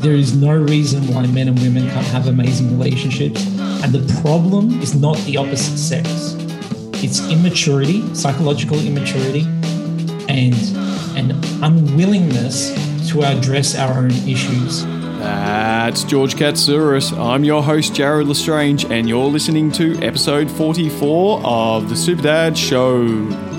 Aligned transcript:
there 0.00 0.14
is 0.14 0.34
no 0.34 0.56
reason 0.56 1.06
why 1.08 1.26
men 1.26 1.48
and 1.48 1.58
women 1.60 1.88
can't 1.90 2.06
have 2.06 2.26
amazing 2.26 2.70
relationships. 2.70 3.46
And 3.84 3.92
the 3.92 4.20
problem 4.22 4.80
is 4.80 4.94
not 4.94 5.18
the 5.18 5.36
opposite 5.36 5.76
sex. 5.76 6.34
It's 7.04 7.20
immaturity, 7.30 8.02
psychological 8.14 8.78
immaturity, 8.78 9.42
and 10.28 10.54
an 11.18 11.32
unwillingness 11.62 12.72
to 13.10 13.24
address 13.24 13.76
our 13.76 13.98
own 13.98 14.12
issues. 14.26 14.84
That's 15.18 16.04
George 16.04 16.34
Katsiouras. 16.34 17.12
I'm 17.18 17.44
your 17.44 17.62
host, 17.62 17.94
Jared 17.94 18.26
Lestrange, 18.26 18.86
and 18.86 19.06
you're 19.06 19.26
listening 19.26 19.70
to 19.72 19.98
episode 19.98 20.50
44 20.50 21.42
of 21.44 21.90
The 21.90 21.96
Super 21.96 22.22
Dad 22.22 22.56
Show. 22.56 23.49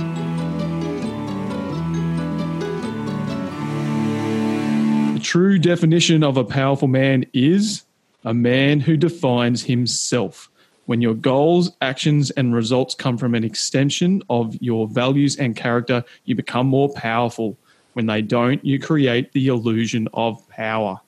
True 5.32 5.58
definition 5.58 6.26
of 6.26 6.36
a 6.36 6.44
powerful 6.44 6.90
man 6.90 7.26
is 7.32 7.86
a 8.26 8.34
man 8.34 8.82
who 8.82 8.98
defines 8.98 9.64
himself. 9.64 10.52
When 10.88 11.00
your 11.00 11.14
goals, 11.14 11.72
actions, 11.80 12.32
and 12.32 12.54
results 12.54 12.96
come 12.96 13.18
from 13.18 13.34
an 13.34 13.46
extension 13.46 14.24
of 14.30 14.62
your 14.62 14.90
values 14.90 15.38
and 15.38 15.56
character, 15.56 16.04
you 16.26 16.36
become 16.36 16.68
more 16.68 16.90
powerful. 16.90 17.58
When 17.94 18.08
they 18.08 18.22
don't, 18.22 18.66
you 18.66 18.78
create 18.78 19.32
the 19.32 19.48
illusion 19.48 20.10
of 20.14 20.46
power. 20.50 21.00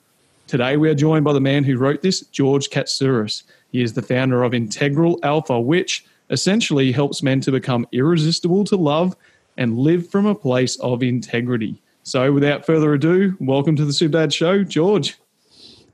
Today, 0.46 0.78
we 0.78 0.88
are 0.88 0.94
joined 0.94 1.26
by 1.26 1.34
the 1.34 1.40
man 1.42 1.62
who 1.62 1.76
wrote 1.76 2.00
this, 2.00 2.22
George 2.22 2.70
Katsiouras. 2.70 3.42
He 3.72 3.82
is 3.82 3.92
the 3.92 4.00
founder 4.00 4.42
of 4.42 4.54
Integral 4.54 5.20
Alpha, 5.22 5.60
which 5.60 6.06
essentially 6.30 6.92
helps 6.92 7.22
men 7.22 7.42
to 7.42 7.52
become 7.52 7.86
irresistible 7.92 8.64
to 8.64 8.76
love 8.76 9.14
and 9.58 9.76
live 9.76 10.08
from 10.08 10.24
a 10.24 10.34
place 10.34 10.76
of 10.76 11.02
integrity. 11.02 11.82
So, 12.04 12.30
without 12.32 12.66
further 12.66 12.92
ado, 12.92 13.34
welcome 13.40 13.76
to 13.76 13.84
the 13.86 13.92
Super 13.92 14.18
Dad 14.18 14.32
Show, 14.32 14.62
George. 14.62 15.16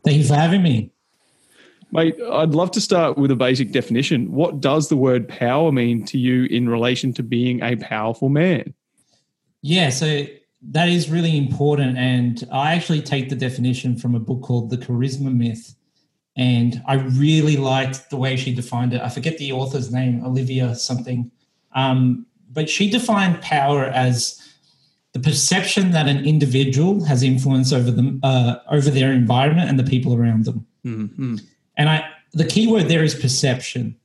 Thank 0.04 0.18
you 0.18 0.24
for 0.24 0.34
having 0.34 0.60
me. 0.60 0.90
Mate, 1.92 2.16
I'd 2.32 2.50
love 2.50 2.72
to 2.72 2.80
start 2.80 3.16
with 3.16 3.30
a 3.30 3.36
basic 3.36 3.70
definition. 3.70 4.32
What 4.32 4.60
does 4.60 4.88
the 4.88 4.96
word 4.96 5.28
power 5.28 5.70
mean 5.70 6.04
to 6.06 6.18
you 6.18 6.44
in 6.46 6.68
relation 6.68 7.12
to 7.14 7.22
being 7.22 7.62
a 7.62 7.76
powerful 7.76 8.28
man? 8.28 8.74
Yeah, 9.62 9.90
so 9.90 10.26
that 10.62 10.88
is 10.88 11.08
really 11.08 11.38
important. 11.38 11.96
And 11.96 12.44
I 12.52 12.74
actually 12.74 13.02
take 13.02 13.28
the 13.28 13.36
definition 13.36 13.96
from 13.96 14.16
a 14.16 14.20
book 14.20 14.42
called 14.42 14.70
The 14.70 14.78
Charisma 14.78 15.32
Myth. 15.32 15.76
And 16.36 16.82
I 16.88 16.94
really 16.94 17.56
liked 17.56 18.10
the 18.10 18.16
way 18.16 18.34
she 18.34 18.52
defined 18.52 18.94
it. 18.94 19.00
I 19.00 19.10
forget 19.10 19.38
the 19.38 19.52
author's 19.52 19.92
name, 19.92 20.24
Olivia 20.24 20.74
something. 20.74 21.30
Um, 21.72 22.26
but 22.50 22.68
she 22.68 22.90
defined 22.90 23.40
power 23.42 23.84
as 23.84 24.40
the 25.12 25.20
perception 25.20 25.90
that 25.90 26.06
an 26.06 26.24
individual 26.24 27.04
has 27.04 27.22
influence 27.22 27.72
over 27.72 27.90
them, 27.90 28.20
uh, 28.22 28.56
over 28.70 28.90
their 28.90 29.12
environment 29.12 29.68
and 29.68 29.78
the 29.78 29.84
people 29.84 30.14
around 30.14 30.44
them. 30.44 30.66
Mm-hmm. 30.84 31.36
And 31.76 31.88
I, 31.88 32.08
the 32.32 32.44
key 32.44 32.70
word 32.70 32.88
there 32.88 33.02
is 33.02 33.14
perception, 33.14 33.96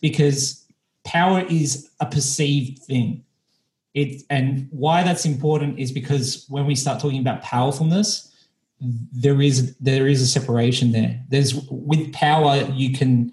because 0.00 0.66
power 1.04 1.44
is 1.48 1.88
a 2.00 2.06
perceived 2.06 2.80
thing. 2.80 3.24
It 3.94 4.22
and 4.30 4.68
why 4.70 5.02
that's 5.02 5.24
important 5.24 5.78
is 5.78 5.90
because 5.90 6.46
when 6.48 6.66
we 6.66 6.74
start 6.74 7.00
talking 7.00 7.20
about 7.20 7.42
powerfulness, 7.42 8.30
there 8.80 9.42
is 9.42 9.74
there 9.78 10.06
is 10.06 10.22
a 10.22 10.26
separation 10.26 10.92
there. 10.92 11.20
There's 11.28 11.54
with 11.70 12.12
power 12.12 12.68
you 12.72 12.92
can 12.92 13.32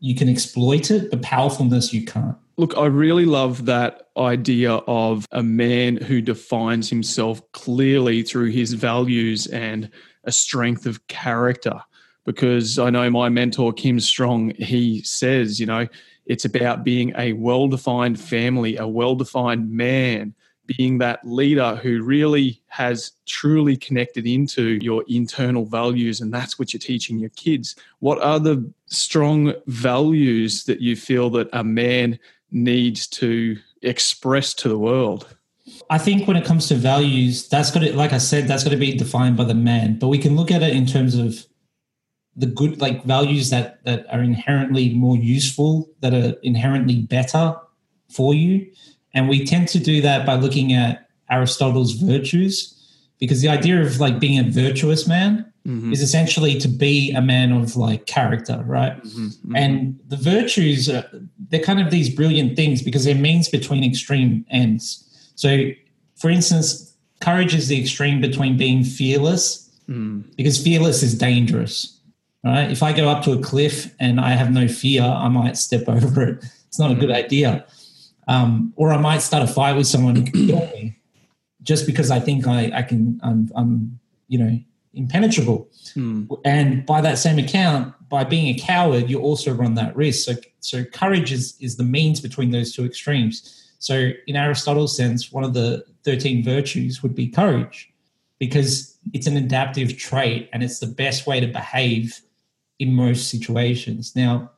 you 0.00 0.14
can 0.14 0.28
exploit 0.28 0.90
it, 0.90 1.10
but 1.10 1.22
powerfulness 1.22 1.92
you 1.92 2.04
can't. 2.04 2.36
Look, 2.56 2.76
I 2.76 2.86
really 2.86 3.24
love 3.24 3.66
that 3.66 4.03
idea 4.16 4.72
of 4.72 5.26
a 5.32 5.42
man 5.42 5.96
who 5.96 6.20
defines 6.20 6.88
himself 6.88 7.40
clearly 7.52 8.22
through 8.22 8.50
his 8.50 8.72
values 8.72 9.46
and 9.48 9.90
a 10.24 10.32
strength 10.32 10.86
of 10.86 11.06
character. 11.08 11.80
Because 12.24 12.78
I 12.78 12.90
know 12.90 13.10
my 13.10 13.28
mentor, 13.28 13.72
Kim 13.72 14.00
Strong, 14.00 14.54
he 14.54 15.02
says, 15.02 15.60
you 15.60 15.66
know, 15.66 15.86
it's 16.26 16.44
about 16.46 16.84
being 16.84 17.12
a 17.18 17.34
well 17.34 17.68
defined 17.68 18.18
family, 18.18 18.76
a 18.76 18.88
well 18.88 19.14
defined 19.14 19.70
man, 19.70 20.34
being 20.66 20.98
that 20.98 21.20
leader 21.26 21.76
who 21.76 22.02
really 22.02 22.62
has 22.68 23.12
truly 23.26 23.76
connected 23.76 24.26
into 24.26 24.78
your 24.80 25.04
internal 25.06 25.66
values. 25.66 26.20
And 26.20 26.32
that's 26.32 26.58
what 26.58 26.72
you're 26.72 26.80
teaching 26.80 27.18
your 27.18 27.30
kids. 27.30 27.76
What 27.98 28.20
are 28.22 28.40
the 28.40 28.72
strong 28.86 29.52
values 29.66 30.64
that 30.64 30.80
you 30.80 30.96
feel 30.96 31.28
that 31.30 31.50
a 31.52 31.62
man 31.62 32.18
needs 32.50 33.06
to 33.08 33.58
express 33.84 34.54
to 34.54 34.68
the 34.68 34.78
world? 34.78 35.36
I 35.88 35.98
think 35.98 36.28
when 36.28 36.36
it 36.36 36.44
comes 36.44 36.68
to 36.68 36.74
values, 36.74 37.48
that's 37.48 37.70
got 37.70 37.80
to, 37.80 37.96
like 37.96 38.12
I 38.12 38.18
said, 38.18 38.48
that's 38.48 38.64
got 38.64 38.70
to 38.70 38.76
be 38.76 38.94
defined 38.96 39.36
by 39.36 39.44
the 39.44 39.54
man. 39.54 39.98
But 39.98 40.08
we 40.08 40.18
can 40.18 40.36
look 40.36 40.50
at 40.50 40.62
it 40.62 40.74
in 40.74 40.86
terms 40.86 41.14
of 41.14 41.46
the 42.36 42.46
good 42.46 42.80
like 42.80 43.04
values 43.04 43.50
that 43.50 43.84
that 43.84 44.06
are 44.12 44.22
inherently 44.22 44.94
more 44.94 45.16
useful 45.16 45.88
that 46.00 46.14
are 46.14 46.34
inherently 46.42 47.02
better 47.02 47.54
for 48.10 48.34
you 48.34 48.66
and 49.14 49.28
we 49.28 49.44
tend 49.44 49.68
to 49.68 49.78
do 49.78 50.00
that 50.00 50.26
by 50.26 50.34
looking 50.34 50.72
at 50.72 51.08
aristotle's 51.30 51.92
virtues 51.92 52.70
because 53.20 53.40
the 53.40 53.48
idea 53.48 53.80
of 53.80 54.00
like 54.00 54.18
being 54.18 54.38
a 54.38 54.50
virtuous 54.50 55.06
man 55.06 55.52
mm-hmm. 55.66 55.92
is 55.92 56.00
essentially 56.00 56.58
to 56.58 56.68
be 56.68 57.12
a 57.12 57.20
man 57.20 57.52
of 57.52 57.76
like 57.76 58.06
character 58.06 58.62
right 58.66 59.02
mm-hmm. 59.02 59.26
Mm-hmm. 59.26 59.56
and 59.56 60.00
the 60.08 60.16
virtues 60.16 60.88
are, 60.88 61.04
they're 61.48 61.62
kind 61.62 61.80
of 61.80 61.90
these 61.90 62.14
brilliant 62.14 62.56
things 62.56 62.82
because 62.82 63.04
they're 63.04 63.14
means 63.14 63.48
between 63.48 63.84
extreme 63.84 64.44
ends 64.50 65.30
so 65.34 65.70
for 66.16 66.30
instance 66.30 66.96
courage 67.20 67.54
is 67.54 67.68
the 67.68 67.80
extreme 67.80 68.20
between 68.20 68.56
being 68.56 68.84
fearless 68.84 69.70
mm. 69.88 70.24
because 70.36 70.62
fearless 70.62 71.02
is 71.02 71.16
dangerous 71.16 71.94
right? 72.44 72.70
If 72.70 72.82
I 72.82 72.92
go 72.92 73.08
up 73.08 73.24
to 73.24 73.32
a 73.32 73.38
cliff 73.38 73.92
and 73.98 74.20
I 74.20 74.30
have 74.30 74.52
no 74.52 74.68
fear, 74.68 75.02
I 75.02 75.28
might 75.28 75.56
step 75.56 75.84
over 75.88 76.22
it. 76.22 76.44
It's 76.68 76.78
not 76.78 76.90
a 76.90 76.94
good 76.94 77.10
idea. 77.10 77.64
Um, 78.28 78.72
or 78.76 78.92
I 78.92 78.98
might 78.98 79.18
start 79.18 79.42
a 79.42 79.52
fight 79.52 79.76
with 79.76 79.86
someone 79.86 80.16
who 80.16 80.22
can 80.24 80.46
kill 80.46 80.60
me 80.74 80.98
just 81.62 81.86
because 81.86 82.10
I 82.10 82.20
think 82.20 82.46
I, 82.46 82.70
I 82.74 82.82
can, 82.82 83.20
I'm, 83.22 83.50
I'm, 83.54 83.98
you 84.28 84.38
know, 84.38 84.58
impenetrable. 84.94 85.68
Hmm. 85.94 86.24
And 86.44 86.86
by 86.86 87.00
that 87.00 87.18
same 87.18 87.38
account, 87.38 87.94
by 88.08 88.24
being 88.24 88.54
a 88.54 88.58
coward, 88.58 89.10
you 89.10 89.20
also 89.20 89.52
run 89.52 89.74
that 89.74 89.94
risk. 89.96 90.24
So, 90.24 90.34
so 90.60 90.84
courage 90.84 91.32
is, 91.32 91.56
is 91.60 91.76
the 91.76 91.84
means 91.84 92.20
between 92.20 92.50
those 92.50 92.74
two 92.74 92.84
extremes. 92.84 93.72
So 93.78 94.10
in 94.26 94.36
Aristotle's 94.36 94.96
sense, 94.96 95.32
one 95.32 95.44
of 95.44 95.54
the 95.54 95.84
13 96.04 96.44
virtues 96.44 97.02
would 97.02 97.14
be 97.14 97.28
courage 97.28 97.92
because 98.38 98.98
it's 99.12 99.26
an 99.26 99.36
adaptive 99.36 99.96
trait 99.96 100.48
and 100.52 100.62
it's 100.62 100.78
the 100.78 100.86
best 100.86 101.26
way 101.26 101.40
to 101.40 101.46
behave 101.46 102.20
in 102.78 102.92
most 102.92 103.30
situations. 103.30 104.16
Now, 104.16 104.50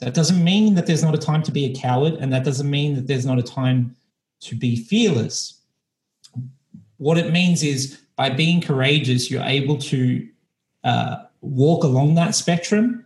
that 0.00 0.14
doesn't 0.14 0.42
mean 0.42 0.74
that 0.74 0.86
there's 0.86 1.02
not 1.02 1.14
a 1.14 1.18
time 1.18 1.42
to 1.44 1.52
be 1.52 1.66
a 1.66 1.74
coward, 1.74 2.14
and 2.14 2.32
that 2.32 2.44
doesn't 2.44 2.68
mean 2.68 2.94
that 2.94 3.06
there's 3.06 3.26
not 3.26 3.38
a 3.38 3.42
time 3.42 3.94
to 4.40 4.54
be 4.56 4.76
fearless. 4.76 5.60
What 6.96 7.16
it 7.16 7.32
means 7.32 7.62
is 7.62 8.00
by 8.16 8.30
being 8.30 8.60
courageous, 8.60 9.30
you're 9.30 9.42
able 9.42 9.78
to 9.78 10.26
uh, 10.84 11.16
walk 11.40 11.84
along 11.84 12.14
that 12.14 12.34
spectrum 12.34 13.04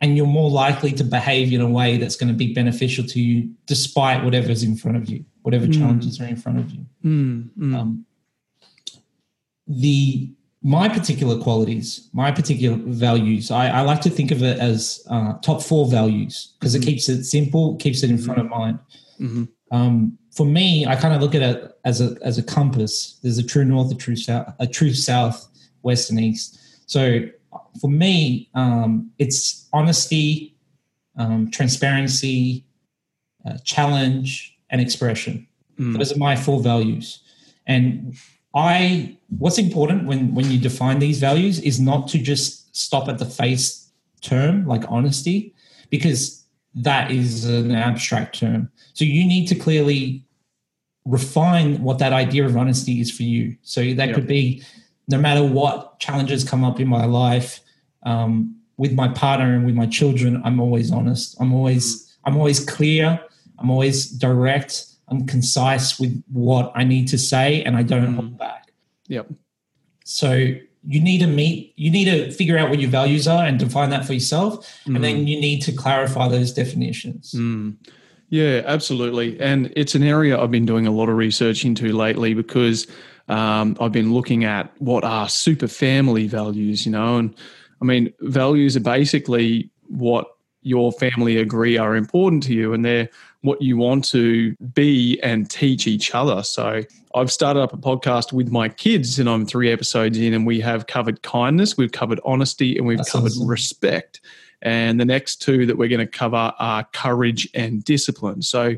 and 0.00 0.16
you're 0.16 0.26
more 0.26 0.50
likely 0.50 0.92
to 0.92 1.04
behave 1.04 1.52
in 1.52 1.60
a 1.60 1.68
way 1.68 1.96
that's 1.96 2.16
going 2.16 2.28
to 2.28 2.36
be 2.36 2.52
beneficial 2.52 3.04
to 3.04 3.20
you 3.20 3.50
despite 3.66 4.24
whatever's 4.24 4.62
in 4.62 4.76
front 4.76 4.96
of 4.96 5.08
you, 5.08 5.24
whatever 5.42 5.66
mm. 5.66 5.78
challenges 5.78 6.20
are 6.20 6.26
in 6.26 6.36
front 6.36 6.58
of 6.58 6.70
you. 6.70 6.84
Mm, 7.04 7.50
mm. 7.56 7.74
Um, 7.74 8.04
the 9.66 10.32
my 10.64 10.88
particular 10.88 11.40
qualities, 11.40 12.08
my 12.12 12.30
particular 12.30 12.76
values, 12.76 13.50
I, 13.50 13.68
I 13.68 13.80
like 13.80 14.00
to 14.02 14.10
think 14.10 14.30
of 14.30 14.42
it 14.42 14.58
as 14.58 15.04
uh, 15.10 15.34
top 15.38 15.60
four 15.60 15.88
values 15.88 16.54
because 16.58 16.74
mm-hmm. 16.74 16.82
it 16.82 16.86
keeps 16.86 17.08
it 17.08 17.24
simple, 17.24 17.76
keeps 17.76 18.02
it 18.04 18.10
in 18.10 18.18
front 18.18 18.40
of 18.40 18.48
mind. 18.48 18.78
Mm-hmm. 19.20 19.44
Um, 19.72 20.18
for 20.32 20.46
me, 20.46 20.86
I 20.86 20.96
kind 20.96 21.14
of 21.14 21.20
look 21.20 21.34
at 21.34 21.42
it 21.42 21.78
as 21.84 22.00
a 22.00 22.16
as 22.22 22.38
a 22.38 22.42
compass. 22.42 23.18
There's 23.22 23.38
a 23.38 23.42
true 23.42 23.64
north, 23.64 23.92
a 23.92 23.94
true 23.94 24.16
south, 24.16 24.52
a 24.58 24.66
true 24.66 24.94
south, 24.94 25.46
west, 25.82 26.10
and 26.10 26.18
east. 26.18 26.58
So 26.86 27.20
for 27.80 27.90
me, 27.90 28.48
um, 28.54 29.10
it's 29.18 29.68
honesty, 29.72 30.56
um, 31.16 31.50
transparency, 31.50 32.64
uh, 33.44 33.58
challenge, 33.64 34.56
and 34.70 34.80
expression. 34.80 35.46
Mm. 35.78 35.98
Those 35.98 36.12
are 36.12 36.18
my 36.18 36.34
four 36.34 36.60
values. 36.60 37.22
And 37.66 38.16
I 38.54 39.18
what's 39.38 39.58
important 39.58 40.06
when 40.06 40.34
when 40.34 40.50
you 40.50 40.58
define 40.58 40.98
these 40.98 41.20
values 41.20 41.60
is 41.60 41.78
not 41.78 42.08
to 42.08 42.18
just 42.18 42.74
stop 42.74 43.08
at 43.08 43.18
the 43.18 43.26
face 43.26 43.90
term 44.22 44.66
like 44.66 44.84
honesty 44.88 45.54
because 45.90 46.41
that 46.74 47.10
is 47.10 47.44
an 47.44 47.74
abstract 47.74 48.38
term. 48.38 48.70
So 48.94 49.04
you 49.04 49.26
need 49.26 49.46
to 49.48 49.54
clearly 49.54 50.24
refine 51.04 51.82
what 51.82 51.98
that 51.98 52.12
idea 52.12 52.44
of 52.46 52.56
honesty 52.56 53.00
is 53.00 53.10
for 53.10 53.24
you. 53.24 53.56
So 53.62 53.80
that 53.80 54.08
yep. 54.08 54.14
could 54.14 54.26
be 54.26 54.62
no 55.08 55.18
matter 55.18 55.44
what 55.44 55.98
challenges 55.98 56.44
come 56.44 56.64
up 56.64 56.80
in 56.80 56.88
my 56.88 57.04
life, 57.04 57.60
um, 58.04 58.56
with 58.76 58.92
my 58.94 59.08
partner 59.08 59.54
and 59.54 59.66
with 59.66 59.74
my 59.74 59.86
children, 59.86 60.40
I'm 60.44 60.60
always 60.60 60.90
honest. 60.90 61.36
I'm 61.40 61.52
always 61.52 61.84
mm-hmm. 61.96 62.30
I'm 62.30 62.36
always 62.36 62.64
clear. 62.64 63.20
I'm 63.58 63.70
always 63.70 64.06
direct. 64.06 64.86
I'm 65.08 65.26
concise 65.26 65.98
with 65.98 66.22
what 66.32 66.72
I 66.74 66.84
need 66.84 67.08
to 67.08 67.18
say 67.18 67.62
and 67.64 67.76
I 67.76 67.82
don't 67.82 68.06
mm. 68.06 68.14
hold 68.14 68.38
back. 68.38 68.72
Yep. 69.08 69.30
So 70.04 70.54
you 70.86 71.00
need 71.00 71.18
to 71.18 71.26
meet 71.26 71.72
you 71.76 71.90
need 71.90 72.06
to 72.06 72.30
figure 72.32 72.58
out 72.58 72.68
what 72.70 72.80
your 72.80 72.90
values 72.90 73.28
are 73.28 73.44
and 73.44 73.58
define 73.58 73.90
that 73.90 74.04
for 74.04 74.14
yourself 74.14 74.66
Mm. 74.86 74.96
and 74.96 75.04
then 75.04 75.26
you 75.28 75.40
need 75.40 75.60
to 75.62 75.72
clarify 75.72 76.28
those 76.28 76.52
definitions 76.52 77.32
Mm. 77.32 77.76
Yeah, 78.28 78.62
absolutely. 78.64 79.38
And 79.40 79.70
it's 79.76 79.94
an 79.94 80.02
area 80.02 80.40
I've 80.40 80.50
been 80.50 80.64
doing 80.64 80.86
a 80.86 80.90
lot 80.90 81.10
of 81.10 81.16
research 81.16 81.66
into 81.66 81.92
lately 81.92 82.32
because 82.32 82.86
um, 83.28 83.76
I've 83.78 83.92
been 83.92 84.14
looking 84.14 84.44
at 84.44 84.72
what 84.78 85.04
are 85.04 85.28
super 85.28 85.68
family 85.68 86.28
values, 86.28 86.86
you 86.86 86.92
know, 86.92 87.18
and 87.18 87.34
I 87.82 87.84
mean, 87.84 88.10
values 88.20 88.74
are 88.74 88.80
basically 88.80 89.68
what 89.88 90.28
your 90.62 90.92
family 90.92 91.36
agree 91.36 91.76
are 91.76 91.94
important 91.94 92.42
to 92.44 92.54
you 92.54 92.72
and 92.72 92.82
they're 92.86 93.10
what 93.42 93.60
you 93.60 93.76
want 93.76 94.04
to 94.04 94.56
be 94.74 95.20
and 95.22 95.50
teach 95.50 95.86
each 95.86 96.14
other. 96.14 96.42
So 96.42 96.82
I've 97.14 97.30
started 97.30 97.60
up 97.60 97.72
a 97.72 97.76
podcast 97.76 98.32
with 98.32 98.50
my 98.50 98.68
kids 98.68 99.18
and 99.18 99.28
I'm 99.28 99.44
three 99.44 99.70
episodes 99.70 100.16
in 100.16 100.32
and 100.32 100.46
we 100.46 100.60
have 100.60 100.86
covered 100.86 101.22
kindness, 101.22 101.76
we've 101.76 101.92
covered 101.92 102.20
honesty, 102.24 102.78
and 102.78 102.86
we've 102.86 103.04
covered 103.10 103.32
respect. 103.44 104.20
And 104.62 104.98
the 105.00 105.04
next 105.04 105.42
two 105.42 105.66
that 105.66 105.76
we're 105.76 105.88
going 105.88 106.06
to 106.06 106.06
cover 106.06 106.52
are 106.58 106.84
courage 106.92 107.48
and 107.52 107.84
discipline. 107.84 108.42
So 108.42 108.76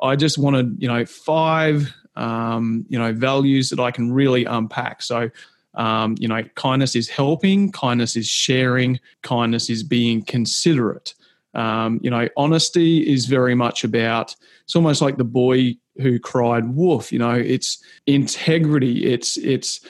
I 0.00 0.14
just 0.14 0.36
wanted, 0.36 0.76
you 0.78 0.88
know, 0.88 1.06
five, 1.06 1.92
um, 2.16 2.84
you 2.88 2.98
know, 2.98 3.14
values 3.14 3.70
that 3.70 3.80
I 3.80 3.90
can 3.90 4.12
really 4.12 4.44
unpack. 4.44 5.00
So, 5.00 5.30
um, 5.74 6.16
you 6.18 6.28
know, 6.28 6.42
kindness 6.54 6.94
is 6.94 7.08
helping, 7.08 7.72
kindness 7.72 8.14
is 8.14 8.26
sharing, 8.26 9.00
kindness 9.22 9.70
is 9.70 9.82
being 9.82 10.22
considerate. 10.22 11.14
Um, 11.54 12.00
you 12.02 12.10
know, 12.10 12.28
honesty 12.36 13.00
is 13.10 13.26
very 13.26 13.54
much 13.54 13.84
about, 13.84 14.34
it's 14.64 14.76
almost 14.76 15.02
like 15.02 15.16
the 15.16 15.24
boy 15.24 15.76
who 16.00 16.18
cried 16.18 16.74
wolf, 16.74 17.12
you 17.12 17.18
know, 17.18 17.32
it's 17.34 17.82
integrity, 18.06 19.12
it's, 19.12 19.36
it's, 19.36 19.80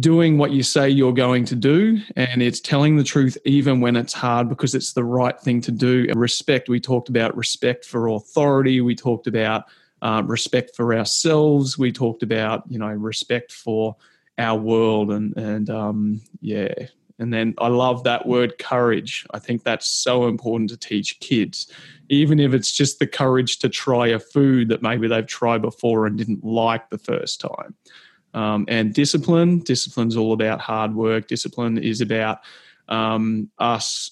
doing 0.00 0.38
what 0.38 0.52
you 0.52 0.62
say 0.62 0.88
you're 0.88 1.12
going 1.12 1.44
to 1.44 1.54
do 1.54 2.00
and 2.16 2.42
it's 2.42 2.60
telling 2.60 2.96
the 2.96 3.04
truth 3.04 3.36
even 3.44 3.80
when 3.80 3.94
it's 3.94 4.12
hard 4.12 4.48
because 4.48 4.74
it's 4.74 4.94
the 4.94 5.04
right 5.04 5.38
thing 5.40 5.60
to 5.60 5.70
do. 5.70 6.06
And 6.08 6.18
respect 6.18 6.68
we 6.68 6.80
talked 6.80 7.08
about 7.08 7.36
respect 7.36 7.84
for 7.84 8.08
authority. 8.08 8.80
We 8.80 8.94
talked 8.94 9.26
about 9.26 9.64
uh, 10.00 10.22
respect 10.24 10.74
for 10.74 10.94
ourselves. 10.94 11.76
We 11.76 11.92
talked 11.92 12.22
about 12.22 12.64
you 12.68 12.78
know 12.78 12.88
respect 12.88 13.52
for 13.52 13.96
our 14.38 14.58
world 14.58 15.10
and 15.10 15.36
and 15.36 15.68
um, 15.68 16.20
yeah 16.40 16.72
and 17.22 17.32
then 17.32 17.54
i 17.58 17.68
love 17.68 18.02
that 18.02 18.26
word 18.26 18.58
courage. 18.58 19.24
I 19.30 19.38
think 19.38 19.62
that's 19.62 19.86
so 19.86 20.26
important 20.26 20.70
to 20.70 20.76
teach 20.76 21.20
kids. 21.20 21.70
Even 22.08 22.40
if 22.40 22.52
it's 22.52 22.72
just 22.72 22.98
the 22.98 23.06
courage 23.06 23.58
to 23.60 23.68
try 23.68 24.08
a 24.08 24.18
food 24.18 24.68
that 24.68 24.82
maybe 24.82 25.06
they've 25.06 25.26
tried 25.26 25.62
before 25.62 26.04
and 26.04 26.18
didn't 26.18 26.44
like 26.44 26.90
the 26.90 26.98
first 26.98 27.40
time. 27.40 27.74
Um, 28.34 28.64
and 28.68 28.92
discipline 28.92 29.60
discipline's 29.60 30.16
all 30.16 30.32
about 30.32 30.60
hard 30.60 30.94
work. 30.94 31.28
Discipline 31.28 31.78
is 31.78 32.00
about 32.00 32.40
um, 32.88 33.48
us 33.58 34.10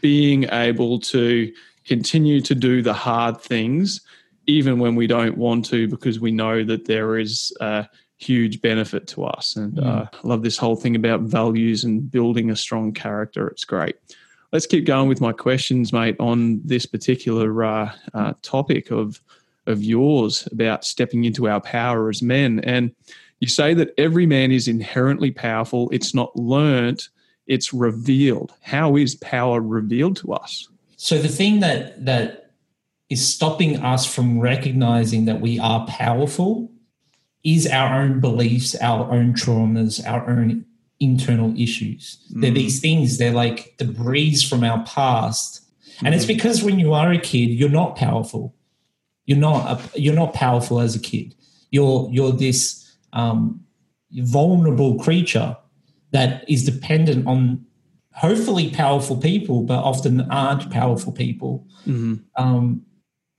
being 0.00 0.44
able 0.44 1.00
to 1.00 1.52
continue 1.84 2.40
to 2.40 2.54
do 2.54 2.82
the 2.82 2.94
hard 2.94 3.40
things 3.40 4.00
even 4.46 4.78
when 4.78 4.94
we 4.94 5.06
don't 5.06 5.36
want 5.36 5.66
to 5.66 5.86
because 5.88 6.18
we 6.18 6.30
know 6.30 6.64
that 6.64 6.86
there 6.86 7.18
is 7.18 7.52
a 7.60 7.86
huge 8.18 8.60
benefit 8.60 9.06
to 9.06 9.24
us 9.24 9.56
and 9.56 9.78
uh, 9.78 10.06
I 10.12 10.26
love 10.26 10.42
this 10.42 10.56
whole 10.56 10.76
thing 10.76 10.96
about 10.96 11.20
values 11.20 11.84
and 11.84 12.10
building 12.10 12.50
a 12.50 12.56
strong 12.56 12.92
character 12.92 13.46
it's 13.48 13.64
great 13.64 13.96
let's 14.52 14.66
keep 14.66 14.84
going 14.84 15.08
with 15.08 15.20
my 15.20 15.32
questions 15.32 15.92
mate 15.92 16.16
on 16.18 16.60
this 16.64 16.84
particular 16.84 17.64
uh, 17.64 17.92
uh, 18.14 18.34
topic 18.42 18.90
of 18.90 19.20
of 19.66 19.82
yours 19.82 20.48
about 20.50 20.84
stepping 20.84 21.24
into 21.24 21.48
our 21.48 21.60
power 21.60 22.08
as 22.08 22.22
men 22.22 22.60
and 22.60 22.92
you 23.40 23.48
say 23.48 23.72
that 23.74 23.94
every 23.96 24.26
man 24.26 24.50
is 24.50 24.66
inherently 24.66 25.30
powerful. 25.30 25.88
It's 25.90 26.12
not 26.12 26.34
learnt, 26.34 27.08
it's 27.46 27.72
revealed. 27.72 28.52
How 28.62 28.96
is 28.96 29.14
power 29.14 29.60
revealed 29.60 30.16
to 30.16 30.32
us? 30.32 30.68
so 30.98 31.16
the 31.16 31.28
thing 31.28 31.60
that 31.60 32.04
that 32.04 32.50
is 33.08 33.26
stopping 33.26 33.76
us 33.76 34.04
from 34.04 34.38
recognizing 34.38 35.24
that 35.24 35.40
we 35.40 35.58
are 35.58 35.86
powerful 35.86 36.70
is 37.44 37.66
our 37.66 38.00
own 38.02 38.20
beliefs 38.20 38.74
our 38.80 39.10
own 39.12 39.32
traumas 39.34 40.04
our 40.06 40.28
own 40.28 40.64
internal 41.00 41.54
issues. 41.58 42.18
They're 42.30 42.50
Mm. 42.50 42.54
these 42.54 42.80
things. 42.80 43.18
They're 43.18 43.32
like 43.32 43.76
debris 43.78 44.36
from 44.42 44.64
our 44.64 44.82
past. 44.84 45.60
And 46.04 46.14
it's 46.14 46.26
because 46.26 46.62
when 46.64 46.78
you 46.80 46.92
are 46.92 47.12
a 47.12 47.18
kid 47.20 47.50
you're 47.50 47.68
not 47.82 47.94
powerful. 47.96 48.54
You're 49.26 49.38
not 49.38 49.60
a, 49.94 50.00
you're 50.00 50.14
not 50.14 50.32
powerful 50.34 50.80
as 50.80 50.96
a 50.96 50.98
kid. 50.98 51.34
You're 51.70 52.08
you're 52.12 52.32
this 52.32 52.96
um, 53.12 53.60
vulnerable 54.12 54.98
creature 54.98 55.56
that 56.10 56.44
is 56.48 56.64
dependent 56.64 57.26
on 57.26 57.64
hopefully 58.14 58.70
powerful 58.70 59.16
people 59.16 59.62
but 59.62 59.78
often 59.84 60.22
aren't 60.30 60.70
powerful 60.70 61.12
people 61.12 61.64
Mm-hmm. 61.86 62.14
um, 62.36 62.82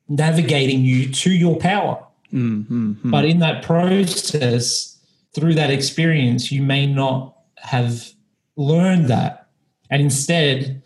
navigating 0.08 0.82
you 0.84 1.12
to 1.12 1.30
your 1.32 1.58
power 1.58 2.04
Mm-hmm. 2.34 3.10
but 3.10 3.26
in 3.26 3.40
that 3.40 3.64
process 3.64 5.00
through 5.34 5.56
that 5.56 5.72
experience 5.72 6.52
you 6.52 6.62
may 6.62 6.86
not 6.86 7.36
have 7.58 8.10
learned 8.56 9.08
that. 9.08 9.48
And 9.90 10.02
instead 10.02 10.84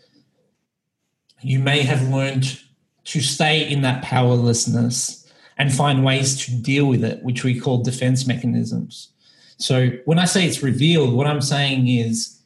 you 1.42 1.58
may 1.58 1.82
have 1.82 2.08
learned 2.08 2.60
to 3.04 3.20
stay 3.20 3.68
in 3.68 3.82
that 3.82 4.02
powerlessness 4.02 5.30
and 5.58 5.72
find 5.72 6.04
ways 6.04 6.44
to 6.46 6.56
deal 6.56 6.86
with 6.86 7.04
it 7.04 7.22
which 7.22 7.44
we 7.44 7.58
call 7.60 7.82
defense 7.82 8.26
mechanisms. 8.26 9.10
So 9.58 9.90
when 10.04 10.18
i 10.18 10.24
say 10.24 10.46
it's 10.46 10.62
revealed 10.62 11.14
what 11.14 11.26
i'm 11.26 11.40
saying 11.40 11.86
is 11.88 12.40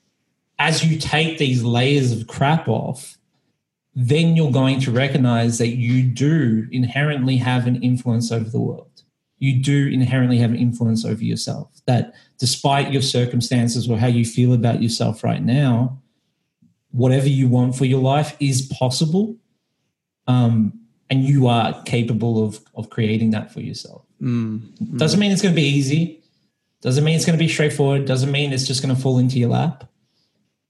as 0.58 0.84
you 0.84 0.98
take 0.98 1.38
these 1.38 1.62
layers 1.62 2.12
of 2.12 2.26
crap 2.26 2.68
off 2.68 3.16
then 3.94 4.36
you're 4.36 4.52
going 4.52 4.78
to 4.80 4.92
recognize 4.92 5.58
that 5.58 5.68
you 5.68 6.02
do 6.02 6.68
inherently 6.70 7.36
have 7.36 7.66
an 7.66 7.82
influence 7.82 8.30
over 8.30 8.48
the 8.48 8.60
world 8.60 8.87
you 9.38 9.62
do 9.62 9.88
inherently 9.88 10.38
have 10.38 10.50
an 10.50 10.56
influence 10.56 11.04
over 11.04 11.22
yourself. 11.22 11.70
That 11.86 12.14
despite 12.38 12.92
your 12.92 13.02
circumstances 13.02 13.88
or 13.88 13.98
how 13.98 14.06
you 14.06 14.24
feel 14.24 14.52
about 14.52 14.82
yourself 14.82 15.22
right 15.22 15.42
now, 15.42 16.00
whatever 16.90 17.28
you 17.28 17.48
want 17.48 17.76
for 17.76 17.84
your 17.84 18.00
life 18.00 18.36
is 18.40 18.62
possible. 18.62 19.36
Um, 20.26 20.74
and 21.10 21.24
you 21.24 21.46
are 21.46 21.82
capable 21.84 22.44
of, 22.44 22.60
of 22.74 22.90
creating 22.90 23.30
that 23.30 23.50
for 23.52 23.60
yourself. 23.60 24.04
Mm-hmm. 24.20 24.96
Doesn't 24.98 25.18
mean 25.18 25.32
it's 25.32 25.40
going 25.40 25.54
to 25.54 25.60
be 25.60 25.66
easy. 25.66 26.22
Doesn't 26.82 27.02
mean 27.02 27.16
it's 27.16 27.24
going 27.24 27.38
to 27.38 27.42
be 27.42 27.48
straightforward. 27.48 28.04
Doesn't 28.04 28.30
mean 28.30 28.52
it's 28.52 28.66
just 28.66 28.82
going 28.82 28.94
to 28.94 29.00
fall 29.00 29.18
into 29.18 29.38
your 29.38 29.48
lap, 29.48 29.90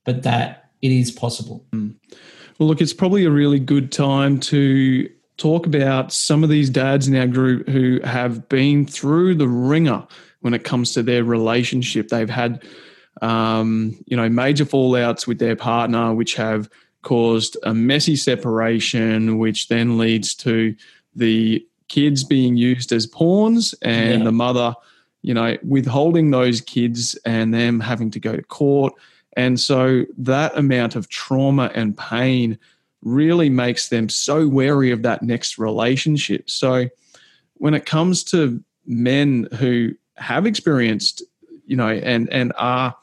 but 0.05 0.23
that 0.23 0.71
it 0.81 0.93
is 0.93 1.11
possible. 1.11 1.67
Well, 2.59 2.69
look, 2.69 2.81
it's 2.81 2.93
probably 2.93 3.25
a 3.25 3.31
really 3.31 3.59
good 3.59 3.91
time 3.93 4.39
to 4.41 5.11
talk 5.39 5.67
about 5.67 6.13
some 6.13 6.45
of 6.45 6.51
these 6.51 6.69
dads 6.69 7.09
in 7.09 7.17
our 7.17 7.27
group 7.27 7.69
who 7.69 8.01
have 8.05 8.49
been 8.49 8.87
through 8.87 9.37
the 9.37 9.49
ringer 9.49 10.07
when 10.41 10.53
it 10.53 10.65
comes 10.65 10.93
to 10.93 11.03
their 11.03 11.25
relationship. 11.25 12.09
They've 12.09 12.29
had, 12.29 12.63
um, 13.23 13.97
you 14.07 14.17
know, 14.17 14.29
major 14.29 14.65
fallouts 14.65 15.27
with 15.27 15.39
their 15.39 15.57
partner, 15.57 16.13
which 16.13 16.35
have 16.35 16.69
caused 17.03 17.57
a 17.63 17.73
messy 17.73 18.17
separation, 18.17 19.39
which 19.39 19.69
then 19.69 19.97
leads 19.97 20.35
to 20.35 20.75
the 21.15 21.65
kids 21.87 22.25
being 22.25 22.57
used 22.57 22.93
as 22.93 23.07
pawns 23.07 23.75
and 23.83 24.19
Yeah. 24.19 24.25
the 24.25 24.33
mother, 24.33 24.75
you 25.23 25.33
know, 25.35 25.57
withholding 25.63 26.31
those 26.31 26.61
kids 26.61 27.17
and 27.25 27.55
them 27.55 27.81
having 27.81 28.11
to 28.11 28.21
go 28.21 28.37
to 28.37 28.43
court. 28.43 28.93
And 29.37 29.59
so 29.59 30.05
that 30.19 30.57
amount 30.59 30.97
of 30.97 31.09
trauma 31.09 31.71
and 31.75 31.97
pain 31.97 32.59
really 33.03 33.49
makes 33.49 33.89
them 33.89 34.09
so 34.09 34.49
wary 34.49 34.91
of 34.91 35.03
that 35.03 35.23
next 35.23 35.59
relationship. 35.59 36.51
So 36.51 36.89
when 37.55 37.75
it 37.75 37.87
comes 37.87 38.25
to 38.25 38.63
men 38.87 39.49
who 39.59 39.93
have 40.17 40.47
experienced, 40.47 41.23
you 41.67 41.77
know, 41.77 41.89
and 41.89 42.33
and 42.33 42.53
are 42.57 42.97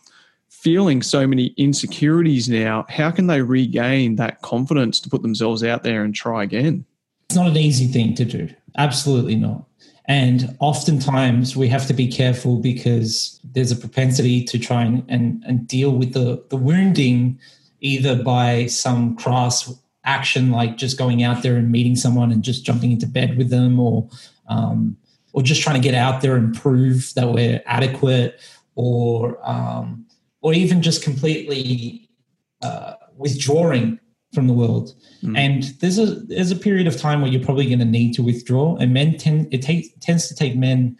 feeling 0.49 1.03
so 1.03 1.27
many 1.27 1.47
insecurities 1.57 2.49
now, 2.49 2.85
how 2.89 3.11
can 3.11 3.27
they 3.27 3.41
regain 3.41 4.15
that 4.15 4.41
confidence 4.41 4.99
to 4.99 5.09
put 5.09 5.21
themselves 5.21 5.63
out 5.63 5.83
there 5.83 6.03
and 6.03 6.15
try 6.15 6.43
again? 6.43 6.83
It's 7.29 7.35
not 7.35 7.47
an 7.47 7.57
easy 7.57 7.87
thing 7.87 8.15
to 8.15 8.25
do. 8.25 8.49
Absolutely 8.77 9.35
not. 9.35 9.65
And 10.07 10.55
oftentimes 10.59 11.55
we 11.55 11.67
have 11.69 11.87
to 11.87 11.93
be 11.93 12.07
careful 12.07 12.57
because 12.57 13.39
there's 13.43 13.71
a 13.71 13.75
propensity 13.75 14.43
to 14.45 14.59
try 14.59 14.83
and, 14.83 15.03
and, 15.07 15.43
and 15.45 15.67
deal 15.67 15.91
with 15.91 16.13
the, 16.13 16.43
the 16.49 16.57
wounding 16.57 17.39
either 17.81 18.21
by 18.21 18.67
some 18.67 19.15
crass 19.15 19.71
action 20.05 20.51
like 20.51 20.77
just 20.77 20.97
going 20.97 21.23
out 21.23 21.43
there 21.43 21.55
and 21.55 21.71
meeting 21.71 21.95
someone 21.95 22.31
and 22.31 22.43
just 22.43 22.65
jumping 22.65 22.91
into 22.91 23.07
bed 23.07 23.37
with 23.37 23.49
them 23.49 23.79
or 23.79 24.09
um, 24.47 24.97
or 25.33 25.41
just 25.41 25.61
trying 25.61 25.75
to 25.75 25.81
get 25.81 25.95
out 25.95 26.21
there 26.21 26.35
and 26.35 26.55
prove 26.55 27.11
that 27.15 27.27
we're 27.27 27.61
adequate 27.65 28.39
or 28.75 29.37
um, 29.43 30.05
or 30.41 30.53
even 30.53 30.81
just 30.81 31.03
completely 31.03 32.09
uh, 32.61 32.93
withdrawing 33.17 33.99
from 34.33 34.47
the 34.47 34.53
world 34.53 34.95
Mm. 35.23 35.37
and 35.37 35.63
there's 35.79 35.97
a 35.97 36.05
there's 36.05 36.51
a 36.51 36.55
period 36.55 36.85
of 36.87 36.97
time 36.97 37.21
where 37.21 37.31
you're 37.31 37.43
probably 37.43 37.65
going 37.65 37.79
to 37.79 37.85
need 37.85 38.13
to 38.13 38.21
withdraw 38.21 38.75
and 38.75 38.93
men 38.93 39.17
tend 39.17 39.51
it 39.51 39.61
takes 39.61 39.87
tends 40.01 40.27
to 40.27 40.35
take 40.35 40.55
men 40.55 40.97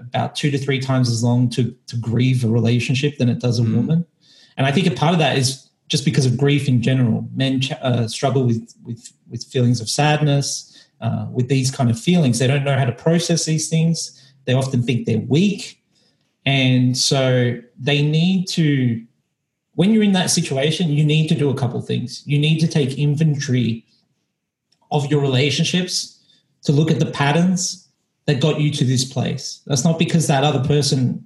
about 0.00 0.34
two 0.34 0.50
to 0.50 0.58
three 0.58 0.80
times 0.80 1.10
as 1.10 1.22
long 1.22 1.48
to 1.50 1.74
to 1.86 1.96
grieve 1.96 2.44
a 2.44 2.48
relationship 2.48 3.18
than 3.18 3.28
it 3.28 3.40
does 3.40 3.58
a 3.58 3.62
mm. 3.62 3.76
woman. 3.76 4.06
And 4.56 4.66
I 4.66 4.72
think 4.72 4.86
a 4.86 4.90
part 4.90 5.12
of 5.12 5.18
that 5.18 5.38
is 5.38 5.67
just 5.88 6.04
because 6.04 6.26
of 6.26 6.36
grief 6.36 6.68
in 6.68 6.82
general. 6.82 7.28
Men 7.34 7.60
uh, 7.82 8.06
struggle 8.08 8.44
with 8.44 8.74
with 8.84 9.12
with 9.28 9.44
feelings 9.44 9.80
of 9.80 9.88
sadness, 9.88 10.86
uh, 11.00 11.26
with 11.30 11.48
these 11.48 11.70
kind 11.70 11.90
of 11.90 11.98
feelings. 11.98 12.38
They 12.38 12.46
don't 12.46 12.64
know 12.64 12.78
how 12.78 12.84
to 12.84 12.92
process 12.92 13.44
these 13.44 13.68
things. 13.68 14.14
They 14.44 14.54
often 14.54 14.82
think 14.82 15.06
they're 15.06 15.18
weak, 15.18 15.82
and 16.46 16.96
so 16.96 17.58
they 17.78 18.02
need 18.02 18.46
to. 18.48 19.04
When 19.74 19.92
you're 19.92 20.02
in 20.02 20.12
that 20.12 20.30
situation, 20.30 20.90
you 20.90 21.04
need 21.04 21.28
to 21.28 21.36
do 21.36 21.50
a 21.50 21.54
couple 21.54 21.80
things. 21.80 22.26
You 22.26 22.38
need 22.38 22.58
to 22.60 22.66
take 22.66 22.98
inventory 22.98 23.86
of 24.90 25.06
your 25.06 25.20
relationships 25.20 26.20
to 26.62 26.72
look 26.72 26.90
at 26.90 26.98
the 26.98 27.06
patterns 27.06 27.88
that 28.26 28.40
got 28.40 28.60
you 28.60 28.72
to 28.72 28.84
this 28.84 29.04
place. 29.04 29.62
That's 29.66 29.84
not 29.84 29.98
because 29.98 30.26
that 30.26 30.42
other 30.42 30.66
person 30.66 31.24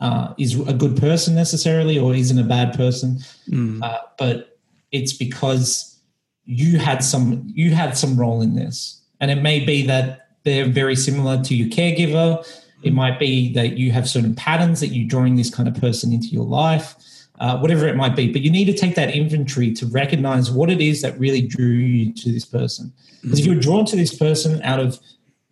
uh, 0.00 0.34
is 0.38 0.58
a 0.68 0.72
good 0.72 0.96
person 0.96 1.34
necessarily 1.34 1.98
or 1.98 2.14
isn't 2.14 2.38
a 2.38 2.44
bad 2.44 2.74
person, 2.74 3.18
mm. 3.48 3.82
uh, 3.82 3.98
but 4.18 4.58
it's 4.92 5.12
because 5.12 5.98
you 6.44 6.78
had 6.78 7.04
some 7.04 7.44
you 7.46 7.70
had 7.70 7.96
some 7.96 8.18
role 8.18 8.40
in 8.40 8.54
this, 8.54 9.02
and 9.20 9.30
it 9.30 9.42
may 9.42 9.64
be 9.64 9.86
that 9.86 10.28
they're 10.44 10.68
very 10.68 10.96
similar 10.96 11.42
to 11.42 11.54
your 11.54 11.68
caregiver. 11.68 12.44
It 12.82 12.94
might 12.94 13.18
be 13.18 13.52
that 13.52 13.76
you 13.76 13.92
have 13.92 14.08
certain 14.08 14.34
patterns 14.34 14.80
that 14.80 14.88
you're 14.88 15.06
drawing 15.06 15.36
this 15.36 15.54
kind 15.54 15.68
of 15.68 15.74
person 15.74 16.12
into 16.12 16.28
your 16.28 16.46
life. 16.46 16.96
Uh, 17.38 17.58
whatever 17.58 17.88
it 17.88 17.96
might 17.96 18.14
be. 18.14 18.30
But 18.30 18.42
you 18.42 18.50
need 18.50 18.66
to 18.66 18.74
take 18.74 18.96
that 18.96 19.14
inventory 19.14 19.72
to 19.72 19.86
recognize 19.86 20.50
what 20.50 20.68
it 20.68 20.82
is 20.82 21.00
that 21.00 21.18
really 21.18 21.40
drew 21.40 21.68
you 21.68 22.12
to 22.12 22.30
this 22.30 22.44
person. 22.44 22.92
Because 23.22 23.38
if 23.38 23.46
mm-hmm. 23.46 23.54
you're 23.54 23.62
drawn 23.62 23.86
to 23.86 23.96
this 23.96 24.14
person 24.14 24.60
out 24.62 24.78
of 24.78 25.00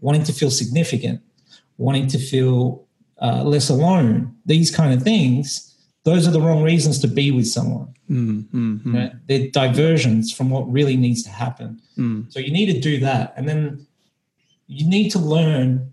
wanting 0.00 0.22
to 0.24 0.32
feel 0.34 0.50
significant, 0.50 1.22
wanting 1.78 2.06
to 2.08 2.18
feel 2.18 2.86
uh, 3.20 3.42
less 3.44 3.68
alone, 3.68 4.34
these 4.46 4.74
kind 4.74 4.94
of 4.94 5.02
things, 5.02 5.74
those 6.04 6.26
are 6.26 6.30
the 6.30 6.40
wrong 6.40 6.62
reasons 6.62 6.98
to 7.00 7.08
be 7.08 7.30
with 7.30 7.46
someone. 7.46 7.94
Mm-hmm. 8.10 8.96
Right? 8.96 9.12
They're 9.26 9.48
diversions 9.48 10.32
from 10.32 10.50
what 10.50 10.70
really 10.70 10.96
needs 10.96 11.22
to 11.24 11.30
happen. 11.30 11.80
Mm. 11.98 12.32
So 12.32 12.40
you 12.40 12.52
need 12.52 12.72
to 12.72 12.80
do 12.80 13.00
that. 13.00 13.34
And 13.36 13.48
then 13.48 13.86
you 14.66 14.88
need 14.88 15.10
to 15.10 15.18
learn 15.18 15.92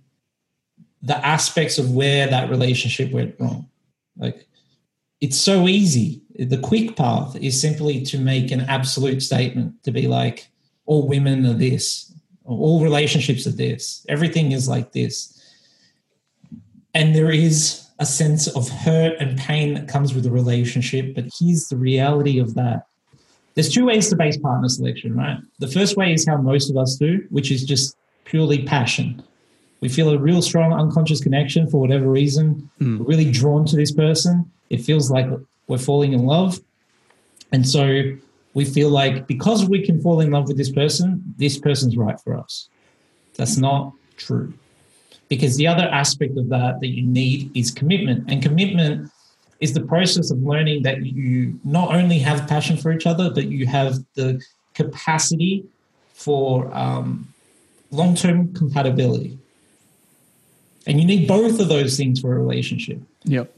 the 1.01 1.17
aspects 1.25 1.77
of 1.77 1.91
where 1.91 2.27
that 2.27 2.49
relationship 2.49 3.11
went 3.11 3.35
wrong. 3.39 3.69
Like, 4.17 4.47
it's 5.21 5.39
so 5.39 5.67
easy. 5.67 6.21
The 6.37 6.57
quick 6.57 6.95
path 6.95 7.35
is 7.35 7.59
simply 7.59 8.03
to 8.05 8.17
make 8.17 8.51
an 8.51 8.61
absolute 8.61 9.21
statement 9.21 9.83
to 9.83 9.91
be 9.91 10.07
like, 10.07 10.47
all 10.85 11.07
women 11.07 11.45
are 11.45 11.53
this, 11.53 12.13
all 12.43 12.83
relationships 12.83 13.47
are 13.47 13.51
this, 13.51 14.05
everything 14.07 14.51
is 14.51 14.67
like 14.67 14.91
this. 14.91 15.34
And 16.95 17.13
there 17.13 17.29
is 17.29 17.85
a 17.99 18.05
sense 18.05 18.47
of 18.47 18.67
hurt 18.69 19.17
and 19.19 19.37
pain 19.37 19.73
that 19.75 19.87
comes 19.87 20.13
with 20.13 20.25
a 20.25 20.31
relationship. 20.31 21.13
But 21.13 21.25
here's 21.39 21.67
the 21.67 21.77
reality 21.77 22.39
of 22.39 22.55
that 22.55 22.87
there's 23.53 23.69
two 23.69 23.85
ways 23.85 24.09
to 24.09 24.17
base 24.17 24.37
partner 24.37 24.67
selection, 24.67 25.15
right? 25.15 25.37
The 25.59 25.69
first 25.69 25.95
way 25.95 26.13
is 26.13 26.27
how 26.27 26.35
most 26.37 26.69
of 26.69 26.75
us 26.75 26.97
do, 26.97 27.25
which 27.29 27.51
is 27.51 27.63
just 27.63 27.95
purely 28.25 28.63
passion. 28.63 29.23
We 29.79 29.87
feel 29.87 30.09
a 30.09 30.17
real 30.17 30.41
strong 30.41 30.73
unconscious 30.73 31.21
connection 31.21 31.69
for 31.69 31.79
whatever 31.79 32.09
reason. 32.09 32.69
Mm. 32.81 32.99
We're 32.99 33.05
really 33.05 33.31
drawn 33.31 33.65
to 33.67 33.77
this 33.77 33.93
person. 33.93 34.51
It 34.69 34.81
feels 34.81 35.09
like 35.09 35.27
we're 35.67 35.77
falling 35.77 36.11
in 36.11 36.25
love. 36.25 36.59
And 37.53 37.67
so 37.67 38.17
we 38.53 38.65
feel 38.65 38.89
like 38.89 39.25
because 39.25 39.65
we 39.65 39.85
can 39.85 40.01
fall 40.01 40.19
in 40.19 40.31
love 40.31 40.49
with 40.49 40.57
this 40.57 40.71
person, 40.71 41.23
this 41.37 41.57
person's 41.57 41.95
right 41.95 42.19
for 42.19 42.37
us. 42.37 42.67
That's 43.35 43.57
not 43.57 43.93
true. 44.17 44.53
Because 45.27 45.57
the 45.57 45.67
other 45.67 45.83
aspect 45.83 46.37
of 46.37 46.49
that 46.49 46.79
that 46.81 46.87
you 46.87 47.03
need 47.03 47.55
is 47.55 47.71
commitment. 47.71 48.29
And 48.29 48.43
commitment 48.43 49.11
is 49.59 49.73
the 49.73 49.81
process 49.81 50.31
of 50.31 50.37
learning 50.39 50.83
that 50.83 51.03
you 51.05 51.59
not 51.63 51.93
only 51.93 52.19
have 52.19 52.47
passion 52.47 52.77
for 52.77 52.91
each 52.91 53.07
other, 53.07 53.31
but 53.31 53.47
you 53.47 53.65
have 53.65 53.97
the 54.15 54.41
capacity 54.73 55.63
for 56.13 56.73
um, 56.75 57.27
long 57.91 58.15
term 58.15 58.53
compatibility. 58.53 59.37
And 60.87 60.99
you 60.99 61.07
need 61.07 61.27
both 61.27 61.59
of 61.59 61.67
those 61.67 61.97
things 61.97 62.19
for 62.19 62.35
a 62.35 62.39
relationship. 62.39 62.99
Yep. 63.23 63.51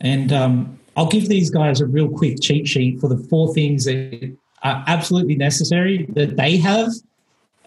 And 0.00 0.32
um, 0.32 0.78
I'll 0.96 1.08
give 1.08 1.28
these 1.28 1.50
guys 1.50 1.80
a 1.80 1.86
real 1.86 2.08
quick 2.08 2.40
cheat 2.40 2.68
sheet 2.68 3.00
for 3.00 3.08
the 3.08 3.16
four 3.16 3.54
things 3.54 3.84
that 3.86 4.36
are 4.62 4.84
absolutely 4.86 5.36
necessary 5.36 6.06
that 6.10 6.36
they 6.36 6.56
have 6.58 6.90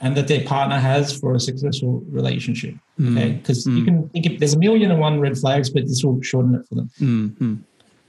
and 0.02 0.18
that 0.18 0.28
their 0.28 0.44
partner 0.44 0.80
has 0.80 1.18
for 1.18 1.36
a 1.36 1.40
successful 1.40 2.04
relationship. 2.10 2.76
Mm. 3.00 3.18
Okay. 3.18 3.32
Because 3.34 3.66
mm. 3.66 3.78
you 3.78 3.86
can 3.86 4.10
think 4.10 4.26
of, 4.26 4.40
there's 4.40 4.56
a 4.56 4.60
million 4.60 4.92
and 4.92 5.00
one 5.00 5.20
red 5.20 5.38
flags, 5.38 5.70
but 5.70 5.88
this 5.88 6.04
will 6.04 6.22
shorten 6.22 6.56
it 6.56 6.68
for 6.68 6.76
them. 6.76 6.90
Mm-hmm. 7.00 7.56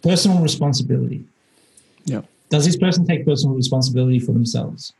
Personal 0.03 0.43
responsibility. 0.43 1.25
Yeah. 2.07 2.23
Does 2.49 2.65
this 2.65 2.77
person 2.77 3.07
take 3.07 3.25
personal 3.25 3.55
responsibility 3.55 4.19
for 4.19 4.33
themselves? 4.33 4.93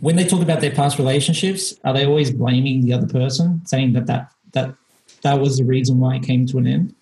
When 0.00 0.16
they 0.16 0.24
talk 0.24 0.42
about 0.42 0.60
their 0.60 0.70
past 0.70 0.98
relationships, 0.98 1.74
are 1.82 1.94
they 1.94 2.06
always 2.06 2.30
blaming 2.30 2.84
the 2.84 2.92
other 2.92 3.08
person, 3.08 3.62
saying 3.66 3.94
that 3.94 4.06
that, 4.06 4.30
that, 4.52 4.74
that 5.22 5.40
was 5.40 5.56
the 5.56 5.64
reason 5.64 5.98
why 5.98 6.16
it 6.16 6.22
came 6.22 6.46
to 6.46 6.58
an 6.58 6.66
end? 6.66 6.94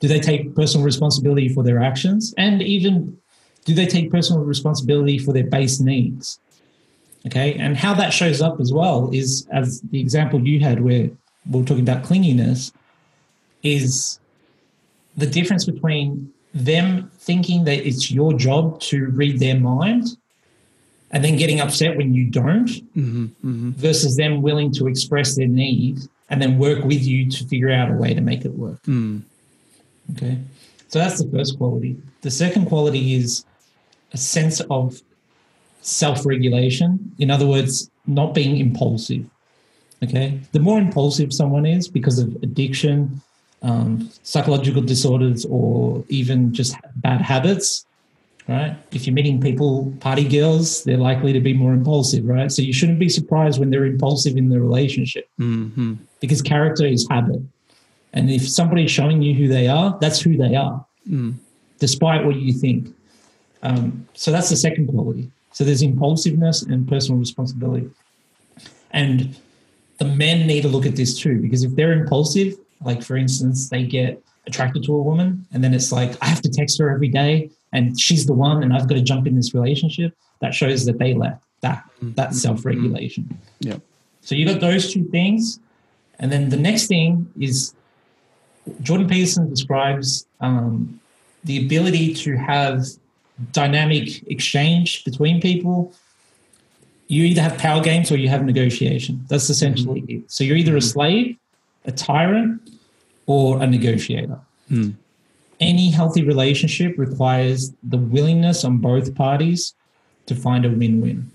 Do 0.00 0.08
they 0.08 0.20
take 0.20 0.54
personal 0.54 0.86
responsibility 0.86 1.48
for 1.48 1.62
their 1.62 1.82
actions? 1.82 2.34
And 2.38 2.62
even 2.62 3.18
do 3.66 3.74
they 3.74 3.86
take 3.86 4.10
personal 4.10 4.42
responsibility 4.42 5.18
for 5.18 5.32
their 5.32 5.46
base 5.46 5.80
needs? 5.80 6.38
Okay. 7.26 7.54
And 7.54 7.76
how 7.76 7.94
that 7.94 8.12
shows 8.12 8.42
up 8.42 8.60
as 8.60 8.72
well 8.72 9.10
is 9.12 9.46
as 9.50 9.80
the 9.80 10.00
example 10.00 10.46
you 10.46 10.60
had 10.60 10.82
where 10.82 11.10
we 11.50 11.60
are 11.60 11.64
talking 11.64 11.80
about 11.80 12.04
clinginess 12.04 12.72
is 13.62 14.18
the 15.16 15.26
difference 15.26 15.64
between 15.64 16.32
them 16.52 17.10
thinking 17.18 17.64
that 17.64 17.86
it's 17.86 18.10
your 18.10 18.34
job 18.34 18.80
to 18.80 19.06
read 19.06 19.40
their 19.40 19.58
mind 19.58 20.16
and 21.10 21.24
then 21.24 21.36
getting 21.36 21.60
upset 21.60 21.96
when 21.96 22.12
you 22.12 22.24
don't 22.24 22.68
mm-hmm, 22.68 23.24
mm-hmm. 23.24 23.70
versus 23.70 24.16
them 24.16 24.42
willing 24.42 24.72
to 24.72 24.86
express 24.86 25.36
their 25.36 25.48
need 25.48 25.98
and 26.28 26.40
then 26.42 26.58
work 26.58 26.84
with 26.84 27.02
you 27.02 27.30
to 27.30 27.44
figure 27.46 27.70
out 27.70 27.90
a 27.90 27.94
way 27.94 28.14
to 28.14 28.20
make 28.20 28.44
it 28.44 28.52
work. 28.52 28.82
Mm. 28.82 29.22
Okay. 30.12 30.38
So 30.88 30.98
that's 30.98 31.22
the 31.22 31.30
first 31.30 31.58
quality. 31.58 31.96
The 32.22 32.30
second 32.30 32.66
quality 32.66 33.14
is 33.14 33.44
a 34.12 34.16
sense 34.16 34.60
of 34.70 35.00
self 35.84 36.24
regulation. 36.26 37.14
In 37.18 37.30
other 37.30 37.46
words, 37.46 37.90
not 38.06 38.34
being 38.34 38.56
impulsive. 38.56 39.24
Okay. 40.02 40.40
The 40.52 40.60
more 40.60 40.78
impulsive 40.78 41.32
someone 41.32 41.66
is 41.66 41.88
because 41.88 42.18
of 42.18 42.34
addiction, 42.42 43.20
um, 43.62 44.10
psychological 44.22 44.82
disorders, 44.82 45.46
or 45.48 46.04
even 46.08 46.52
just 46.52 46.76
bad 46.96 47.22
habits, 47.22 47.86
right? 48.48 48.76
If 48.92 49.06
you're 49.06 49.14
meeting 49.14 49.40
people, 49.40 49.94
party 50.00 50.28
girls, 50.28 50.84
they're 50.84 50.98
likely 50.98 51.32
to 51.32 51.40
be 51.40 51.54
more 51.54 51.72
impulsive, 51.72 52.24
right? 52.26 52.52
So 52.52 52.60
you 52.60 52.72
shouldn't 52.72 52.98
be 52.98 53.08
surprised 53.08 53.58
when 53.58 53.70
they're 53.70 53.86
impulsive 53.86 54.36
in 54.36 54.48
the 54.50 54.60
relationship 54.60 55.28
mm-hmm. 55.40 55.94
because 56.20 56.42
character 56.42 56.86
is 56.86 57.06
habit. 57.10 57.40
And 58.12 58.30
if 58.30 58.46
somebody's 58.48 58.90
showing 58.90 59.22
you 59.22 59.34
who 59.34 59.48
they 59.48 59.68
are, 59.68 59.96
that's 60.00 60.20
who 60.20 60.36
they 60.36 60.54
are, 60.54 60.84
mm. 61.08 61.34
despite 61.80 62.24
what 62.24 62.36
you 62.36 62.52
think. 62.52 62.94
Um, 63.62 64.06
so 64.14 64.30
that's 64.30 64.50
the 64.50 64.56
second 64.56 64.88
quality. 64.88 65.30
So 65.54 65.62
there's 65.62 65.82
impulsiveness 65.82 66.62
and 66.62 66.86
personal 66.86 67.18
responsibility. 67.18 67.88
And 68.90 69.36
the 69.98 70.04
men 70.04 70.48
need 70.48 70.62
to 70.62 70.68
look 70.68 70.84
at 70.84 70.96
this 70.96 71.16
too, 71.16 71.40
because 71.40 71.62
if 71.62 71.74
they're 71.76 71.92
impulsive, 71.92 72.54
like 72.82 73.02
for 73.04 73.16
instance, 73.16 73.68
they 73.68 73.84
get 73.84 74.20
attracted 74.48 74.82
to 74.84 74.94
a 74.94 75.00
woman 75.00 75.46
and 75.52 75.62
then 75.62 75.72
it's 75.72 75.92
like, 75.92 76.20
I 76.20 76.26
have 76.26 76.42
to 76.42 76.50
text 76.50 76.78
her 76.80 76.90
every 76.90 77.08
day 77.08 77.50
and 77.72 77.98
she's 77.98 78.26
the 78.26 78.34
one 78.34 78.64
and 78.64 78.74
I've 78.74 78.88
got 78.88 78.96
to 78.96 79.02
jump 79.02 79.28
in 79.28 79.36
this 79.36 79.54
relationship, 79.54 80.12
that 80.40 80.52
shows 80.54 80.84
that 80.86 80.98
they 80.98 81.14
lack 81.14 81.40
that, 81.60 81.84
that 82.02 82.30
mm-hmm. 82.30 82.36
self 82.36 82.64
regulation. 82.64 83.38
Yeah. 83.60 83.78
So 84.22 84.34
you 84.34 84.44
got 84.44 84.60
those 84.60 84.92
two 84.92 85.04
things. 85.04 85.60
And 86.18 86.32
then 86.32 86.48
the 86.48 86.56
next 86.56 86.88
thing 86.88 87.30
is 87.40 87.74
Jordan 88.82 89.06
Peterson 89.08 89.48
describes 89.48 90.26
um, 90.40 91.00
the 91.44 91.64
ability 91.64 92.14
to 92.14 92.36
have 92.36 92.86
dynamic 93.52 94.26
exchange 94.28 95.04
between 95.04 95.40
people. 95.40 95.92
You 97.08 97.24
either 97.24 97.42
have 97.42 97.58
power 97.58 97.82
games 97.82 98.10
or 98.10 98.16
you 98.16 98.28
have 98.28 98.44
negotiation. 98.44 99.24
That's 99.28 99.50
essentially 99.50 100.02
mm-hmm. 100.02 100.24
it. 100.24 100.32
So 100.32 100.44
you're 100.44 100.56
either 100.56 100.76
a 100.76 100.78
mm-hmm. 100.78 100.88
slave, 100.88 101.36
a 101.84 101.92
tyrant, 101.92 102.60
or 103.26 103.62
a 103.62 103.66
negotiator. 103.66 104.38
Mm. 104.70 104.94
Any 105.60 105.90
healthy 105.90 106.24
relationship 106.24 106.94
requires 106.98 107.72
the 107.82 107.96
willingness 107.96 108.64
on 108.64 108.78
both 108.78 109.14
parties 109.14 109.74
to 110.26 110.34
find 110.34 110.64
a 110.64 110.70
win 110.70 111.00
win. 111.00 111.30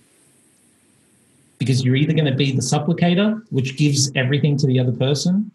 Because 1.58 1.84
you're 1.84 1.96
either 1.96 2.13
going 2.13 2.25
to 2.25 2.36
be 2.36 2.51
the 2.51 2.62
supplicator, 2.62 3.41
which 3.50 3.77
gives 3.77 4.12
everything 4.15 4.58
to 4.58 4.68
the 4.68 4.79
other 4.79 4.91
person, 4.91 5.51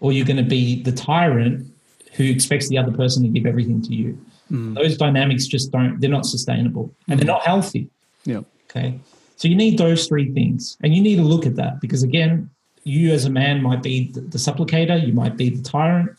or 0.00 0.12
you're 0.12 0.26
going 0.26 0.36
to 0.36 0.42
be 0.42 0.82
the 0.82 0.92
tyrant 0.92 1.66
who 2.14 2.24
expects 2.24 2.68
the 2.68 2.78
other 2.78 2.92
person 2.92 3.22
to 3.22 3.28
give 3.28 3.46
everything 3.46 3.80
to 3.82 3.94
you. 3.94 4.18
Mm. 4.50 4.74
Those 4.74 4.96
dynamics 4.96 5.46
just 5.46 5.70
don't, 5.70 6.00
they're 6.00 6.10
not 6.10 6.26
sustainable 6.26 6.94
and 7.08 7.18
they're 7.18 7.26
not 7.26 7.42
healthy. 7.42 7.88
Yeah. 8.24 8.42
Okay. 8.70 8.98
So 9.36 9.48
you 9.48 9.54
need 9.54 9.78
those 9.78 10.06
three 10.06 10.32
things 10.32 10.76
and 10.82 10.94
you 10.94 11.02
need 11.02 11.16
to 11.16 11.22
look 11.22 11.46
at 11.46 11.56
that 11.56 11.80
because 11.80 12.02
again, 12.02 12.50
you 12.84 13.12
as 13.12 13.24
a 13.24 13.30
man 13.30 13.62
might 13.62 13.82
be 13.82 14.10
the, 14.12 14.20
the 14.20 14.38
supplicator, 14.38 15.04
you 15.06 15.12
might 15.12 15.36
be 15.36 15.50
the 15.50 15.62
tyrant, 15.62 16.18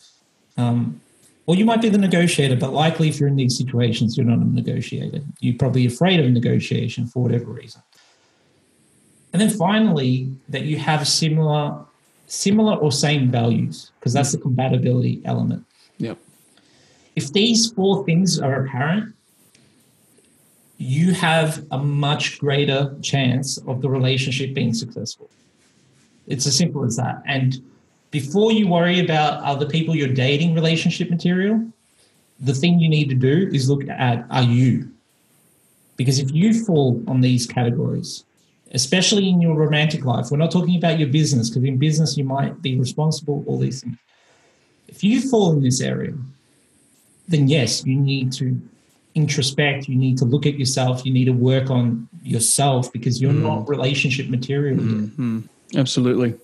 um, 0.56 1.00
or 1.46 1.56
you 1.56 1.64
might 1.64 1.82
be 1.82 1.88
the 1.88 1.98
negotiator. 1.98 2.54
But 2.54 2.72
likely, 2.72 3.08
if 3.08 3.18
you're 3.18 3.28
in 3.28 3.36
these 3.36 3.58
situations, 3.58 4.16
you're 4.16 4.26
not 4.26 4.38
a 4.38 4.44
negotiator. 4.44 5.20
You're 5.40 5.58
probably 5.58 5.86
afraid 5.86 6.20
of 6.20 6.30
negotiation 6.30 7.06
for 7.06 7.22
whatever 7.22 7.46
reason. 7.46 7.82
And 9.32 9.40
then 9.40 9.50
finally, 9.50 10.30
that 10.48 10.62
you 10.62 10.76
have 10.78 11.06
similar, 11.06 11.84
similar 12.26 12.76
or 12.76 12.92
same 12.92 13.30
values, 13.30 13.90
because 13.98 14.12
that's 14.12 14.32
the 14.32 14.38
compatibility 14.38 15.22
element. 15.24 15.64
Yep. 15.98 16.18
If 17.20 17.34
these 17.34 17.70
four 17.70 18.02
things 18.06 18.40
are 18.40 18.64
apparent, 18.64 19.14
you 20.78 21.12
have 21.12 21.66
a 21.70 21.76
much 21.76 22.38
greater 22.38 22.96
chance 23.02 23.58
of 23.70 23.82
the 23.82 23.90
relationship 23.90 24.54
being 24.54 24.72
successful. 24.72 25.28
It's 26.26 26.46
as 26.46 26.56
simple 26.56 26.82
as 26.82 26.96
that. 26.96 27.22
And 27.26 27.60
before 28.10 28.52
you 28.52 28.68
worry 28.68 29.00
about 29.00 29.42
other 29.42 29.66
people 29.66 29.94
you're 29.94 30.14
dating 30.28 30.54
relationship 30.54 31.10
material, 31.10 31.56
the 32.48 32.54
thing 32.54 32.80
you 32.80 32.88
need 32.88 33.10
to 33.10 33.14
do 33.30 33.50
is 33.52 33.68
look 33.68 33.86
at 33.86 34.24
are 34.30 34.48
you? 34.58 34.90
Because 35.98 36.18
if 36.18 36.32
you 36.32 36.64
fall 36.64 37.02
on 37.06 37.20
these 37.20 37.46
categories, 37.46 38.24
especially 38.72 39.28
in 39.28 39.42
your 39.42 39.56
romantic 39.56 40.06
life, 40.06 40.30
we're 40.30 40.38
not 40.38 40.52
talking 40.52 40.76
about 40.76 40.98
your 40.98 41.10
business, 41.10 41.50
because 41.50 41.64
in 41.68 41.76
business 41.76 42.16
you 42.16 42.24
might 42.24 42.62
be 42.62 42.78
responsible, 42.78 43.44
all 43.46 43.58
these 43.58 43.82
things. 43.82 43.98
If 44.88 45.04
you 45.04 45.20
fall 45.20 45.52
in 45.52 45.62
this 45.62 45.82
area, 45.82 46.14
then 47.30 47.48
yes, 47.48 47.84
you 47.86 47.96
need 47.96 48.32
to 48.34 48.60
introspect, 49.14 49.88
you 49.88 49.96
need 49.96 50.18
to 50.18 50.24
look 50.24 50.46
at 50.46 50.58
yourself, 50.58 51.04
you 51.06 51.12
need 51.12 51.24
to 51.24 51.32
work 51.32 51.70
on 51.70 52.08
yourself 52.22 52.92
because 52.92 53.20
you're 53.20 53.32
mm. 53.32 53.42
not 53.42 53.68
relationship 53.68 54.28
material 54.28 54.78
mm-hmm. 54.78 55.40
Absolutely. 55.76 56.34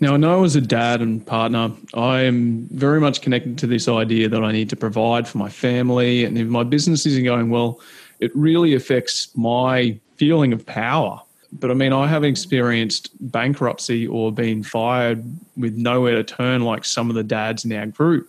Now, 0.00 0.14
I 0.14 0.16
know 0.16 0.42
as 0.42 0.56
a 0.56 0.60
dad 0.60 1.00
and 1.00 1.24
partner, 1.24 1.70
I 1.94 2.22
am 2.22 2.66
very 2.72 3.00
much 3.00 3.22
connected 3.22 3.56
to 3.58 3.68
this 3.68 3.86
idea 3.86 4.28
that 4.28 4.42
I 4.42 4.50
need 4.50 4.68
to 4.70 4.76
provide 4.76 5.28
for 5.28 5.38
my 5.38 5.48
family. 5.48 6.24
And 6.24 6.36
if 6.36 6.48
my 6.48 6.64
business 6.64 7.06
isn't 7.06 7.24
going 7.24 7.50
well, 7.50 7.80
it 8.18 8.34
really 8.34 8.74
affects 8.74 9.28
my 9.36 9.98
feeling 10.16 10.52
of 10.52 10.66
power. 10.66 11.22
But 11.52 11.70
I 11.70 11.74
mean, 11.74 11.92
I 11.92 12.08
haven't 12.08 12.30
experienced 12.30 13.10
bankruptcy 13.30 14.08
or 14.08 14.32
being 14.32 14.64
fired 14.64 15.24
with 15.56 15.76
nowhere 15.76 16.16
to 16.16 16.24
turn 16.24 16.62
like 16.62 16.84
some 16.84 17.08
of 17.08 17.14
the 17.14 17.22
dads 17.22 17.64
in 17.64 17.72
our 17.72 17.86
group. 17.86 18.28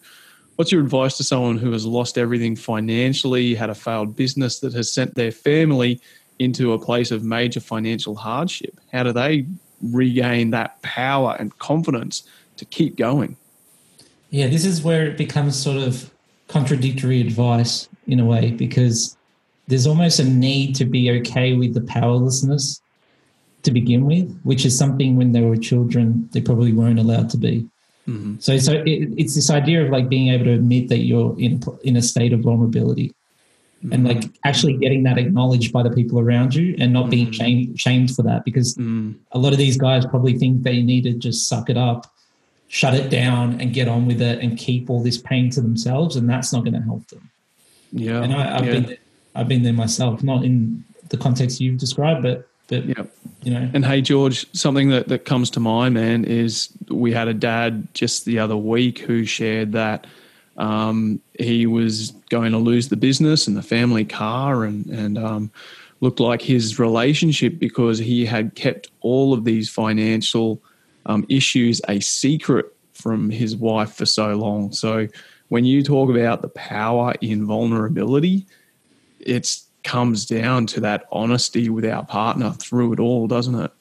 What's 0.56 0.72
your 0.72 0.82
advice 0.82 1.18
to 1.18 1.24
someone 1.24 1.58
who 1.58 1.72
has 1.74 1.86
lost 1.86 2.18
everything 2.18 2.56
financially, 2.56 3.56
had 3.56 3.70
a 3.70 3.76
failed 3.76 4.16
business 4.16 4.60
that 4.60 4.74
has 4.74 4.92
sent 4.92 5.16
their 5.16 5.32
family 5.32 6.00
into 6.40 6.74
a 6.74 6.80
place 6.80 7.12
of 7.12 7.24
major 7.24 7.60
financial 7.60 8.16
hardship? 8.16 8.80
How 8.94 9.04
do 9.04 9.12
they 9.12 9.46
regain 9.82 10.52
that 10.52 10.82
power 10.82 11.36
and 11.40 11.58
confidence 11.60 12.24
to 12.56 12.66
keep 12.66 12.96
going? 12.96 13.36
Yeah, 14.30 14.48
this 14.48 14.64
is 14.64 14.82
where 14.82 15.06
it 15.06 15.18
becomes 15.18 15.62
sort 15.62 15.78
of 15.78 16.10
contradictory 16.48 17.20
advice 17.20 17.90
in 18.08 18.22
a 18.22 18.26
way 18.26 18.52
because 18.52 19.18
there's 19.68 19.88
almost 19.88 20.20
a 20.20 20.24
need 20.24 20.76
to 20.76 20.86
be 20.86 21.12
okay 21.12 21.54
with 21.54 21.74
the 21.74 21.82
powerlessness 21.82 22.82
to 23.64 23.72
begin 23.72 24.06
with, 24.06 24.40
which 24.44 24.66
is 24.66 24.78
something 24.78 25.18
when 25.18 25.32
they 25.34 25.42
were 25.42 25.58
children 25.58 26.30
they 26.32 26.40
probably 26.40 26.72
weren't 26.72 27.00
allowed 27.00 27.30
to 27.32 27.38
be. 27.38 27.68
Mm-hmm. 28.08 28.36
So, 28.40 28.58
so 28.58 28.74
it, 28.74 29.10
it's 29.18 29.36
this 29.36 29.50
idea 29.50 29.84
of 29.84 29.90
like 29.90 30.10
being 30.10 30.30
able 30.30 30.46
to 30.46 30.54
admit 30.54 30.90
that 30.90 31.00
you're 31.00 31.36
in 31.40 31.62
in 31.84 31.98
a 31.98 32.02
state 32.02 32.34
of 32.34 32.42
vulnerability, 32.42 33.16
mm-hmm. 33.84 33.94
and 33.94 34.08
like 34.08 34.24
actually 34.44 34.78
getting 34.78 35.04
that 35.04 35.18
acknowledged 35.18 35.74
by 35.74 35.82
the 35.82 35.90
people 35.90 36.20
around 36.20 36.54
you, 36.54 36.76
and 36.80 36.94
not 36.94 37.10
being 37.10 37.28
mm-hmm. 37.28 37.34
shamed 37.34 37.80
shamed 37.80 38.16
for 38.16 38.22
that. 38.22 38.46
Because 38.46 38.76
mm. 38.76 39.16
a 39.32 39.40
lot 39.40 39.54
of 39.54 39.58
these 39.58 39.78
guys 39.78 40.06
probably 40.06 40.38
think 40.38 40.64
they 40.64 40.82
need 40.84 41.04
to 41.04 41.14
just 41.14 41.50
suck 41.50 41.70
it 41.70 41.78
up, 41.78 42.14
shut 42.68 42.94
it 42.94 43.10
down, 43.10 43.60
and 43.60 43.74
get 43.74 43.88
on 43.88 44.06
with 44.06 44.22
it, 44.22 44.40
and 44.40 44.58
keep 44.58 44.90
all 44.90 45.02
this 45.02 45.18
pain 45.18 45.50
to 45.52 45.62
themselves, 45.62 46.16
and 46.16 46.30
that's 46.30 46.54
not 46.54 46.64
going 46.64 46.74
to 46.74 46.82
help 46.82 47.08
them. 47.08 47.32
Yeah, 47.92 48.22
and 48.22 48.34
I, 48.34 48.58
have 48.58 48.66
yeah. 48.66 48.72
been 48.72 48.86
there, 48.86 48.98
I've 49.34 49.48
been 49.48 49.64
there 49.64 49.74
myself, 49.74 50.22
not 50.22 50.44
in 50.44 50.84
the 51.10 51.18
context 51.18 51.60
you've 51.60 51.80
described, 51.80 52.22
but 52.22 52.48
but 52.68 52.86
yeah. 52.86 53.04
you 53.44 53.54
know. 53.54 53.70
And 53.74 53.86
hey, 53.86 54.02
George, 54.02 54.46
something 54.54 54.90
that, 54.90 55.08
that 55.08 55.26
comes 55.26 55.50
to 55.52 55.60
mind, 55.60 55.94
man, 55.94 56.26
is 56.26 56.70
we 56.90 57.12
had 57.12 57.28
a 57.28 57.34
dad 57.34 57.88
just 57.94 58.26
the 58.26 58.40
other 58.40 58.58
week 58.58 59.00
who 59.00 59.26
shared 59.26 59.74
that 59.74 60.08
um, 60.58 61.20
he 61.38 61.66
was 61.66 62.12
going 62.30 62.52
to 62.52 62.58
lose 62.58 62.90
the 62.90 62.96
business 62.96 63.48
and 63.48 63.58
the 63.58 63.64
family 63.64 64.06
car 64.06 64.64
and, 64.64 64.86
and 64.88 65.18
um, 65.18 65.52
looked 66.00 66.20
like 66.20 66.42
his 66.42 66.80
relationship 66.80 67.60
because 67.60 68.00
he 68.00 68.26
had 68.26 68.56
kept 68.56 68.90
all 69.02 69.34
of 69.34 69.44
these 69.44 69.70
financial 69.70 70.62
um, 71.06 71.26
issues 71.30 71.82
a 71.88 72.00
secret 72.00 72.66
from 72.94 73.30
his 73.30 73.56
wife 73.56 73.94
for 73.94 74.06
so 74.06 74.36
long. 74.36 74.72
So 74.72 75.08
when 75.50 75.66
you 75.66 75.84
talk 75.84 76.10
about 76.10 76.42
the 76.42 76.48
power 76.50 77.14
in 77.22 77.46
vulnerability, 77.46 78.46
it's 79.20 79.65
comes 79.86 80.26
down 80.26 80.66
to 80.66 80.82
that 80.82 81.06
honesty 81.12 81.70
with 81.70 81.86
our 81.86 82.04
partner 82.04 82.52
through 82.52 82.94
it 82.94 83.00
all, 83.00 83.28
doesn't 83.28 83.56
it? 83.56 83.72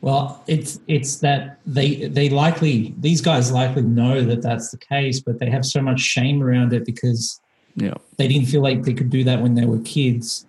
Well, 0.00 0.42
it's 0.46 0.78
it's 0.86 1.16
that 1.16 1.58
they 1.66 2.06
they 2.06 2.28
likely 2.28 2.94
these 2.98 3.20
guys 3.20 3.50
likely 3.50 3.82
know 3.82 4.22
that 4.22 4.42
that's 4.42 4.70
the 4.70 4.78
case, 4.78 5.20
but 5.20 5.38
they 5.40 5.50
have 5.50 5.64
so 5.64 5.80
much 5.80 6.00
shame 6.00 6.42
around 6.42 6.72
it 6.72 6.84
because 6.84 7.40
yeah 7.76 7.94
they 8.16 8.28
didn't 8.28 8.46
feel 8.46 8.62
like 8.62 8.82
they 8.82 8.94
could 8.94 9.10
do 9.10 9.24
that 9.24 9.40
when 9.40 9.54
they 9.54 9.64
were 9.64 9.80
kids. 9.80 10.46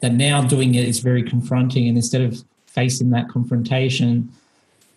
That 0.00 0.14
now 0.14 0.42
doing 0.42 0.74
it 0.74 0.88
is 0.88 0.98
very 0.98 1.22
confronting, 1.22 1.86
and 1.86 1.96
instead 1.96 2.22
of 2.22 2.42
facing 2.66 3.10
that 3.10 3.28
confrontation, 3.28 4.32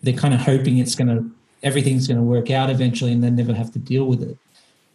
they're 0.02 0.14
kind 0.14 0.34
of 0.34 0.40
hoping 0.40 0.78
it's 0.78 0.94
going 0.96 1.08
to 1.08 1.30
everything's 1.62 2.08
going 2.08 2.18
to 2.18 2.24
work 2.24 2.50
out 2.50 2.70
eventually, 2.70 3.12
and 3.12 3.22
then 3.22 3.36
never 3.36 3.54
have 3.54 3.72
to 3.72 3.78
deal 3.78 4.06
with 4.06 4.22
it. 4.22 4.36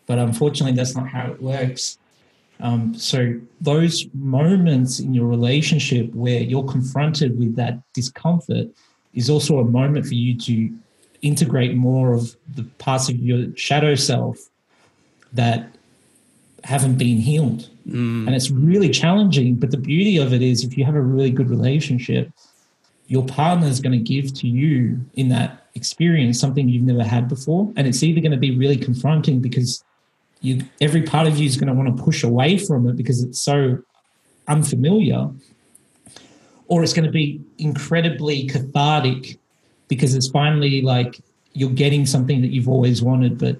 But 0.06 0.20
unfortunately, 0.20 0.76
that's 0.76 0.96
not 0.96 1.08
how 1.08 1.32
it 1.32 1.42
works. 1.42 1.98
Um, 2.62 2.94
so 2.94 3.40
those 3.60 4.06
moments 4.14 5.00
in 5.00 5.14
your 5.14 5.26
relationship 5.26 6.14
where 6.14 6.42
you're 6.42 6.66
confronted 6.66 7.38
with 7.40 7.56
that 7.56 7.80
discomfort 7.94 8.68
is 9.14 9.30
also 9.30 9.60
a 9.60 9.66
moment 9.66 10.06
for 10.06 10.14
you 10.14 10.38
to 10.38 10.74
integrate 11.22 11.76
more 11.76 12.14
of 12.14 12.36
the 12.56 12.64
parts 12.78 13.10
of 13.10 13.16
your 13.16 13.56
shadow 13.56 13.96
self 13.96 14.38
that 15.34 15.76
haven't 16.64 16.98
been 16.98 17.18
healed. 17.18 17.70
Mm. 17.88 18.28
And 18.28 18.36
it's 18.36 18.52
really 18.52 18.90
challenging. 18.90 19.56
But 19.56 19.72
the 19.72 19.78
beauty 19.78 20.18
of 20.18 20.34
it 20.34 20.42
is 20.42 20.64
if 20.64 20.78
you 20.78 20.86
have 20.86 20.96
a 20.96 21.02
really 21.02 21.32
good 21.32 21.50
relationship, 21.50 22.32
your 23.08 23.26
partner 23.26 23.68
is 23.68 23.82
going 23.82 23.92
to 23.92 24.14
give 24.14 24.34
to 24.36 24.48
you 24.48 25.00
in 25.16 25.30
that 25.30 25.68
experience 25.76 26.40
something 26.40 26.70
you've 26.70 26.84
never 26.84 27.04
had 27.04 27.28
before. 27.28 27.72
And 27.76 27.88
it's 27.88 28.04
either 28.04 28.22
going 28.22 28.32
to 28.32 28.38
be 28.38 28.58
really 28.58 28.78
confronting 28.78 29.40
because 29.40 29.84
you 30.42 30.64
every 30.80 31.04
part 31.04 31.28
of 31.28 31.38
you 31.38 31.46
is 31.46 31.56
going 31.56 31.68
to 31.68 31.74
want 31.74 31.96
to 31.96 32.04
push 32.04 32.24
away 32.24 32.58
from 32.58 32.88
it 32.88 32.96
because 32.96 33.24
it's 33.24 33.40
so 33.40 33.78
unfamiliar 34.48 35.30
or 36.68 36.84
it's 36.84 36.94
going 36.94 37.06
to 37.06 37.12
be 37.12 37.42
incredibly 37.58 38.48
cathartic 38.48 39.38
because 39.88 40.16
it's 40.16 40.30
finally 40.30 40.82
like 40.82 41.22
you're 41.54 41.70
getting 41.70 42.06
something 42.06 42.42
that 42.42 42.48
you've 42.48 42.70
always 42.70 43.02
wanted 43.02 43.38
but 43.38 43.58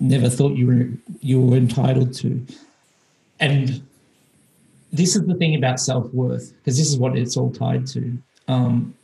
never 0.00 0.28
thought 0.28 0.56
you 0.56 0.66
were 0.66 0.88
you 1.20 1.40
were 1.40 1.56
entitled 1.56 2.12
to. 2.14 2.44
And 3.40 3.82
this 4.92 5.16
is 5.16 5.26
the 5.26 5.34
thing 5.34 5.54
about 5.54 5.80
self-worth 5.80 6.52
because 6.56 6.76
this 6.76 6.88
is 6.88 6.96
what 6.96 7.16
it's 7.16 7.36
all 7.36 7.50
tied 7.50 7.86
to. 7.88 8.16
Um, 8.48 8.94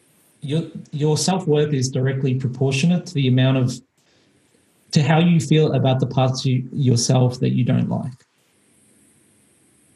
your 0.41 0.63
your 0.93 1.17
self-worth 1.17 1.73
is 1.73 1.89
directly 1.91 2.35
proportionate 2.35 3.07
to 3.07 3.15
the 3.15 3.29
amount 3.29 3.59
of 3.59 3.73
to 4.93 5.03
how 5.03 5.19
you 5.19 5.41
feel 5.41 5.73
about 5.73 6.01
the 6.01 6.07
parts 6.07 6.45
of 6.45 6.53
yourself 6.73 7.41
that 7.41 7.51
you 7.51 7.65
don't 7.65 7.89
like. 7.89 8.13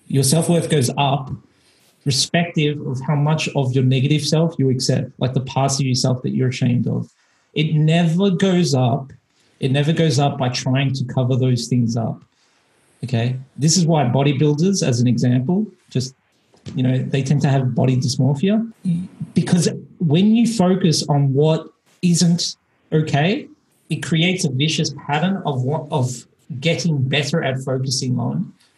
Your 0.08 0.22
self 0.22 0.48
worth 0.48 0.68
goes 0.68 0.90
up, 0.98 1.30
respective 2.04 2.80
of 2.86 3.00
how 3.00 3.14
much 3.14 3.48
of 3.54 3.72
your 3.74 3.84
negative 3.84 4.22
self 4.22 4.54
you 4.58 4.68
accept, 4.70 5.10
like 5.18 5.32
the 5.32 5.40
parts 5.40 5.80
of 5.80 5.86
yourself 5.86 6.22
that 6.22 6.30
you're 6.30 6.48
ashamed 6.48 6.86
of. 6.86 7.10
It 7.54 7.74
never 7.74 8.30
goes 8.30 8.74
up. 8.74 9.12
It 9.60 9.70
never 9.70 9.92
goes 9.92 10.18
up 10.18 10.38
by 10.38 10.48
trying 10.48 10.92
to 10.94 11.04
cover 11.04 11.36
those 11.36 11.68
things 11.68 11.96
up. 11.96 12.22
Okay. 13.04 13.36
This 13.56 13.76
is 13.76 13.86
why 13.86 14.04
bodybuilders, 14.04 14.86
as 14.86 15.00
an 15.00 15.06
example, 15.06 15.66
just, 15.90 16.14
you 16.74 16.82
know, 16.82 16.98
they 16.98 17.22
tend 17.22 17.40
to 17.42 17.48
have 17.48 17.74
body 17.74 17.96
dysmorphia 17.96 18.70
because 19.34 19.68
when 19.98 20.34
you 20.34 20.46
focus 20.46 21.06
on 21.08 21.32
what 21.32 21.68
isn't 22.02 22.56
okay, 22.92 23.48
it 23.92 23.98
creates 24.10 24.42
a 24.44 24.50
vicious 24.62 24.90
pattern 25.06 25.36
of 25.50 25.56
what 25.68 25.82
of 25.98 26.06
getting 26.68 26.96
better 27.16 27.38
at 27.48 27.56
focusing 27.70 28.14
on 28.26 28.36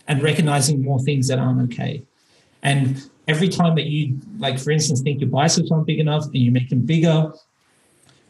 and 0.08 0.16
recognizing 0.30 0.76
more 0.88 1.00
things 1.08 1.24
that 1.28 1.38
aren't 1.44 1.60
okay. 1.68 1.94
And 2.70 2.82
every 3.32 3.50
time 3.58 3.74
that 3.78 3.86
you, 3.94 4.02
like 4.44 4.56
for 4.64 4.70
instance, 4.76 4.98
think 5.04 5.16
your 5.22 5.30
biceps 5.38 5.70
aren't 5.72 5.86
big 5.92 6.00
enough 6.06 6.24
and 6.26 6.42
you 6.46 6.50
make 6.58 6.68
them 6.72 6.82
bigger, 6.94 7.18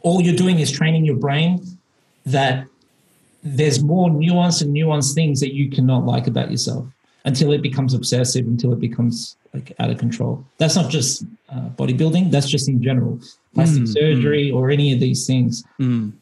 all 0.05 0.17
you're 0.25 0.41
doing 0.45 0.57
is 0.59 0.69
training 0.79 1.03
your 1.09 1.19
brain 1.25 1.51
that 2.37 2.55
there's 3.57 3.79
more 3.93 4.07
nuanced 4.09 4.59
and 4.63 4.69
nuanced 4.79 5.11
things 5.19 5.37
that 5.43 5.53
you 5.59 5.65
cannot 5.75 6.01
like 6.13 6.25
about 6.33 6.49
yourself. 6.55 6.85
until 7.31 7.51
it 7.57 7.61
becomes 7.69 7.91
obsessive, 7.99 8.45
until 8.53 8.71
it 8.75 8.79
becomes 8.79 9.15
like 9.55 9.67
out 9.81 9.89
of 9.93 9.97
control. 10.05 10.33
That's 10.59 10.75
not 10.79 10.87
just 10.97 11.11
uh, 11.53 11.69
bodybuilding. 11.79 12.29
That's 12.33 12.49
just 12.55 12.69
in 12.73 12.77
general, 12.89 13.13
plastic 13.55 13.83
Mm, 13.83 13.93
surgery 13.97 14.45
or 14.55 14.63
any 14.77 14.87
of 14.93 14.99
these 15.05 15.21
things. 15.31 15.63
Mm. 15.79 16.13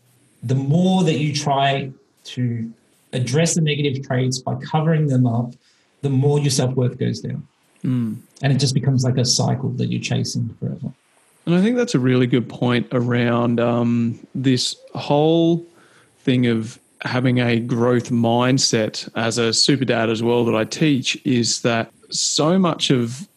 The 0.43 0.55
more 0.55 1.03
that 1.03 1.19
you 1.19 1.33
try 1.33 1.91
to 2.25 2.71
address 3.13 3.55
the 3.55 3.61
negative 3.61 4.05
traits 4.05 4.39
by 4.39 4.55
covering 4.55 5.07
them 5.07 5.25
up, 5.25 5.53
the 6.01 6.09
more 6.09 6.39
your 6.39 6.51
self 6.51 6.75
worth 6.75 6.97
goes 6.97 7.21
down, 7.21 7.47
Mm. 7.83 8.17
and 8.41 8.53
it 8.53 8.59
just 8.59 8.73
becomes 8.73 9.03
like 9.03 9.17
a 9.17 9.25
cycle 9.25 9.69
that 9.71 9.87
you're 9.87 10.01
chasing 10.01 10.55
forever. 10.59 10.91
And 11.45 11.55
I 11.55 11.61
think 11.61 11.75
that's 11.75 11.93
a 11.95 11.99
really 11.99 12.27
good 12.27 12.47
point 12.47 12.87
around 12.93 13.59
um, 13.59 14.19
this 14.33 14.75
whole 14.95 15.65
thing 16.21 16.47
of 16.47 16.79
having 17.01 17.39
a 17.39 17.59
growth 17.59 18.09
mindset 18.09 19.09
as 19.15 19.37
a 19.37 19.53
super 19.53 19.83
dad 19.83 20.09
as 20.09 20.23
well 20.23 20.45
that 20.45 20.55
I 20.55 20.63
teach 20.63 21.17
is 21.25 21.61
that 21.63 21.91
so 22.09 22.57
much 22.57 22.89
of 22.89 23.27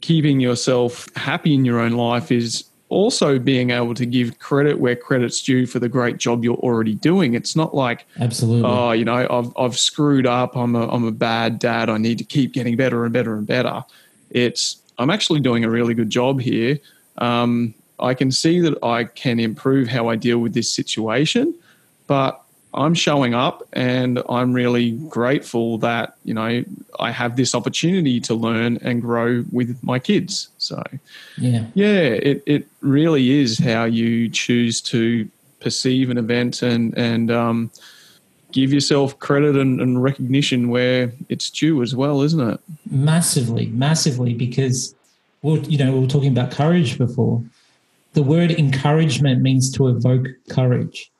keeping 0.00 0.38
yourself 0.38 1.08
happy 1.16 1.52
in 1.54 1.64
your 1.64 1.80
own 1.80 1.92
life 1.92 2.30
is 2.30 2.62
also 2.88 3.38
being 3.38 3.70
able 3.70 3.94
to 3.94 4.06
give 4.06 4.38
credit 4.38 4.78
where 4.78 4.96
credit's 4.96 5.42
due 5.42 5.66
for 5.66 5.78
the 5.78 5.88
great 5.88 6.16
job 6.18 6.44
you're 6.44 6.56
already 6.56 6.94
doing. 6.94 7.34
It's 7.34 7.54
not 7.54 7.74
like 7.74 8.06
Absolutely. 8.18 8.68
oh, 8.68 8.92
you 8.92 9.04
know, 9.04 9.26
I've 9.30 9.52
I've 9.56 9.78
screwed 9.78 10.26
up. 10.26 10.56
I'm 10.56 10.74
a 10.74 10.88
I'm 10.88 11.04
a 11.04 11.12
bad 11.12 11.58
dad. 11.58 11.90
I 11.90 11.98
need 11.98 12.18
to 12.18 12.24
keep 12.24 12.52
getting 12.52 12.76
better 12.76 13.04
and 13.04 13.12
better 13.12 13.36
and 13.36 13.46
better. 13.46 13.84
It's 14.30 14.80
I'm 14.98 15.10
actually 15.10 15.40
doing 15.40 15.64
a 15.64 15.70
really 15.70 15.94
good 15.94 16.10
job 16.10 16.40
here. 16.40 16.78
Um, 17.18 17.74
I 18.00 18.14
can 18.14 18.30
see 18.30 18.60
that 18.60 18.82
I 18.82 19.04
can 19.04 19.40
improve 19.40 19.88
how 19.88 20.08
I 20.08 20.16
deal 20.16 20.38
with 20.38 20.54
this 20.54 20.72
situation, 20.72 21.54
but 22.06 22.42
I'm 22.74 22.94
showing 22.94 23.34
up 23.34 23.66
and 23.72 24.22
I'm 24.28 24.52
really 24.52 24.92
grateful 24.92 25.78
that, 25.78 26.16
you 26.24 26.34
know, 26.34 26.64
I 27.00 27.10
have 27.10 27.36
this 27.36 27.54
opportunity 27.54 28.20
to 28.20 28.34
learn 28.34 28.78
and 28.82 29.00
grow 29.00 29.44
with 29.50 29.82
my 29.82 29.98
kids. 29.98 30.48
So, 30.58 30.82
yeah. 31.38 31.64
yeah, 31.74 32.00
it, 32.00 32.42
it 32.46 32.66
really 32.80 33.40
is 33.40 33.58
how 33.58 33.84
you 33.84 34.28
choose 34.28 34.80
to 34.82 35.28
perceive 35.60 36.10
an 36.10 36.18
event 36.18 36.62
and, 36.62 36.96
and 36.96 37.30
um, 37.30 37.70
give 38.52 38.72
yourself 38.72 39.18
credit 39.18 39.56
and, 39.56 39.80
and 39.80 40.02
recognition 40.02 40.68
where 40.68 41.12
it's 41.28 41.50
due 41.50 41.82
as 41.82 41.96
well, 41.96 42.22
isn't 42.22 42.40
it? 42.40 42.60
massively 42.90 43.66
massively 43.66 44.34
because 44.34 44.94
well 45.42 45.58
you 45.58 45.78
know 45.78 45.92
we 45.92 46.00
were 46.00 46.06
talking 46.06 46.30
about 46.30 46.50
courage 46.50 46.98
before 46.98 47.42
the 48.14 48.22
word 48.22 48.50
encouragement 48.50 49.42
means 49.42 49.70
to 49.70 49.88
evoke 49.88 50.26
courage 50.50 51.10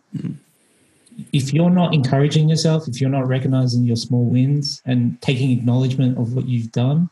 if 1.32 1.52
you're 1.52 1.70
not 1.70 1.92
encouraging 1.94 2.48
yourself 2.48 2.86
if 2.88 3.00
you're 3.00 3.10
not 3.10 3.26
recognizing 3.26 3.84
your 3.84 3.96
small 3.96 4.24
wins 4.24 4.80
and 4.84 5.20
taking 5.20 5.50
acknowledgement 5.50 6.16
of 6.18 6.34
what 6.34 6.46
you've 6.46 6.72
done 6.72 7.10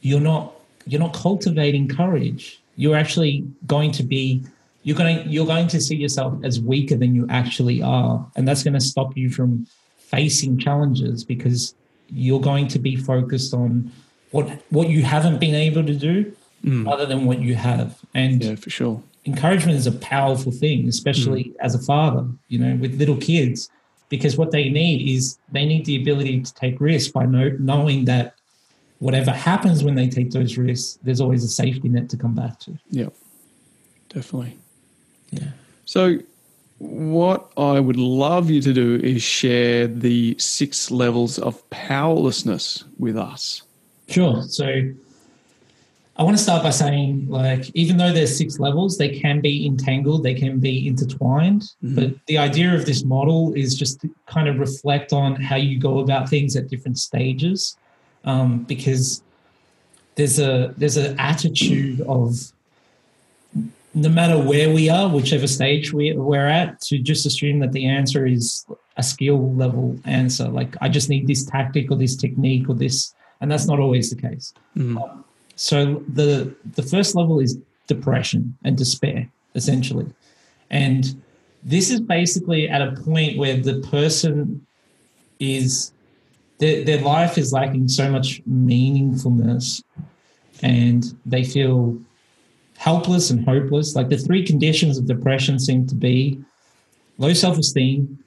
you're 0.00 0.20
not 0.20 0.52
you're 0.88 1.00
not 1.00 1.12
cultivating 1.12 1.86
courage. 1.86 2.60
You're 2.76 2.96
actually 2.96 3.44
going 3.66 3.92
to 3.92 4.02
be 4.02 4.44
you're 4.82 4.96
going 4.96 5.22
to, 5.22 5.28
you're 5.28 5.46
going 5.46 5.68
to 5.68 5.80
see 5.80 5.96
yourself 5.96 6.42
as 6.44 6.60
weaker 6.60 6.96
than 6.96 7.14
you 7.14 7.26
actually 7.28 7.82
are. 7.82 8.26
And 8.36 8.48
that's 8.48 8.62
going 8.62 8.74
to 8.74 8.80
stop 8.80 9.16
you 9.16 9.28
from 9.28 9.66
facing 9.98 10.56
challenges 10.58 11.24
because 11.24 11.74
you're 12.10 12.40
going 12.40 12.68
to 12.68 12.78
be 12.78 12.96
focused 12.96 13.52
on 13.52 13.92
what 14.30 14.48
what 14.70 14.88
you 14.88 15.02
haven't 15.02 15.38
been 15.38 15.54
able 15.54 15.84
to 15.84 15.94
do 15.94 16.34
mm. 16.64 16.90
other 16.90 17.04
than 17.04 17.26
what 17.26 17.40
you 17.40 17.54
have. 17.54 17.98
And 18.14 18.42
Yeah, 18.42 18.54
for 18.54 18.70
sure. 18.70 19.02
Encouragement 19.28 19.76
is 19.76 19.86
a 19.86 19.92
powerful 19.92 20.52
thing 20.52 20.88
especially 20.88 21.44
mm. 21.44 21.54
as 21.60 21.74
a 21.74 21.82
father 21.92 22.24
you 22.48 22.58
know 22.58 22.72
with 22.76 22.92
little 23.02 23.16
kids 23.16 23.70
because 24.08 24.36
what 24.40 24.50
they 24.50 24.68
need 24.70 24.98
is 25.14 25.38
they 25.52 25.66
need 25.66 25.84
the 25.84 25.96
ability 26.00 26.40
to 26.40 26.54
take 26.54 26.80
risks 26.80 27.12
by 27.12 27.26
know, 27.26 27.54
knowing 27.58 28.06
that 28.06 28.34
whatever 29.00 29.30
happens 29.30 29.84
when 29.84 29.94
they 29.94 30.08
take 30.08 30.30
those 30.30 30.56
risks 30.56 30.98
there's 31.02 31.20
always 31.20 31.44
a 31.44 31.48
safety 31.48 31.88
net 31.88 32.08
to 32.08 32.16
come 32.16 32.34
back 32.34 32.58
to 32.60 32.78
Yeah, 32.90 33.10
definitely. 34.08 34.56
yeah 35.30 35.50
So, 35.84 36.18
what 36.78 37.52
I 37.56 37.80
would 37.80 37.96
love 37.96 38.50
you 38.50 38.60
to 38.62 38.72
do 38.72 39.00
is 39.02 39.20
share 39.20 39.88
the 39.88 40.36
six 40.38 40.92
levels 40.92 41.38
of 41.38 41.68
powerlessness 41.70 42.84
with 42.98 43.16
us. 43.16 43.62
Sure. 44.08 44.42
So 44.42 44.92
I 46.18 46.24
want 46.24 46.36
to 46.36 46.42
start 46.42 46.64
by 46.64 46.70
saying, 46.70 47.28
like, 47.28 47.70
even 47.74 47.96
though 47.96 48.12
there's 48.12 48.36
six 48.36 48.58
levels, 48.58 48.98
they 48.98 49.08
can 49.08 49.40
be 49.40 49.64
entangled, 49.64 50.24
they 50.24 50.34
can 50.34 50.58
be 50.58 50.88
intertwined. 50.88 51.62
But 51.80 52.14
the 52.26 52.38
idea 52.38 52.74
of 52.74 52.86
this 52.86 53.04
model 53.04 53.52
is 53.54 53.78
just 53.78 54.00
to 54.00 54.10
kind 54.26 54.48
of 54.48 54.58
reflect 54.58 55.12
on 55.12 55.36
how 55.36 55.54
you 55.54 55.78
go 55.78 56.00
about 56.00 56.28
things 56.28 56.56
at 56.56 56.68
different 56.68 56.98
stages, 56.98 57.76
um, 58.24 58.64
because 58.64 59.22
there's 60.16 60.40
a 60.40 60.74
there's 60.76 60.96
an 60.96 61.14
attitude 61.20 62.00
of 62.00 62.52
no 63.94 64.08
matter 64.08 64.36
where 64.36 64.74
we 64.74 64.90
are, 64.90 65.08
whichever 65.08 65.46
stage 65.46 65.92
we, 65.92 66.12
we're 66.12 66.48
at, 66.48 66.80
to 66.80 66.98
just 66.98 67.26
assume 67.26 67.60
that 67.60 67.72
the 67.72 67.86
answer 67.86 68.26
is 68.26 68.66
a 68.96 69.02
skill 69.04 69.54
level 69.54 69.96
answer. 70.04 70.48
Like, 70.48 70.76
I 70.80 70.88
just 70.88 71.08
need 71.08 71.28
this 71.28 71.44
tactic 71.44 71.92
or 71.92 71.96
this 71.96 72.16
technique 72.16 72.68
or 72.68 72.74
this, 72.74 73.14
and 73.40 73.48
that's 73.50 73.66
not 73.66 73.78
always 73.78 74.10
the 74.10 74.20
case. 74.20 74.52
Um, 74.76 75.24
so 75.58 76.04
the 76.14 76.54
the 76.76 76.82
first 76.82 77.14
level 77.16 77.40
is 77.40 77.58
depression 77.88 78.56
and 78.64 78.76
despair, 78.78 79.28
essentially, 79.56 80.06
and 80.70 81.20
this 81.64 81.90
is 81.90 82.00
basically 82.00 82.68
at 82.68 82.80
a 82.80 82.92
point 83.02 83.36
where 83.38 83.56
the 83.56 83.80
person 83.90 84.64
is 85.40 85.92
their, 86.58 86.84
their 86.84 87.00
life 87.00 87.36
is 87.36 87.52
lacking 87.52 87.88
so 87.88 88.08
much 88.10 88.40
meaningfulness 88.48 89.82
and 90.62 91.14
they 91.26 91.42
feel 91.44 91.98
helpless 92.76 93.30
and 93.30 93.44
hopeless. 93.44 93.94
Like 93.96 94.08
the 94.08 94.16
three 94.18 94.44
conditions 94.44 94.96
of 94.98 95.06
depression 95.06 95.58
seem 95.58 95.86
to 95.88 95.94
be 95.94 96.40
low 97.18 97.32
self 97.32 97.58
esteem, 97.58 98.18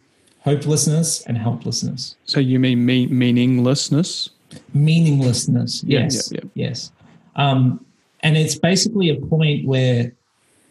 hopelessness, 0.41 1.25
and 1.25 1.37
helplessness. 1.37 2.15
So, 2.25 2.39
you 2.41 2.59
mean 2.59 2.85
me- 2.85 3.07
meaninglessness? 3.07 4.29
Meaninglessness. 4.73 5.83
Yeah, 5.83 5.99
Yes. 6.03 6.31
yeah, 6.31 6.39
yeah. 6.43 6.49
Yes. 6.67 6.91
Um, 7.35 7.85
and 8.21 8.37
it's 8.37 8.55
basically 8.55 9.09
a 9.09 9.15
point 9.15 9.65
where 9.65 10.11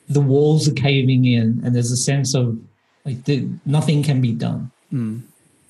the 0.08 0.20
walls 0.20 0.68
are 0.68 0.72
caving 0.74 1.24
in 1.24 1.60
and 1.64 1.74
there's 1.74 1.92
a 1.92 1.96
sense 1.96 2.34
of 2.34 2.58
like 3.04 3.24
the, 3.24 3.48
nothing 3.64 4.02
can 4.02 4.20
be 4.20 4.32
done. 4.32 4.70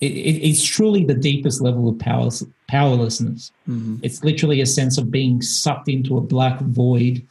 It, 0.00 0.12
it, 0.12 0.48
it's 0.48 0.64
truly 0.64 1.04
the 1.04 1.14
deepest 1.14 1.60
level 1.60 1.88
of 1.88 1.98
power, 1.98 2.30
powerlessness. 2.68 3.52
It's 4.02 4.24
literally 4.24 4.60
a 4.62 4.66
sense 4.66 4.98
of 4.98 5.10
being 5.10 5.42
sucked 5.42 5.88
into 5.88 6.16
a 6.16 6.20
black 6.20 6.58
void 6.60 7.26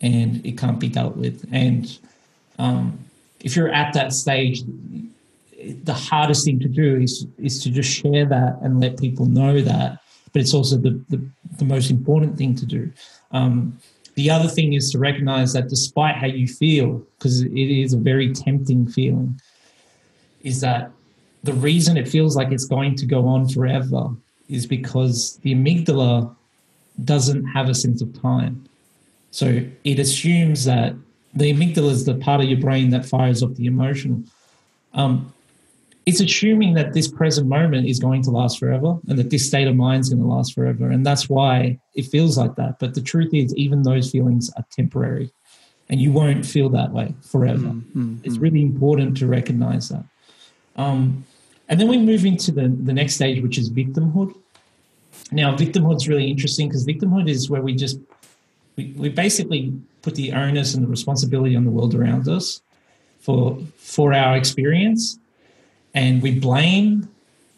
and 0.00 0.44
it 0.46 0.56
can't 0.56 0.78
be 0.80 0.88
dealt 0.88 1.16
with. 1.16 1.44
And 1.52 1.98
um, 2.58 2.98
if 3.40 3.56
you're 3.56 3.72
at 3.72 3.92
that 3.94 4.12
stage, 4.12 4.62
the 5.84 5.92
hardest 5.94 6.44
thing 6.44 6.58
to 6.60 6.68
do 6.68 6.96
is 6.96 7.26
is 7.38 7.62
to 7.62 7.70
just 7.70 7.90
share 7.90 8.24
that 8.24 8.58
and 8.62 8.80
let 8.80 8.98
people 8.98 9.26
know 9.26 9.60
that. 9.60 9.98
But 10.32 10.42
it's 10.42 10.54
also 10.54 10.76
the 10.76 11.02
the, 11.08 11.22
the 11.58 11.64
most 11.64 11.90
important 11.90 12.36
thing 12.36 12.54
to 12.56 12.66
do. 12.66 12.92
Um, 13.32 13.78
the 14.14 14.30
other 14.30 14.48
thing 14.48 14.74
is 14.74 14.90
to 14.90 14.98
recognize 14.98 15.52
that 15.52 15.68
despite 15.68 16.16
how 16.16 16.26
you 16.26 16.46
feel, 16.46 17.02
because 17.16 17.42
it 17.42 17.52
is 17.54 17.92
a 17.92 17.96
very 17.96 18.32
tempting 18.32 18.86
feeling, 18.86 19.40
is 20.42 20.60
that 20.60 20.90
the 21.42 21.54
reason 21.54 21.96
it 21.96 22.08
feels 22.08 22.36
like 22.36 22.50
it's 22.52 22.66
going 22.66 22.96
to 22.96 23.06
go 23.06 23.26
on 23.26 23.48
forever 23.48 24.10
is 24.48 24.66
because 24.66 25.38
the 25.38 25.54
amygdala 25.54 26.34
doesn't 27.04 27.44
have 27.46 27.68
a 27.68 27.74
sense 27.74 28.02
of 28.02 28.20
time. 28.20 28.68
So 29.30 29.64
it 29.84 29.98
assumes 29.98 30.64
that 30.64 30.94
the 31.32 31.52
amygdala 31.52 31.90
is 31.90 32.04
the 32.04 32.14
part 32.14 32.40
of 32.42 32.48
your 32.48 32.58
brain 32.58 32.90
that 32.90 33.06
fires 33.06 33.42
off 33.42 33.54
the 33.54 33.66
emotional. 33.66 34.22
Um, 34.92 35.32
it's 36.06 36.20
assuming 36.20 36.74
that 36.74 36.92
this 36.92 37.08
present 37.08 37.46
moment 37.46 37.86
is 37.86 37.98
going 37.98 38.22
to 38.22 38.30
last 38.30 38.58
forever 38.58 38.98
and 39.08 39.18
that 39.18 39.30
this 39.30 39.46
state 39.46 39.68
of 39.68 39.76
mind 39.76 40.00
is 40.00 40.08
going 40.08 40.22
to 40.22 40.28
last 40.28 40.54
forever. 40.54 40.90
And 40.90 41.04
that's 41.04 41.28
why 41.28 41.78
it 41.94 42.06
feels 42.06 42.38
like 42.38 42.56
that. 42.56 42.78
But 42.78 42.94
the 42.94 43.02
truth 43.02 43.34
is, 43.34 43.54
even 43.56 43.82
those 43.82 44.10
feelings 44.10 44.50
are 44.56 44.64
temporary 44.70 45.30
and 45.90 46.00
you 46.00 46.12
won't 46.12 46.46
feel 46.46 46.68
that 46.70 46.92
way 46.92 47.14
forever. 47.22 47.66
Mm, 47.66 47.82
mm, 47.82 47.94
mm. 47.94 48.20
It's 48.24 48.38
really 48.38 48.62
important 48.62 49.16
to 49.18 49.26
recognize 49.26 49.88
that. 49.90 50.04
Um, 50.76 51.24
and 51.68 51.78
then 51.78 51.88
we 51.88 51.98
move 51.98 52.24
into 52.24 52.52
the, 52.52 52.68
the 52.68 52.92
next 52.92 53.14
stage, 53.14 53.42
which 53.42 53.58
is 53.58 53.70
victimhood. 53.70 54.34
Now, 55.32 55.54
victimhood 55.54 55.96
is 55.96 56.08
really 56.08 56.30
interesting 56.30 56.68
because 56.68 56.86
victimhood 56.86 57.28
is 57.28 57.50
where 57.50 57.62
we 57.62 57.74
just 57.74 57.98
we, 58.76 58.94
we 58.96 59.08
basically 59.08 59.72
put 60.02 60.14
the 60.14 60.32
onus 60.32 60.74
and 60.74 60.82
the 60.82 60.88
responsibility 60.88 61.54
on 61.54 61.64
the 61.64 61.70
world 61.70 61.94
around 61.94 62.28
us 62.28 62.62
for 63.20 63.58
for 63.76 64.12
our 64.12 64.36
experience, 64.36 65.18
and 65.94 66.22
we 66.22 66.38
blame 66.38 67.08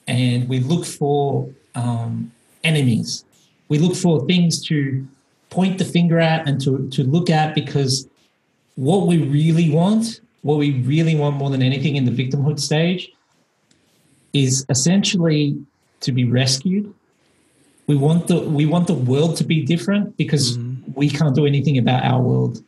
and 0.07 0.49
we 0.49 0.61
look 0.61 0.85
for 0.85 1.49
um, 1.75 2.33
enemies. 2.64 3.25
We 3.68 3.79
look 3.79 3.97
for 3.97 4.27
things 4.27 4.62
to 4.66 5.07
point 5.51 5.79
the 5.79 5.85
finger 5.85 6.18
at 6.18 6.47
and 6.49 6.61
to 6.62 6.88
to 6.90 7.05
look 7.05 7.31
at 7.31 7.55
because 7.55 8.09
what 8.77 9.07
we 9.07 9.18
really 9.18 9.71
want, 9.71 10.21
what 10.42 10.59
we 10.59 10.81
really 10.83 11.14
want 11.14 11.37
more 11.37 11.51
than 11.51 11.62
anything 11.62 11.97
in 11.97 12.05
the 12.05 12.11
victimhood 12.11 12.59
stage, 12.59 13.12
is 14.33 14.64
essentially 14.68 15.57
to 16.01 16.12
be 16.12 16.25
rescued 16.25 16.92
we 17.87 17.97
want 17.97 18.27
the 18.29 18.40
we 18.40 18.66
want 18.66 18.87
the 18.87 18.95
world 18.95 19.37
to 19.37 19.45
be 19.45 19.64
different 19.64 20.16
because 20.16 20.57
mm-hmm. 20.57 20.92
we 20.95 21.11
can't 21.11 21.35
do 21.35 21.47
anything 21.47 21.79
about 21.79 22.05
our 22.05 22.21
world. 22.21 22.62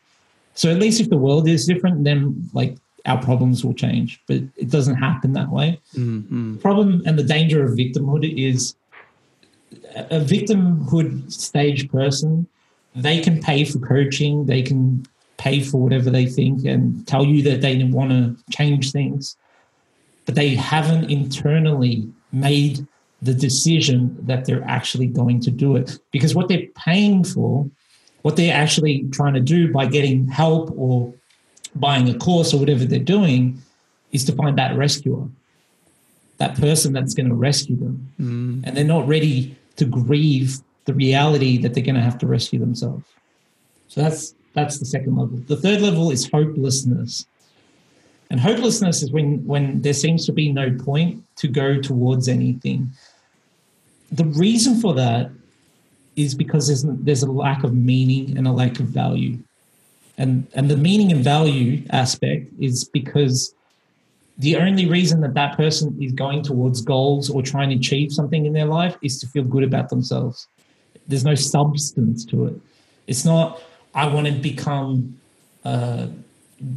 So 0.54 0.70
at 0.70 0.78
least 0.78 1.00
if 1.00 1.08
the 1.08 1.16
world 1.16 1.48
is 1.48 1.66
different, 1.66 2.04
then 2.04 2.48
like 2.52 2.76
our 3.06 3.20
problems 3.22 3.64
will 3.64 3.74
change. 3.74 4.20
But 4.26 4.42
it 4.56 4.70
doesn't 4.70 4.96
happen 4.96 5.32
that 5.32 5.50
way. 5.50 5.80
Mm-hmm. 5.94 6.56
Problem 6.56 7.02
and 7.06 7.18
the 7.18 7.22
danger 7.22 7.64
of 7.64 7.72
victimhood 7.72 8.24
is 8.36 8.74
a 9.94 10.20
victimhood 10.20 11.32
stage 11.32 11.90
person. 11.90 12.46
They 12.94 13.20
can 13.20 13.40
pay 13.40 13.64
for 13.64 13.78
coaching. 13.78 14.46
They 14.46 14.62
can 14.62 15.06
pay 15.36 15.60
for 15.60 15.80
whatever 15.80 16.10
they 16.10 16.26
think 16.26 16.64
and 16.64 17.06
tell 17.06 17.24
you 17.24 17.42
that 17.42 17.60
they 17.60 17.82
want 17.84 18.10
to 18.10 18.36
change 18.50 18.92
things, 18.92 19.36
but 20.26 20.34
they 20.34 20.54
haven't 20.54 21.10
internally 21.10 22.08
made 22.32 22.86
the 23.20 23.34
decision 23.34 24.16
that 24.26 24.44
they're 24.44 24.64
actually 24.64 25.06
going 25.06 25.40
to 25.40 25.50
do 25.50 25.76
it. 25.76 25.98
Because 26.12 26.34
what 26.34 26.48
they're 26.48 26.68
paying 26.76 27.24
for, 27.24 27.68
what 28.22 28.36
they're 28.36 28.54
actually 28.54 29.06
trying 29.10 29.34
to 29.34 29.40
do 29.40 29.72
by 29.72 29.86
getting 29.86 30.26
help 30.28 30.72
or 30.76 31.12
buying 31.74 32.08
a 32.08 32.18
course 32.18 32.54
or 32.54 32.58
whatever 32.58 32.84
they're 32.84 32.98
doing, 32.98 33.60
is 34.12 34.24
to 34.24 34.32
find 34.32 34.56
that 34.58 34.76
rescuer, 34.76 35.26
that 36.38 36.56
person 36.58 36.92
that's 36.92 37.14
going 37.14 37.28
to 37.28 37.34
rescue 37.34 37.76
them. 37.76 38.12
Mm. 38.20 38.62
And 38.64 38.76
they're 38.76 38.84
not 38.84 39.06
ready 39.08 39.56
to 39.76 39.84
grieve 39.84 40.58
the 40.84 40.94
reality 40.94 41.58
that 41.58 41.74
they're 41.74 41.84
going 41.84 41.94
to 41.96 42.00
have 42.00 42.18
to 42.18 42.26
rescue 42.26 42.58
themselves. 42.58 43.04
So 43.88 44.02
that's 44.02 44.34
that's 44.54 44.78
the 44.78 44.84
second 44.84 45.16
level. 45.16 45.38
The 45.48 45.56
third 45.56 45.80
level 45.80 46.10
is 46.10 46.30
hopelessness. 46.30 47.26
And 48.30 48.40
hopelessness 48.40 49.02
is 49.02 49.10
when, 49.10 49.44
when 49.46 49.82
there 49.82 49.92
seems 49.92 50.26
to 50.26 50.32
be 50.32 50.52
no 50.52 50.72
point 50.72 51.24
to 51.36 51.48
go 51.48 51.80
towards 51.80 52.28
anything. 52.28 52.90
The 54.12 54.24
reason 54.24 54.80
for 54.80 54.94
that 54.94 55.30
is 56.16 56.34
because 56.34 56.68
there's, 56.68 56.84
there's 56.84 57.22
a 57.22 57.30
lack 57.30 57.64
of 57.64 57.74
meaning 57.74 58.38
and 58.38 58.46
a 58.46 58.52
lack 58.52 58.78
of 58.80 58.86
value. 58.86 59.38
And, 60.16 60.46
and 60.54 60.70
the 60.70 60.76
meaning 60.76 61.10
and 61.10 61.24
value 61.24 61.84
aspect 61.90 62.46
is 62.60 62.84
because 62.84 63.54
the 64.38 64.56
only 64.56 64.86
reason 64.86 65.20
that 65.20 65.34
that 65.34 65.56
person 65.56 65.96
is 66.00 66.12
going 66.12 66.42
towards 66.42 66.80
goals 66.80 67.30
or 67.30 67.42
trying 67.42 67.70
to 67.70 67.76
achieve 67.76 68.12
something 68.12 68.46
in 68.46 68.52
their 68.52 68.66
life 68.66 68.96
is 69.02 69.18
to 69.20 69.26
feel 69.26 69.44
good 69.44 69.64
about 69.64 69.90
themselves. 69.90 70.48
There's 71.06 71.24
no 71.24 71.34
substance 71.34 72.24
to 72.26 72.46
it. 72.46 72.60
It's 73.06 73.24
not, 73.24 73.62
I 73.94 74.06
want 74.06 74.26
to 74.26 74.32
become, 74.32 75.20
uh, 75.64 76.08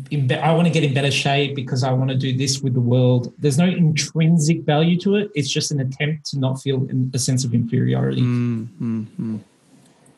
be- 0.10 0.36
I 0.36 0.54
want 0.54 0.68
to 0.68 0.74
get 0.74 0.84
in 0.84 0.94
better 0.94 1.12
shape 1.12 1.56
because 1.56 1.84
I 1.84 1.92
want 1.94 2.10
to 2.10 2.18
do 2.18 2.36
this 2.36 2.62
with 2.62 2.74
the 2.74 2.82
world. 2.82 3.34
There's 3.38 3.58
no 3.58 3.66
intrinsic 3.66 4.62
value 4.64 5.00
to 5.00 5.16
it. 5.16 5.32
It's 5.34 5.50
just 5.50 5.72
an 5.72 5.80
attempt 5.80 6.30
to 6.32 6.40
not 6.40 6.62
feel 6.62 6.88
a 7.14 7.20
sense 7.20 7.44
of 7.44 7.54
inferiority. 7.54 8.22
Mm-hmm. 8.22 9.38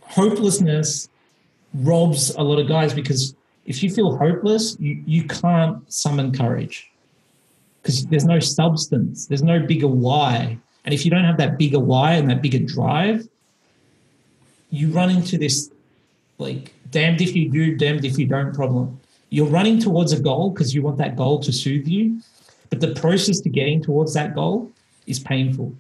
Hopelessness 0.02 1.08
robs 1.74 2.36
a 2.36 2.42
lot 2.42 2.60
of 2.60 2.68
guys 2.68 2.94
because 2.94 3.36
if 3.66 3.84
you 3.84 3.90
feel 3.90 4.18
hopeless, 4.18 4.76
you, 4.80 5.02
you 5.06 5.24
can't 5.24 5.92
summon 5.92 6.32
courage 6.32 6.92
because 7.82 8.06
there's 8.08 8.26
no 8.26 8.40
substance, 8.40 9.28
there's 9.28 9.44
no 9.44 9.60
bigger 9.60 9.88
why. 9.88 10.58
And 10.86 10.94
if 10.94 11.06
you 11.06 11.12
don't 11.12 11.24
have 11.24 11.38
that 11.38 11.58
bigger 11.58 11.80
why 11.80 12.14
and 12.14 12.30
that 12.30 12.42
bigger 12.42 12.60
drive, 12.60 13.28
you 14.70 14.90
run 14.90 15.10
into 15.10 15.38
this 15.38 15.72
like 16.38 16.74
damned 16.92 17.22
if 17.22 17.36
you 17.36 17.50
do, 17.50 17.76
damned 17.76 18.06
if 18.06 18.18
you 18.18 18.26
don't 18.26 18.54
problem. 18.54 19.00
You're 19.30 19.48
running 19.48 19.80
towards 19.80 20.12
a 20.12 20.20
goal 20.20 20.50
because 20.50 20.74
you 20.74 20.82
want 20.82 20.98
that 20.98 21.16
goal 21.16 21.40
to 21.42 21.52
soothe 21.52 21.88
you, 21.88 22.22
but 22.70 22.80
the 22.80 22.96
process 22.96 23.40
to 23.42 23.50
getting 23.50 23.84
towards 23.84 24.14
that 24.16 24.34
goal 24.34 24.72
is 25.06 25.20
painful. 25.20 25.74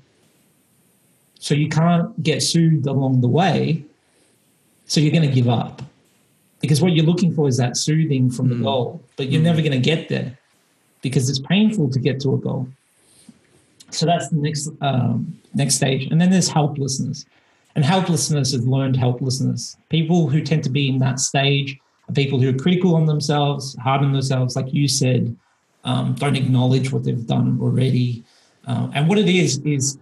So 1.40 1.56
you 1.56 1.70
can't 1.70 2.22
get 2.22 2.44
soothed 2.44 2.86
along 2.86 3.22
the 3.22 3.28
way. 3.28 3.86
So 4.90 5.00
you're 5.00 5.12
going 5.12 5.30
to 5.30 5.34
give 5.34 5.48
up 5.48 5.84
because 6.62 6.82
what 6.82 6.94
you're 6.94 7.06
looking 7.06 7.32
for 7.34 7.48
is 7.48 7.58
that 7.58 7.78
soothing 7.78 8.32
from 8.32 8.50
the 8.50 8.56
mm. 8.56 8.64
goal, 8.64 9.02
but 9.18 9.30
you're 9.30 9.40
mm. 9.40 9.46
never 9.46 9.62
going 9.62 9.72
to 9.72 9.80
get 9.80 10.10
there 10.10 10.36
because 11.04 11.30
it's 11.30 11.40
painful 11.40 11.92
to 11.92 12.00
get 12.00 12.20
to 12.22 12.34
a 12.34 12.38
goal. 12.38 12.68
So 13.92 14.08
that's 14.08 14.30
the 14.30 14.38
next 14.38 14.68
um, 14.82 15.40
next 15.54 15.76
stage, 15.76 16.12
and 16.12 16.20
then 16.20 16.32
there's 16.32 16.50
helplessness. 16.50 17.26
And 17.76 17.86
helplessness 17.86 18.52
is 18.54 18.68
learned 18.68 18.98
helplessness. 18.98 19.78
People 19.90 20.28
who 20.28 20.42
tend 20.42 20.64
to 20.64 20.72
be 20.72 20.90
in 20.90 20.98
that 21.00 21.20
stage 21.20 21.78
are 22.10 22.14
people 22.14 22.40
who 22.40 22.50
are 22.50 22.58
critical 22.58 22.96
on 22.96 23.06
themselves, 23.06 23.78
hard 23.78 24.02
on 24.02 24.12
themselves, 24.12 24.56
like 24.56 24.74
you 24.74 24.88
said, 24.88 25.36
um, 25.84 26.16
don't 26.16 26.36
acknowledge 26.36 26.92
what 26.92 27.04
they've 27.04 27.28
done 27.28 27.60
already. 27.62 28.24
Uh, 28.68 28.90
and 28.96 29.08
what 29.08 29.20
it 29.20 29.30
is 29.30 29.60
is 29.60 30.00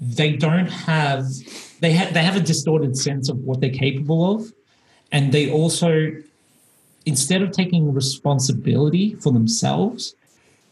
they 0.00 0.36
don't 0.36 0.66
have 0.66 1.26
they 1.80 1.92
have 1.92 2.14
they 2.14 2.22
have 2.22 2.36
a 2.36 2.40
distorted 2.40 2.96
sense 2.96 3.28
of 3.28 3.38
what 3.38 3.60
they're 3.60 3.70
capable 3.70 4.34
of, 4.34 4.52
and 5.12 5.32
they 5.32 5.50
also 5.50 6.12
instead 7.06 7.42
of 7.42 7.52
taking 7.52 7.92
responsibility 7.94 9.14
for 9.14 9.32
themselves, 9.32 10.14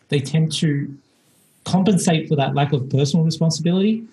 they 0.09 0.21
tend 0.21 0.53
to 0.53 0.95
compensate 1.65 2.29
for 2.29 2.37
that 2.37 2.55
lack 2.55 2.73
of 2.73 2.89
personal 2.91 3.25
responsibility 3.25 4.05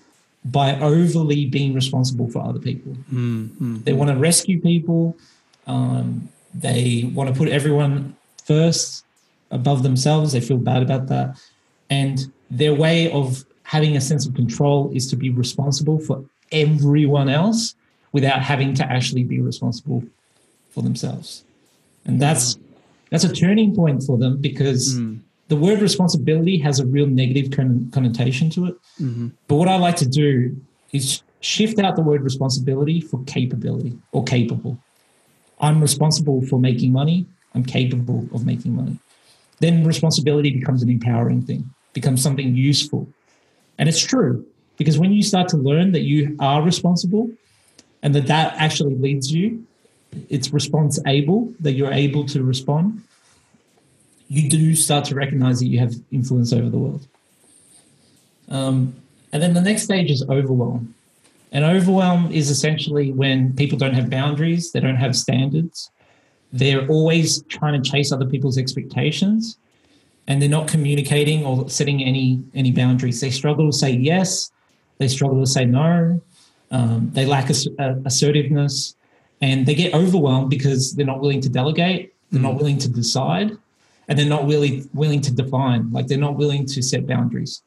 by 0.45 0.79
overly 0.79 1.45
being 1.45 1.73
responsible 1.73 2.29
for 2.29 2.39
other 2.39 2.59
people. 2.59 2.93
Mm-hmm. 3.11 3.83
They 3.83 3.93
want 3.93 4.09
to 4.09 4.17
rescue 4.17 4.59
people. 4.59 5.17
Um, 5.67 6.29
they 6.53 7.11
want 7.13 7.29
to 7.29 7.35
put 7.35 7.47
everyone 7.49 8.15
first 8.43 9.05
above 9.51 9.83
themselves. 9.83 10.33
They 10.33 10.41
feel 10.41 10.57
bad 10.57 10.81
about 10.81 11.07
that. 11.07 11.37
And 11.89 12.31
their 12.49 12.73
way 12.73 13.11
of 13.11 13.45
having 13.75 13.93
a 13.97 14.01
sense 14.09 14.23
of 14.27 14.31
control 14.41 14.79
is 14.93 15.05
to 15.11 15.15
be 15.23 15.29
responsible 15.43 15.99
for 16.07 16.17
everyone 16.51 17.29
else 17.41 17.75
without 18.11 18.41
having 18.51 18.71
to 18.79 18.83
actually 18.95 19.23
be 19.23 19.39
responsible 19.41 20.03
for 20.71 20.81
themselves. 20.87 21.43
And 22.05 22.21
that's 22.23 22.57
that's 23.09 23.25
a 23.31 23.33
turning 23.33 23.75
point 23.75 24.03
for 24.07 24.17
them 24.17 24.33
because 24.49 24.81
mm 24.95 25.19
the 25.49 25.55
word 25.57 25.81
responsibility 25.81 26.57
has 26.57 26.79
a 26.79 26.85
real 26.85 27.05
negative 27.05 27.51
connotation 27.91 28.49
to 28.49 28.65
it. 28.65 28.75
Mm-hmm. 28.99 29.27
But 29.47 29.55
what 29.55 29.67
I 29.67 29.77
like 29.77 29.97
to 29.97 30.07
do 30.07 30.55
is 30.91 31.21
shift 31.41 31.77
out 31.79 31.95
the 31.95 32.01
word 32.01 32.21
responsibility 32.23 33.01
for 33.01 33.23
capability 33.25 33.93
or 34.13 34.23
capable. 34.23 34.79
I'm 35.59 35.79
responsible 35.81 36.41
for 36.47 36.59
making 36.59 36.91
money. 36.91 37.27
I'm 37.53 37.65
capable 37.65 38.27
of 38.33 38.45
making 38.45 38.75
money. 38.75 38.97
Then 39.59 39.83
responsibility 39.85 40.49
becomes 40.49 40.81
an 40.81 40.89
empowering 40.89 41.41
thing, 41.43 41.69
becomes 41.93 42.23
something 42.23 42.55
useful. 42.55 43.07
And 43.77 43.89
it's 43.89 44.01
true 44.01 44.45
because 44.77 44.97
when 44.97 45.11
you 45.11 45.23
start 45.23 45.47
to 45.49 45.57
learn 45.57 45.91
that 45.91 46.01
you 46.01 46.35
are 46.39 46.61
responsible 46.61 47.31
and 48.01 48.13
that 48.15 48.27
that 48.27 48.55
actually 48.57 48.95
leads 48.95 49.31
you, 49.31 49.65
it's 50.29 50.53
response 50.53 50.99
able, 51.07 51.53
that 51.59 51.73
you're 51.73 51.91
able 51.91 52.25
to 52.27 52.43
respond, 52.43 53.01
you 54.27 54.49
do 54.49 54.75
start 54.75 55.05
to 55.05 55.15
recognize 55.15 55.59
that 55.59 55.67
you 55.67 55.79
have 55.79 55.93
influence 56.11 56.53
over 56.53 56.69
the 56.69 56.77
world. 56.77 57.07
Um, 58.49 58.95
and 59.31 59.41
then 59.41 59.53
the 59.53 59.61
next 59.61 59.83
stage 59.83 60.11
is 60.11 60.23
overwhelm. 60.29 60.93
And 61.51 61.63
overwhelm 61.63 62.31
is 62.31 62.49
essentially 62.49 63.11
when 63.11 63.55
people 63.55 63.77
don't 63.77 63.93
have 63.93 64.09
boundaries, 64.09 64.71
they 64.71 64.79
don't 64.79 64.95
have 64.95 65.15
standards, 65.15 65.91
they're 66.51 66.87
always 66.87 67.41
trying 67.43 67.81
to 67.81 67.89
chase 67.89 68.11
other 68.11 68.25
people's 68.25 68.57
expectations, 68.57 69.57
and 70.27 70.41
they're 70.41 70.49
not 70.49 70.67
communicating 70.67 71.45
or 71.45 71.69
setting 71.69 72.03
any 72.03 72.43
any 72.53 72.71
boundaries. 72.71 73.19
They 73.21 73.29
struggle 73.29 73.71
to 73.71 73.77
say 73.77 73.91
yes, 73.91 74.51
they 74.97 75.07
struggle 75.07 75.39
to 75.41 75.47
say 75.47 75.65
no, 75.65 76.21
um, 76.71 77.11
they 77.13 77.25
lack 77.25 77.49
ass- 77.49 77.67
uh, 77.79 77.95
assertiveness, 78.05 78.95
and 79.41 79.65
they 79.65 79.75
get 79.75 79.93
overwhelmed 79.93 80.49
because 80.49 80.93
they're 80.93 81.05
not 81.05 81.19
willing 81.19 81.41
to 81.41 81.49
delegate, 81.49 82.13
they're 82.31 82.39
mm. 82.39 82.43
not 82.43 82.55
willing 82.55 82.77
to 82.79 82.89
decide, 82.89 83.51
and 84.07 84.17
they're 84.17 84.25
not 84.25 84.47
really 84.47 84.83
willing 84.93 85.21
to 85.21 85.31
define. 85.31 85.91
Like 85.91 86.07
they're 86.07 86.17
not 86.17 86.35
willing 86.35 86.65
to 86.67 86.81
set 86.81 87.05
boundaries. 87.07 87.61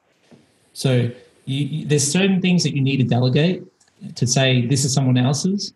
So 0.72 1.10
you, 1.44 1.64
you, 1.66 1.86
there's 1.86 2.10
certain 2.10 2.40
things 2.40 2.62
that 2.64 2.74
you 2.74 2.82
need 2.82 2.98
to 2.98 3.04
delegate 3.04 3.62
to 4.14 4.26
say 4.26 4.66
this 4.66 4.84
is 4.84 4.92
someone 4.92 5.16
else's. 5.16 5.72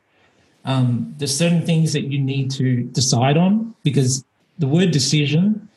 Um, 0.65 1.15
there's 1.17 1.35
certain 1.35 1.65
things 1.65 1.93
that 1.95 2.05
you 2.05 2.19
need 2.19 2.51
to 2.53 2.83
decide 2.83 3.39
on 3.39 3.75
because 3.83 4.25
the 4.59 4.67
word 4.67 4.91
decision 4.91 5.70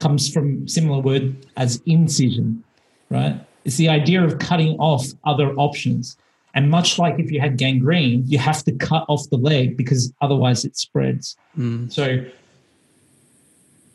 comes 0.00 0.32
from 0.32 0.68
similar 0.68 1.00
word 1.00 1.46
as 1.56 1.82
incision 1.86 2.62
right? 3.10 3.40
It's 3.64 3.76
the 3.76 3.88
idea 3.88 4.22
of 4.22 4.38
cutting 4.38 4.76
off 4.78 5.06
other 5.24 5.54
options. 5.54 6.16
And 6.54 6.70
much 6.70 6.98
like 6.98 7.18
if 7.18 7.30
you 7.30 7.40
had 7.40 7.58
gangrene 7.58 8.24
you 8.26 8.38
have 8.38 8.64
to 8.64 8.72
cut 8.72 9.04
off 9.08 9.28
the 9.30 9.36
leg 9.36 9.76
because 9.76 10.12
otherwise 10.20 10.64
it 10.64 10.76
spreads. 10.76 11.36
Mm. 11.58 11.92
so 11.92 12.24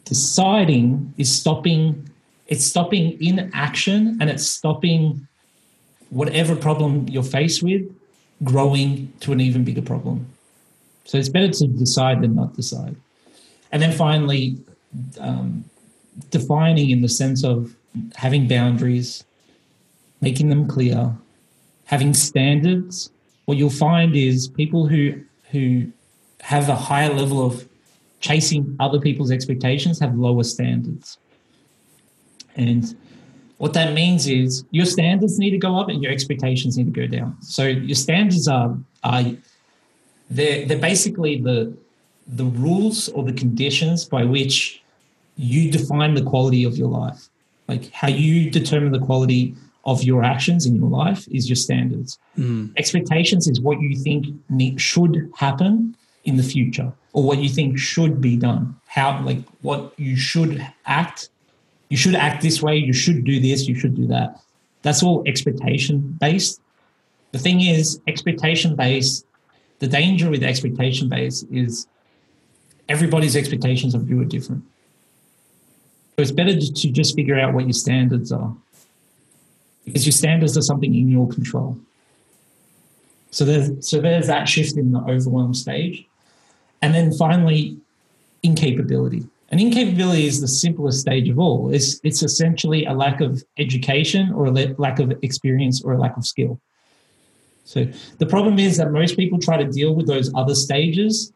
deciding 0.06 1.14
is 1.18 1.34
stopping 1.34 2.10
it's 2.48 2.66
stopping 2.66 3.18
inaction 3.24 4.18
and 4.20 4.30
it's 4.30 4.46
stopping 4.46 5.28
whatever 6.10 6.56
problem 6.56 7.08
you're 7.08 7.24
faced 7.24 7.64
with 7.64 7.82
growing 8.44 9.12
to 9.22 9.32
an 9.32 9.40
even 9.40 9.64
bigger 9.64 9.82
problem. 9.82 10.28
So 11.06 11.18
it's 11.18 11.30
better 11.30 11.50
to 11.50 11.68
decide 11.68 12.22
than 12.22 12.36
not 12.36 12.56
decide. 12.56 12.96
And 13.72 13.82
then 13.82 13.92
finally 13.92 14.58
um, 15.20 15.64
defining 16.30 16.90
in 16.90 17.02
the 17.02 17.10
sense 17.10 17.44
of 17.44 17.76
having 18.16 18.48
boundaries 18.48 19.24
making 20.22 20.50
them 20.50 20.68
clear 20.68 21.16
having 21.86 22.14
standards 22.14 23.10
what 23.46 23.58
you'll 23.58 23.70
find 23.70 24.16
is 24.16 24.48
people 24.48 24.88
who 24.88 25.22
who 25.52 25.92
have 26.42 26.70
a 26.70 26.76
higher 26.76 27.14
level 27.14 27.46
of 27.46 27.68
chasing 28.20 28.76
other 28.80 29.00
people's 29.00 29.32
expectations 29.32 30.00
have 30.00 30.16
lower 30.16 30.44
standards. 30.44 31.18
And 32.56 32.96
what 33.58 33.74
that 33.74 33.94
means 33.94 34.28
is 34.28 34.64
your 34.72 34.86
standards 34.86 35.38
need 35.38 35.52
to 35.52 35.58
go 35.58 35.78
up 35.78 35.90
and 35.90 36.02
your 36.02 36.12
expectations 36.12 36.78
need 36.78 36.94
to 36.94 37.00
go 37.02 37.08
down. 37.08 37.42
So 37.42 37.66
your 37.66 37.96
standards 37.96 38.48
are 38.48 38.78
are 39.04 39.24
they're 40.30 40.66
they're 40.66 40.80
basically 40.80 41.42
the 41.42 41.74
the 42.28 42.46
rules 42.46 43.10
or 43.10 43.24
the 43.24 43.34
conditions 43.34 44.06
by 44.06 44.24
which 44.24 44.82
you 45.42 45.72
define 45.72 46.14
the 46.14 46.22
quality 46.22 46.64
of 46.64 46.78
your 46.78 46.88
life. 46.88 47.30
Like 47.68 47.92
how 47.92 48.10
you 48.10 48.50
determine 48.52 48.92
the 48.92 49.00
quality 49.00 49.56
of 49.86 50.04
your 50.04 50.24
actions 50.24 50.68
in 50.68 50.76
your 50.76 50.90
life 50.90 51.28
is 51.32 51.50
your 51.50 51.56
standards. 51.56 52.20
Mm. 52.38 52.74
Expectations 52.78 53.48
is 53.48 53.60
what 53.60 53.82
you 53.82 53.96
think 53.98 54.28
need, 54.50 54.80
should 54.80 55.32
happen 55.36 55.96
in 56.26 56.38
the 56.38 56.44
future 56.44 56.94
or 57.14 57.24
what 57.24 57.40
you 57.40 57.50
think 57.50 57.80
should 57.80 58.22
be 58.22 58.38
done. 58.38 58.76
How, 58.86 59.24
like, 59.24 59.40
what 59.62 59.94
you 59.98 60.16
should 60.16 60.66
act. 60.86 61.30
You 61.90 61.98
should 61.98 62.16
act 62.16 62.44
this 62.44 62.62
way. 62.62 62.78
You 62.78 62.94
should 62.94 63.24
do 63.24 63.40
this. 63.40 63.68
You 63.68 63.74
should 63.74 63.96
do 63.96 64.06
that. 64.08 64.40
That's 64.84 65.02
all 65.02 65.24
expectation 65.26 66.18
based. 66.20 66.62
The 67.32 67.40
thing 67.40 67.62
is, 67.62 68.00
expectation 68.08 68.76
based, 68.76 69.26
the 69.80 69.88
danger 69.88 70.30
with 70.30 70.44
expectation 70.44 71.10
based 71.10 71.48
is 71.52 71.88
everybody's 72.88 73.36
expectations 73.36 73.96
of 73.96 74.10
you 74.10 74.22
are 74.22 74.26
different. 74.26 74.64
So 76.22 76.24
it's 76.24 76.32
better 76.32 76.56
to 76.56 76.92
just 76.92 77.16
figure 77.16 77.40
out 77.40 77.56
what 77.56 77.64
your 77.64 77.74
standards 77.74 78.32
are 78.32 78.56
because 79.86 80.06
your 80.06 80.14
standards 80.14 80.56
are 80.56 80.62
something 80.62 80.94
in 80.94 81.10
your 81.10 81.28
control. 81.28 81.80
So 83.32 83.44
there's 83.44 83.90
so 83.90 84.02
there's 84.02 84.28
that 84.28 84.48
shift 84.48 84.78
in 84.78 84.92
the 84.92 85.00
overwhelm 85.00 85.56
stage. 85.56 86.06
And 86.84 86.94
then 86.94 87.12
finally, 87.12 87.80
incapability. 88.44 89.24
And 89.50 89.60
incapability 89.60 90.28
is 90.28 90.42
the 90.42 90.48
simplest 90.48 91.00
stage 91.00 91.28
of 91.28 91.40
all. 91.40 91.74
It's, 91.74 92.00
it's 92.04 92.22
essentially 92.22 92.86
a 92.86 92.94
lack 92.94 93.20
of 93.20 93.44
education 93.58 94.32
or 94.32 94.46
a 94.46 94.52
lack 94.52 95.00
of 95.00 95.12
experience 95.24 95.82
or 95.84 95.94
a 95.94 95.98
lack 95.98 96.18
of 96.18 96.26
skill. 96.28 96.62
So 97.66 97.88
the 98.20 98.28
problem 98.28 98.60
is 98.60 98.78
that 98.78 98.92
most 98.92 99.16
people 99.16 99.40
try 99.40 99.58
to 99.58 99.66
deal 99.66 99.96
with 99.96 100.06
those 100.06 100.32
other 100.36 100.54
stages 100.54 101.34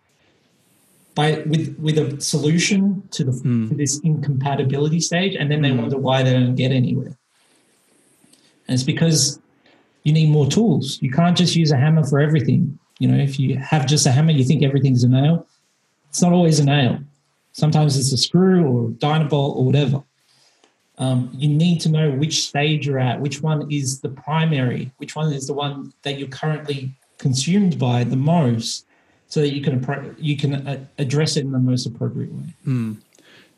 by 1.15 1.41
with 1.45 1.75
with 1.79 1.97
a 1.97 2.19
solution 2.21 3.03
to 3.11 3.23
the 3.23 3.31
Mm. 3.31 3.69
to 3.69 3.75
this 3.75 3.99
incapability 4.01 4.99
stage, 4.99 5.33
and 5.35 5.49
then 5.49 5.61
they 5.61 5.71
Mm. 5.71 5.81
wonder 5.81 5.97
why 5.97 6.23
they 6.23 6.33
don't 6.33 6.55
get 6.55 6.71
anywhere. 6.71 7.17
And 8.67 8.73
it's 8.75 8.83
because 8.83 9.39
you 10.03 10.13
need 10.13 10.29
more 10.29 10.47
tools. 10.47 10.99
You 11.01 11.11
can't 11.11 11.37
just 11.37 11.55
use 11.55 11.71
a 11.71 11.77
hammer 11.77 12.03
for 12.03 12.19
everything. 12.19 12.77
You 12.99 13.07
know, 13.09 13.17
if 13.17 13.39
you 13.39 13.57
have 13.57 13.85
just 13.87 14.05
a 14.05 14.11
hammer, 14.11 14.31
you 14.31 14.43
think 14.43 14.61
everything's 14.63 15.03
a 15.03 15.09
nail. 15.09 15.47
It's 16.09 16.21
not 16.21 16.33
always 16.33 16.59
a 16.59 16.65
nail. 16.65 16.99
Sometimes 17.53 17.97
it's 17.97 18.11
a 18.11 18.17
screw 18.17 18.65
or 18.65 18.89
a 18.89 18.91
dynabolt 18.91 19.55
or 19.55 19.65
whatever. 19.65 20.03
Um, 20.97 21.29
you 21.33 21.49
need 21.49 21.81
to 21.81 21.89
know 21.89 22.11
which 22.11 22.47
stage 22.47 22.87
you're 22.87 22.99
at, 22.99 23.19
which 23.19 23.41
one 23.41 23.69
is 23.69 23.99
the 23.99 24.09
primary, 24.09 24.91
which 24.97 25.15
one 25.15 25.31
is 25.33 25.45
the 25.47 25.53
one 25.53 25.91
that 26.03 26.17
you're 26.17 26.29
currently 26.29 26.95
consumed 27.17 27.77
by 27.77 28.03
the 28.05 28.15
most, 28.15 28.85
so 29.27 29.41
that 29.41 29.53
you 29.53 29.61
can 29.61 30.15
you 30.19 30.37
can 30.37 30.67
uh, 30.67 30.85
address 30.97 31.37
it 31.37 31.41
in 31.41 31.51
the 31.51 31.59
most 31.59 31.85
appropriate 31.85 32.31
way. 32.31 32.53
Mm. 32.65 32.97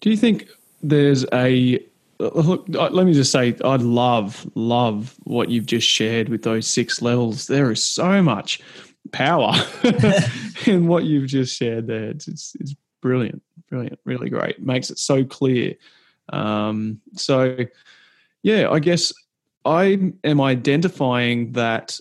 Do 0.02 0.10
you 0.10 0.18
think 0.18 0.48
there's 0.82 1.26
a 1.34 1.80
look? 2.20 2.66
Let 2.70 3.06
me 3.06 3.14
just 3.14 3.32
say, 3.32 3.56
I 3.64 3.76
love 3.76 4.50
love 4.56 5.16
what 5.24 5.50
you've 5.50 5.66
just 5.66 5.88
shared 5.88 6.30
with 6.30 6.44
those 6.44 6.68
six 6.68 7.02
levels. 7.02 7.48
There 7.48 7.72
is 7.72 7.84
so 7.84 8.22
much 8.22 8.62
power 9.12 9.54
in 10.66 10.88
what 10.88 11.04
you've 11.04 11.28
just 11.28 11.58
shared 11.58 11.88
there. 11.88 12.10
It's 12.10 12.28
it's, 12.28 12.56
it's 12.60 12.76
brilliant, 13.02 13.42
brilliant, 13.70 14.00
really 14.06 14.30
great. 14.30 14.62
Makes 14.62 14.90
it 14.90 15.00
so 15.00 15.24
clear. 15.24 15.76
Um, 16.30 17.00
so, 17.16 17.58
yeah, 18.44 18.70
I 18.70 18.80
guess 18.80 19.14
I 19.66 20.14
am 20.24 20.42
identifying 20.42 21.54
that 21.54 22.00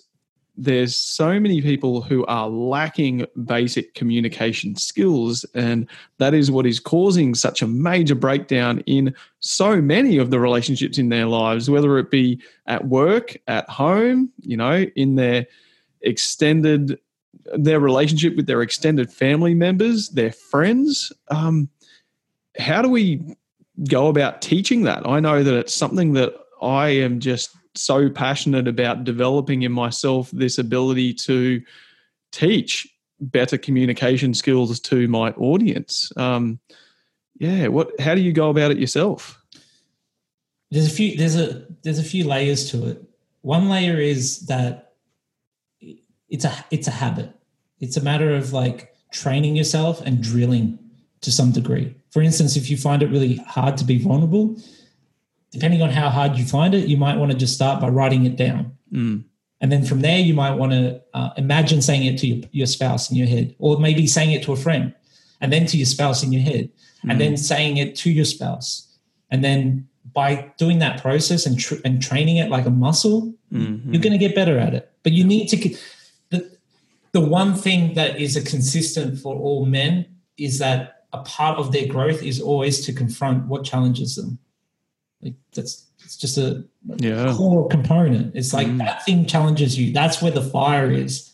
there's 0.56 0.96
so 0.96 1.38
many 1.38 1.60
people 1.60 2.00
who 2.00 2.24
are 2.26 2.48
lacking 2.48 3.26
basic 3.44 3.94
communication 3.94 4.74
skills 4.74 5.44
and 5.54 5.88
that 6.18 6.34
is 6.34 6.50
what 6.50 6.66
is 6.66 6.80
causing 6.80 7.34
such 7.34 7.62
a 7.62 7.66
major 7.66 8.14
breakdown 8.14 8.80
in 8.86 9.14
so 9.40 9.80
many 9.80 10.18
of 10.18 10.30
the 10.30 10.40
relationships 10.40 10.98
in 10.98 11.08
their 11.08 11.26
lives 11.26 11.68
whether 11.68 11.98
it 11.98 12.10
be 12.10 12.40
at 12.66 12.86
work 12.86 13.36
at 13.48 13.68
home 13.68 14.30
you 14.40 14.56
know 14.56 14.84
in 14.96 15.16
their 15.16 15.46
extended 16.02 16.98
their 17.54 17.80
relationship 17.80 18.36
with 18.36 18.46
their 18.46 18.62
extended 18.62 19.12
family 19.12 19.54
members 19.54 20.08
their 20.10 20.32
friends. 20.32 21.12
Um, 21.28 21.68
how 22.58 22.82
do 22.82 22.88
we 22.88 23.22
go 23.88 24.08
about 24.08 24.40
teaching 24.40 24.82
that? 24.82 25.06
I 25.06 25.20
know 25.20 25.42
that 25.42 25.54
it's 25.54 25.74
something 25.74 26.14
that 26.14 26.34
i 26.62 26.88
am 26.88 27.20
just 27.20 27.50
so 27.78 28.08
passionate 28.10 28.68
about 28.68 29.04
developing 29.04 29.62
in 29.62 29.72
myself 29.72 30.30
this 30.30 30.58
ability 30.58 31.14
to 31.14 31.62
teach 32.32 32.86
better 33.20 33.56
communication 33.56 34.34
skills 34.34 34.78
to 34.80 35.08
my 35.08 35.30
audience. 35.32 36.12
Um, 36.16 36.60
yeah, 37.38 37.68
what? 37.68 37.98
How 38.00 38.14
do 38.14 38.20
you 38.20 38.32
go 38.32 38.50
about 38.50 38.70
it 38.70 38.78
yourself? 38.78 39.40
There's 40.70 40.86
a 40.86 40.90
few. 40.90 41.16
There's 41.16 41.36
a 41.36 41.66
there's 41.82 41.98
a 41.98 42.04
few 42.04 42.24
layers 42.24 42.70
to 42.70 42.88
it. 42.88 43.02
One 43.42 43.68
layer 43.68 43.98
is 43.98 44.46
that 44.46 44.94
it's 46.28 46.44
a 46.44 46.64
it's 46.70 46.88
a 46.88 46.92
habit. 46.92 47.30
It's 47.80 47.96
a 47.96 48.02
matter 48.02 48.34
of 48.34 48.52
like 48.52 48.94
training 49.12 49.56
yourself 49.56 50.00
and 50.00 50.22
drilling 50.22 50.78
to 51.20 51.30
some 51.30 51.52
degree. 51.52 51.94
For 52.10 52.22
instance, 52.22 52.56
if 52.56 52.70
you 52.70 52.76
find 52.76 53.02
it 53.02 53.10
really 53.10 53.36
hard 53.36 53.76
to 53.78 53.84
be 53.84 53.98
vulnerable, 53.98 54.56
depending 55.50 55.82
on 55.82 55.90
how 55.90 56.08
hard 56.10 56.36
you 56.36 56.44
find 56.44 56.74
it, 56.74 56.88
you 56.88 56.96
might 56.96 57.16
want 57.16 57.32
to 57.32 57.36
just 57.38 57.54
start 57.54 57.80
by 57.80 57.88
writing 57.88 58.26
it 58.26 58.36
down. 58.36 58.76
Mm. 58.92 59.24
And 59.60 59.72
then 59.72 59.84
from 59.84 60.00
there, 60.00 60.18
you 60.18 60.34
might 60.34 60.54
want 60.54 60.72
to 60.72 61.00
uh, 61.14 61.30
imagine 61.36 61.80
saying 61.80 62.04
it 62.04 62.18
to 62.18 62.26
your, 62.26 62.48
your 62.52 62.66
spouse 62.66 63.10
in 63.10 63.16
your 63.16 63.26
head, 63.26 63.54
or 63.58 63.78
maybe 63.78 64.06
saying 64.06 64.32
it 64.32 64.42
to 64.44 64.52
a 64.52 64.56
friend, 64.56 64.94
and 65.40 65.52
then 65.52 65.66
to 65.66 65.76
your 65.76 65.86
spouse 65.86 66.22
in 66.22 66.32
your 66.32 66.42
head, 66.42 66.70
Mm. 67.04 67.10
and 67.10 67.20
then 67.20 67.36
saying 67.36 67.76
it 67.76 67.94
to 67.96 68.10
your 68.10 68.24
spouse. 68.24 68.96
And 69.30 69.44
then 69.44 69.86
by 70.14 70.50
doing 70.56 70.78
that 70.78 71.02
process 71.02 71.44
and, 71.44 71.58
tr- 71.58 71.74
and 71.84 72.00
training 72.00 72.38
it 72.38 72.48
like 72.48 72.64
a 72.64 72.70
muscle, 72.70 73.34
Mhm. 73.52 73.92
you're 73.92 74.02
going 74.02 74.18
to 74.18 74.18
get 74.18 74.34
better 74.34 74.58
at 74.58 74.72
it. 74.74 74.90
But 75.02 75.12
you 75.12 75.24
need 75.24 75.48
to, 75.48 75.76
the, 76.30 76.50
the 77.12 77.20
one 77.20 77.54
thing 77.54 77.94
that 77.94 78.18
is 78.18 78.34
a 78.34 78.42
consistent 78.42 79.18
for 79.18 79.36
all 79.36 79.66
men 79.66 80.06
is 80.38 80.58
that 80.58 81.04
a 81.12 81.18
part 81.18 81.58
of 81.58 81.70
their 81.70 81.86
growth 81.86 82.22
is 82.22 82.40
always 82.40 82.84
to 82.86 82.92
confront 82.94 83.46
what 83.46 83.62
challenges 83.62 84.16
them. 84.16 84.38
Like 85.22 85.34
that's, 85.54 85.86
it's 86.04 86.16
just 86.16 86.38
a, 86.38 86.64
Yeah. 86.98 87.32
core 87.34 87.68
component. 87.68 88.34
It's 88.36 88.52
like 88.52 88.68
Mm. 88.68 88.78
that 88.78 89.04
thing 89.04 89.26
challenges 89.26 89.78
you. 89.78 89.92
That's 89.92 90.22
where 90.22 90.30
the 90.30 90.42
fire 90.42 90.90
is. 90.90 91.32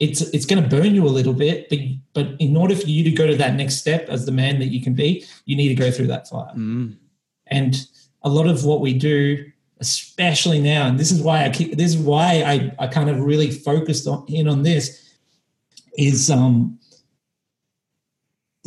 It's 0.00 0.20
it's 0.20 0.46
going 0.46 0.62
to 0.62 0.68
burn 0.68 0.94
you 0.94 1.04
a 1.06 1.08
little 1.10 1.32
bit, 1.32 1.68
but 1.68 1.78
but 2.12 2.36
in 2.38 2.56
order 2.56 2.76
for 2.76 2.86
you 2.86 3.02
to 3.04 3.10
go 3.10 3.26
to 3.26 3.36
that 3.36 3.54
next 3.56 3.76
step 3.76 4.08
as 4.08 4.26
the 4.26 4.32
man 4.32 4.58
that 4.60 4.68
you 4.68 4.80
can 4.80 4.94
be, 4.94 5.24
you 5.44 5.56
need 5.56 5.68
to 5.68 5.74
go 5.74 5.90
through 5.90 6.06
that 6.08 6.28
fire. 6.28 6.52
Mm. 6.54 6.96
And 7.48 7.84
a 8.22 8.28
lot 8.28 8.46
of 8.46 8.64
what 8.64 8.80
we 8.80 8.92
do, 8.94 9.44
especially 9.80 10.60
now, 10.60 10.86
and 10.86 11.00
this 11.00 11.10
is 11.10 11.20
why 11.20 11.44
I 11.44 11.50
keep 11.50 11.76
this 11.76 11.94
is 11.94 11.98
why 11.98 12.42
I 12.46 12.72
I 12.78 12.86
kind 12.88 13.10
of 13.10 13.18
really 13.20 13.50
focused 13.50 14.06
on 14.06 14.24
in 14.28 14.46
on 14.46 14.62
this, 14.62 15.02
is 15.96 16.30
um 16.30 16.77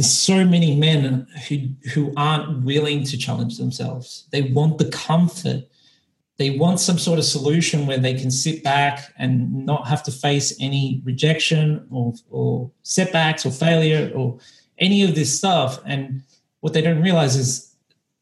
there's 0.01 0.17
so 0.17 0.43
many 0.43 0.75
men 0.75 1.27
who 1.47 1.57
who 1.91 2.11
aren't 2.17 2.63
willing 2.63 3.03
to 3.03 3.15
challenge 3.15 3.59
themselves. 3.59 4.25
They 4.31 4.41
want 4.41 4.79
the 4.79 4.89
comfort. 4.89 5.65
They 6.37 6.57
want 6.57 6.79
some 6.79 6.97
sort 6.97 7.19
of 7.19 7.25
solution 7.25 7.85
where 7.85 7.99
they 7.99 8.15
can 8.15 8.31
sit 8.31 8.63
back 8.63 9.13
and 9.19 9.63
not 9.63 9.87
have 9.87 10.01
to 10.03 10.11
face 10.11 10.57
any 10.59 11.03
rejection 11.05 11.85
or, 11.91 12.15
or 12.31 12.71
setbacks 12.81 13.45
or 13.45 13.51
failure 13.51 14.11
or 14.15 14.39
any 14.79 15.03
of 15.03 15.13
this 15.13 15.37
stuff. 15.37 15.79
And 15.85 16.23
what 16.61 16.73
they 16.73 16.81
don't 16.81 17.03
realize 17.03 17.35
is 17.35 17.75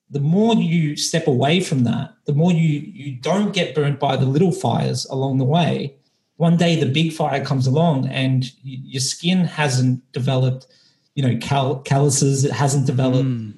the 0.10 0.20
more 0.20 0.56
you 0.56 0.98
step 0.98 1.28
away 1.28 1.62
from 1.62 1.86
that, 1.86 2.14
the 2.26 2.34
more 2.34 2.52
you 2.52 2.80
you 2.94 3.16
don't 3.22 3.54
get 3.54 3.74
burnt 3.74 4.02
by 4.02 4.18
the 4.18 4.26
little 4.26 4.52
fires 4.52 5.06
along 5.06 5.38
the 5.38 5.46
way. 5.46 5.96
One 6.36 6.58
day 6.58 6.76
the 6.76 6.92
big 6.92 7.14
fire 7.14 7.44
comes 7.46 7.68
along 7.68 8.10
and 8.10 8.52
your 8.64 9.00
skin 9.00 9.46
hasn't 9.46 10.12
developed, 10.12 10.68
you 11.16 11.24
know, 11.24 11.38
cal- 11.38 11.80
calluses. 11.80 12.46
It 12.46 12.52
hasn't 12.52 12.86
developed 12.86 13.28
Mm. 13.30 13.54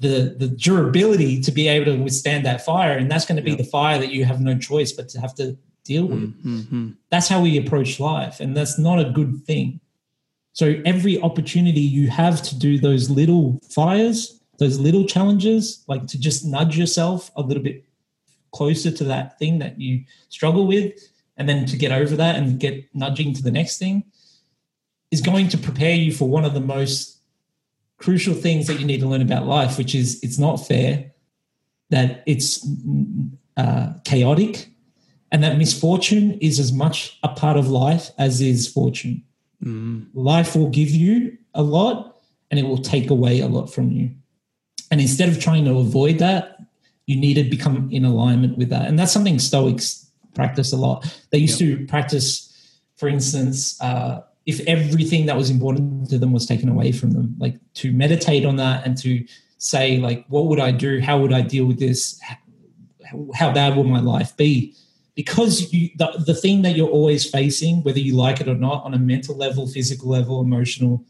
the 0.00 0.34
the 0.38 0.48
durability 0.48 1.40
to 1.42 1.52
be 1.52 1.68
able 1.68 1.86
to 1.96 2.02
withstand 2.02 2.44
that 2.46 2.64
fire, 2.64 2.96
and 2.98 3.10
that's 3.10 3.24
going 3.26 3.36
to 3.36 3.42
be 3.42 3.50
Yeah. 3.52 3.56
the 3.58 3.64
fire 3.64 3.98
that 3.98 4.12
you 4.12 4.24
have 4.24 4.40
no 4.40 4.56
choice 4.58 4.92
but 4.92 5.08
to 5.10 5.20
have 5.20 5.34
to 5.36 5.56
deal 5.84 6.06
with. 6.06 6.32
Mhm. 6.44 6.94
That's 7.10 7.28
how 7.28 7.40
we 7.42 7.56
approach 7.58 8.00
life, 8.00 8.40
and 8.40 8.56
that's 8.56 8.78
not 8.78 8.98
a 8.98 9.10
good 9.10 9.44
thing. 9.44 9.80
So 10.52 10.80
every 10.84 11.20
opportunity 11.20 11.80
you 11.80 12.08
have 12.08 12.42
to 12.42 12.58
do 12.58 12.78
those 12.78 13.10
little 13.10 13.60
fires, 13.68 14.40
those 14.58 14.78
little 14.78 15.04
challenges, 15.04 15.84
like 15.88 16.06
to 16.08 16.18
just 16.18 16.44
nudge 16.44 16.78
yourself 16.78 17.30
a 17.36 17.42
little 17.42 17.62
bit 17.62 17.84
closer 18.52 18.90
to 18.90 19.04
that 19.04 19.38
thing 19.38 19.58
that 19.58 19.80
you 19.80 20.04
struggle 20.28 20.66
with, 20.66 20.92
and 21.36 21.48
then 21.48 21.66
to 21.66 21.76
get 21.76 21.90
over 21.92 22.14
that 22.16 22.36
and 22.36 22.60
get 22.60 22.84
nudging 22.94 23.32
to 23.34 23.42
the 23.42 23.50
next 23.50 23.78
thing 23.78 24.04
is 25.14 25.20
going 25.20 25.48
to 25.48 25.58
prepare 25.58 25.94
you 25.94 26.12
for 26.12 26.28
one 26.28 26.44
of 26.44 26.54
the 26.54 26.60
most 26.60 27.20
crucial 27.98 28.34
things 28.34 28.66
that 28.66 28.80
you 28.80 28.86
need 28.86 29.00
to 29.00 29.06
learn 29.06 29.22
about 29.22 29.46
life, 29.46 29.78
which 29.78 29.94
is 29.94 30.22
it's 30.22 30.38
not 30.38 30.56
fair, 30.56 31.12
that 31.90 32.22
it's 32.26 32.66
uh, 33.56 33.94
chaotic, 34.04 34.68
and 35.30 35.42
that 35.44 35.56
misfortune 35.56 36.32
is 36.40 36.58
as 36.58 36.72
much 36.72 37.18
a 37.22 37.28
part 37.28 37.56
of 37.56 37.68
life 37.68 38.10
as 38.18 38.40
is 38.40 38.68
fortune. 38.68 39.22
Mm. 39.64 40.08
Life 40.12 40.56
will 40.56 40.68
give 40.68 40.90
you 40.90 41.38
a 41.54 41.62
lot 41.62 42.20
and 42.50 42.58
it 42.58 42.64
will 42.64 42.82
take 42.82 43.08
away 43.10 43.40
a 43.40 43.46
lot 43.46 43.72
from 43.72 43.90
you. 43.90 44.10
And 44.90 45.00
instead 45.00 45.28
of 45.28 45.40
trying 45.40 45.64
to 45.64 45.78
avoid 45.78 46.18
that, 46.18 46.58
you 47.06 47.16
need 47.16 47.34
to 47.34 47.44
become 47.44 47.88
in 47.90 48.04
alignment 48.04 48.58
with 48.58 48.70
that. 48.70 48.86
And 48.86 48.98
that's 48.98 49.12
something 49.12 49.38
Stoics 49.38 50.10
practice 50.34 50.72
a 50.72 50.76
lot. 50.76 50.98
They 51.30 51.38
used 51.38 51.60
yep. 51.60 51.78
to 51.78 51.86
practice, 51.86 52.52
for 52.96 53.08
instance, 53.08 53.80
uh, 53.80 54.22
if 54.46 54.60
everything 54.66 55.26
that 55.26 55.36
was 55.36 55.50
important 55.50 56.10
to 56.10 56.18
them 56.18 56.32
was 56.32 56.46
taken 56.46 56.68
away 56.68 56.92
from 56.92 57.12
them, 57.12 57.34
like 57.38 57.56
to 57.74 57.92
meditate 57.92 58.44
on 58.44 58.56
that 58.56 58.86
and 58.86 58.96
to 58.98 59.24
say, 59.58 59.98
like, 59.98 60.26
what 60.28 60.46
would 60.46 60.60
I 60.60 60.70
do? 60.70 61.00
How 61.00 61.18
would 61.18 61.32
I 61.32 61.40
deal 61.40 61.64
with 61.64 61.78
this? 61.78 62.20
How 63.34 63.52
bad 63.52 63.76
will 63.76 63.84
my 63.84 64.00
life 64.00 64.36
be? 64.36 64.74
Because 65.14 65.72
you, 65.72 65.90
the, 65.96 66.22
the 66.26 66.34
thing 66.34 66.62
that 66.62 66.76
you're 66.76 66.88
always 66.88 67.28
facing, 67.28 67.82
whether 67.84 68.00
you 68.00 68.16
like 68.16 68.40
it 68.40 68.48
or 68.48 68.56
not, 68.56 68.84
on 68.84 68.94
a 68.94 68.98
mental 68.98 69.36
level, 69.36 69.66
physical 69.66 70.08
level, 70.10 70.40
emotional, 70.40 71.04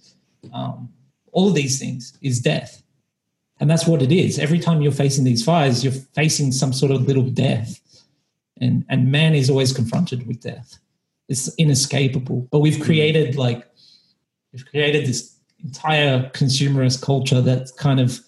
um, 0.53 0.93
all 1.32 1.49
of 1.49 1.55
these 1.55 1.80
things 1.80 2.16
is 2.20 2.39
death. 2.39 2.82
And 3.59 3.68
that's 3.68 3.87
what 3.87 4.03
it 4.03 4.12
is. 4.12 4.39
Every 4.39 4.59
time 4.59 4.82
you're 4.82 4.93
facing 4.93 5.24
these 5.24 5.45
fires, 5.45 5.82
you're 5.82 5.93
facing 5.93 6.53
some 6.53 6.72
sort 6.72 6.93
of 6.93 7.07
little 7.07 7.22
death. 7.22 7.80
And, 8.61 8.85
and 8.89 9.11
man 9.11 9.35
is 9.35 9.51
always 9.51 9.72
confronted 9.72 10.26
with 10.26 10.41
death 10.41 10.78
it's 11.29 11.55
inescapable. 11.57 12.49
But 12.51 12.61
we've 12.61 12.83
created 12.83 13.37
like 13.37 13.66
we've 14.53 14.66
created 14.66 15.07
this 15.07 15.37
entire 15.62 16.31
consumerist 16.31 17.03
culture 17.03 17.41
that's 17.41 17.72
kind 17.72 18.01
of 18.01 18.20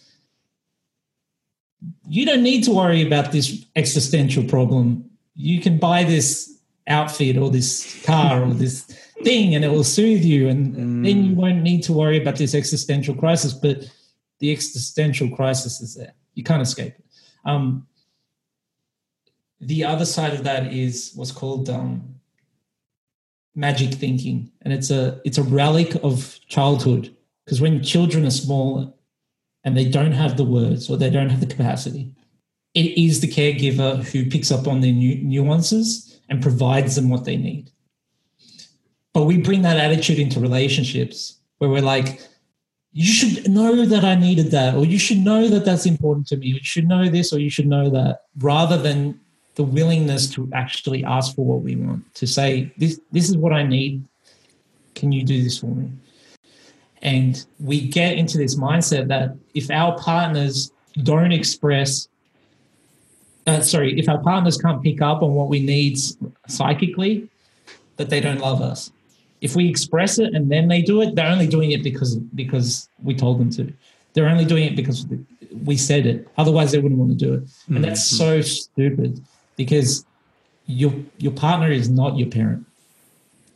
you 2.09 2.25
don't 2.25 2.43
need 2.43 2.65
to 2.65 2.73
worry 2.73 3.07
about 3.07 3.33
this 3.33 3.65
existential 3.77 4.45
problem. 4.45 5.11
You 5.35 5.61
can 5.61 5.79
buy 5.79 6.05
this 6.05 6.57
outfit 6.89 7.37
or 7.37 7.51
this 7.51 8.03
car 8.05 8.43
or 8.43 8.55
this 8.55 8.85
thing 9.25 9.55
and 9.55 9.65
it 9.65 9.69
will 9.69 9.85
soothe 9.85 10.23
you 10.23 10.49
and 10.49 10.75
mm. 10.75 11.05
then 11.05 11.25
you 11.25 11.35
won't 11.35 11.63
need 11.63 11.83
to 11.83 11.93
worry 11.93 12.21
about 12.21 12.37
this 12.37 12.55
existential 12.55 13.15
crisis 13.15 13.53
but 13.53 13.91
the 14.41 14.53
existential 14.53 15.29
crisis 15.35 15.81
is 15.81 15.95
there 15.95 16.13
you 16.35 16.45
can't 16.45 16.63
escape 16.63 16.95
it 16.99 17.05
um, 17.45 17.87
the 19.61 19.85
other 19.85 20.05
side 20.05 20.35
of 20.35 20.45
that 20.45 20.73
is 20.73 21.13
what's 21.15 21.33
called 21.33 21.71
um, 21.71 22.16
magic 23.57 23.95
thinking. 23.95 24.53
And 24.63 24.73
it's 24.73 24.91
a 24.91 25.21
it's 25.25 25.39
a 25.39 25.43
relic 25.43 25.97
of 26.05 26.39
childhood. 26.47 27.15
Because 27.45 27.61
when 27.61 27.83
children 27.83 28.25
are 28.27 28.31
small 28.31 28.99
and 29.65 29.77
they 29.77 29.89
don't 29.89 30.13
have 30.13 30.37
the 30.37 30.45
words 30.45 30.89
or 30.89 30.97
they 30.97 31.11
don't 31.11 31.31
have 31.31 31.41
the 31.41 31.47
capacity 31.47 32.13
it 32.77 32.99
is 32.99 33.21
the 33.21 33.27
caregiver 33.27 34.05
who 34.13 34.29
picks 34.29 34.53
up 34.53 34.69
on 34.69 34.83
their 34.83 34.93
nu- 34.93 35.23
nuances 35.23 36.21
and 36.29 36.43
provides 36.43 36.95
them 36.95 37.09
what 37.09 37.25
they 37.25 37.39
need. 37.39 37.71
But 39.15 39.25
we 39.25 39.39
bring 39.39 39.63
that 39.63 39.79
attitude 39.79 40.19
into 40.19 40.41
relationships 40.41 41.41
where 41.57 41.71
we're 41.71 41.81
like 41.81 42.21
you 42.93 43.05
should 43.05 43.51
know 43.51 43.85
that 43.85 44.05
i 44.05 44.15
needed 44.15 44.51
that 44.51 44.75
or 44.75 44.87
you 44.87 44.99
should 44.99 45.19
know 45.19 45.49
that 45.49 45.67
that's 45.67 45.85
important 45.85 46.27
to 46.27 46.37
me 46.37 46.47
you 46.47 46.59
should 46.63 46.89
know 46.89 47.11
this 47.11 47.31
or 47.31 47.39
you 47.39 47.51
should 47.51 47.67
know 47.67 47.91
that 47.91 48.21
rather 48.39 48.79
than 48.79 49.21
the 49.57 49.65
willingness 49.65 50.31
to 50.31 50.49
actually 50.53 51.03
ask 51.05 51.35
for 51.35 51.45
what 51.45 51.63
we 51.63 51.77
want, 51.77 52.15
to 52.15 52.27
say, 52.27 52.73
this, 52.77 53.01
this 53.11 53.29
is 53.29 53.37
what 53.37 53.53
I 53.53 53.63
need. 53.63 54.05
Can 54.95 55.13
you 55.13 55.25
do 55.25 55.43
this 55.43 55.59
for 55.59 55.67
me? 55.67 55.91
And 57.03 57.45
we 57.59 57.89
get 57.89 58.19
into 58.19 58.39
this 58.39 58.55
mindset 58.55 59.09
that 59.09 59.35
if 59.55 59.71
our 59.71 59.99
partners 59.99 60.73
don't 61.03 61.33
express, 61.33 62.09
uh, 63.47 63.61
sorry, 63.61 63.99
if 63.99 64.09
our 64.09 64.19
partners 64.19 64.59
can't 64.59 64.83
pick 64.83 65.01
up 65.01 65.23
on 65.23 65.35
what 65.35 65.49
we 65.49 65.61
need 65.61 65.99
psychically, 66.49 67.29
that 67.97 68.11
they 68.11 68.21
don't 68.21 68.41
love 68.41 68.61
us. 68.61 68.93
If 69.41 69.57
we 69.57 69.69
express 69.69 70.19
it 70.19 70.35
and 70.35 70.51
then 70.51 70.69
they 70.69 70.83
do 70.83 71.01
it, 71.01 71.15
they're 71.15 71.31
only 71.31 71.47
doing 71.47 71.71
it 71.71 71.83
because 71.83 72.17
because 72.17 72.89
we 73.03 73.15
told 73.15 73.39
them 73.39 73.51
to. 73.51 73.73
They're 74.15 74.29
only 74.29 74.47
doing 74.47 74.65
it 74.65 74.77
because 74.77 75.07
we 75.65 75.77
said 75.77 76.07
it. 76.07 76.27
Otherwise, 76.39 76.73
they 76.73 76.79
wouldn't 76.79 76.99
want 76.99 77.13
to 77.13 77.17
do 77.17 77.35
it. 77.35 77.41
And 77.41 77.49
mm-hmm. 77.49 77.83
that's 77.83 78.05
so 78.05 78.41
stupid 78.41 79.23
because 79.57 80.05
your 80.67 80.93
your 81.19 81.33
partner 81.33 81.71
is 81.71 81.89
not 81.89 82.17
your 82.17 82.29
parent. 82.29 82.67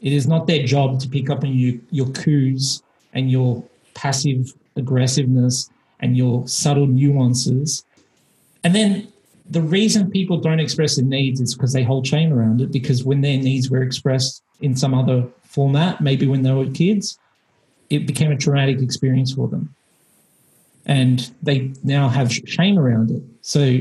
It 0.01 0.13
is 0.13 0.27
not 0.27 0.47
their 0.47 0.65
job 0.65 1.01
to 1.01 1.09
pick 1.09 1.29
up 1.31 1.45
on 1.45 1.53
you 1.53 1.81
your 1.91 2.09
coups 2.11 2.83
and 3.13 3.31
your 3.31 3.63
passive 3.95 4.53
aggressiveness 4.77 5.71
and 6.01 6.17
your 6.17 6.47
subtle 6.49 6.87
nuances. 6.87 7.85
And 8.65 8.75
then 8.75 9.09
the 9.49 9.61
reason 9.61 10.11
people 10.11 10.39
don't 10.39 10.61
express 10.61 10.97
their 10.97 11.05
needs 11.05 11.41
is 11.41 11.55
because 11.55 11.73
they 11.73 11.83
hold 11.83 12.07
shame 12.07 12.33
around 12.33 12.61
it. 12.61 12.73
Because 12.73 13.05
when 13.05 13.21
their 13.21 13.37
needs 13.37 13.71
were 13.71 13.83
expressed 13.83 14.43
in 14.61 14.77
some 14.77 14.95
other 14.95 15.27
format, 15.43 16.01
maybe 16.01 16.27
when 16.27 16.43
they 16.43 16.53
were 16.53 16.67
kids, 16.67 17.19
it 17.91 18.07
became 18.07 18.31
a 18.31 18.37
traumatic 18.37 18.81
experience 18.81 19.33
for 19.35 19.49
them. 19.49 19.75
And 20.87 21.31
they 21.43 21.73
now 21.83 22.09
have 22.09 22.33
shame 22.33 22.79
around 22.79 23.11
it. 23.11 23.23
So 23.43 23.81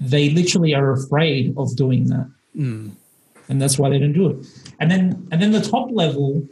they 0.00 0.30
literally 0.30 0.74
are 0.74 0.92
afraid 0.92 1.54
of 1.56 1.74
doing 1.76 2.08
that. 2.08 2.30
Mm. 2.56 2.92
And 3.48 3.62
that's 3.62 3.78
why 3.78 3.88
they 3.90 3.98
don't 3.98 4.12
do 4.12 4.30
it. 4.30 4.46
And 4.80 4.90
then 4.90 5.28
and 5.30 5.40
then 5.40 5.52
the 5.52 5.60
top 5.60 5.90
level, 5.90 6.46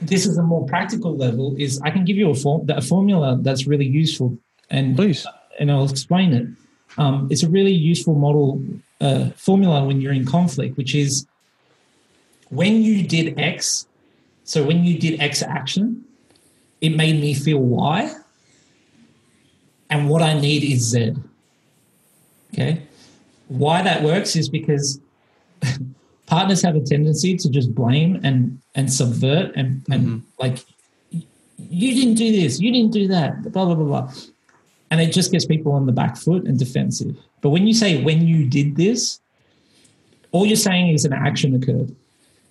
this 0.00 0.26
is 0.26 0.36
a 0.36 0.42
more 0.42 0.66
practical 0.66 1.16
level, 1.16 1.54
is 1.58 1.80
I 1.82 1.90
can 1.90 2.04
give 2.04 2.16
you 2.16 2.30
a, 2.30 2.34
form, 2.34 2.68
a 2.68 2.82
formula 2.82 3.38
that's 3.40 3.66
really 3.66 3.86
useful. 3.86 4.36
And 4.70 4.96
Please. 4.96 5.26
and 5.58 5.70
I'll 5.70 5.88
explain 5.88 6.32
it. 6.32 6.46
Um, 6.98 7.28
it's 7.30 7.42
a 7.42 7.48
really 7.48 7.72
useful 7.72 8.14
model 8.14 8.62
uh, 9.00 9.30
formula 9.30 9.84
when 9.84 10.00
you're 10.00 10.12
in 10.12 10.24
conflict, 10.24 10.76
which 10.76 10.94
is 10.94 11.26
when 12.50 12.82
you 12.82 13.06
did 13.06 13.38
X, 13.38 13.86
so 14.44 14.64
when 14.64 14.84
you 14.84 14.98
did 14.98 15.20
X 15.20 15.42
action, 15.42 16.04
it 16.80 16.90
made 16.90 17.20
me 17.20 17.34
feel 17.34 17.58
Y. 17.58 18.12
And 19.90 20.08
what 20.08 20.22
I 20.22 20.38
need 20.38 20.64
is 20.64 20.90
Z. 20.90 21.14
Okay. 22.54 22.82
Why 23.48 23.82
that 23.82 24.02
works 24.02 24.36
is 24.36 24.48
because 24.48 25.00
partners 26.26 26.62
have 26.62 26.76
a 26.76 26.80
tendency 26.80 27.36
to 27.36 27.50
just 27.50 27.74
blame 27.74 28.20
and 28.22 28.60
and 28.74 28.92
subvert 28.92 29.54
and 29.56 29.82
and 29.90 30.06
mm-hmm. 30.06 30.18
like 30.38 30.64
you 31.58 31.94
didn't 31.94 32.14
do 32.14 32.30
this, 32.32 32.60
you 32.60 32.72
didn't 32.72 32.92
do 32.92 33.08
that, 33.08 33.42
blah 33.52 33.64
blah 33.64 33.74
blah 33.74 33.84
blah. 33.84 34.12
And 34.90 35.00
it 35.00 35.12
just 35.12 35.32
gets 35.32 35.44
people 35.44 35.72
on 35.72 35.86
the 35.86 35.92
back 35.92 36.16
foot 36.16 36.44
and 36.44 36.58
defensive. 36.58 37.16
But 37.40 37.50
when 37.50 37.66
you 37.66 37.74
say 37.74 38.02
when 38.02 38.26
you 38.26 38.46
did 38.48 38.76
this, 38.76 39.20
all 40.30 40.46
you're 40.46 40.56
saying 40.56 40.94
is 40.94 41.04
an 41.04 41.12
action 41.12 41.54
occurred. 41.54 41.94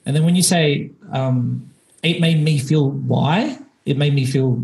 And 0.06 0.16
then 0.16 0.26
when 0.26 0.36
you 0.36 0.44
say 0.44 0.92
um, 1.14 1.72
it 2.04 2.20
made 2.20 2.44
me 2.44 2.60
feel 2.60 2.92
why, 2.92 3.58
it 3.86 3.98
made 3.98 4.14
me 4.14 4.26
feel 4.26 4.64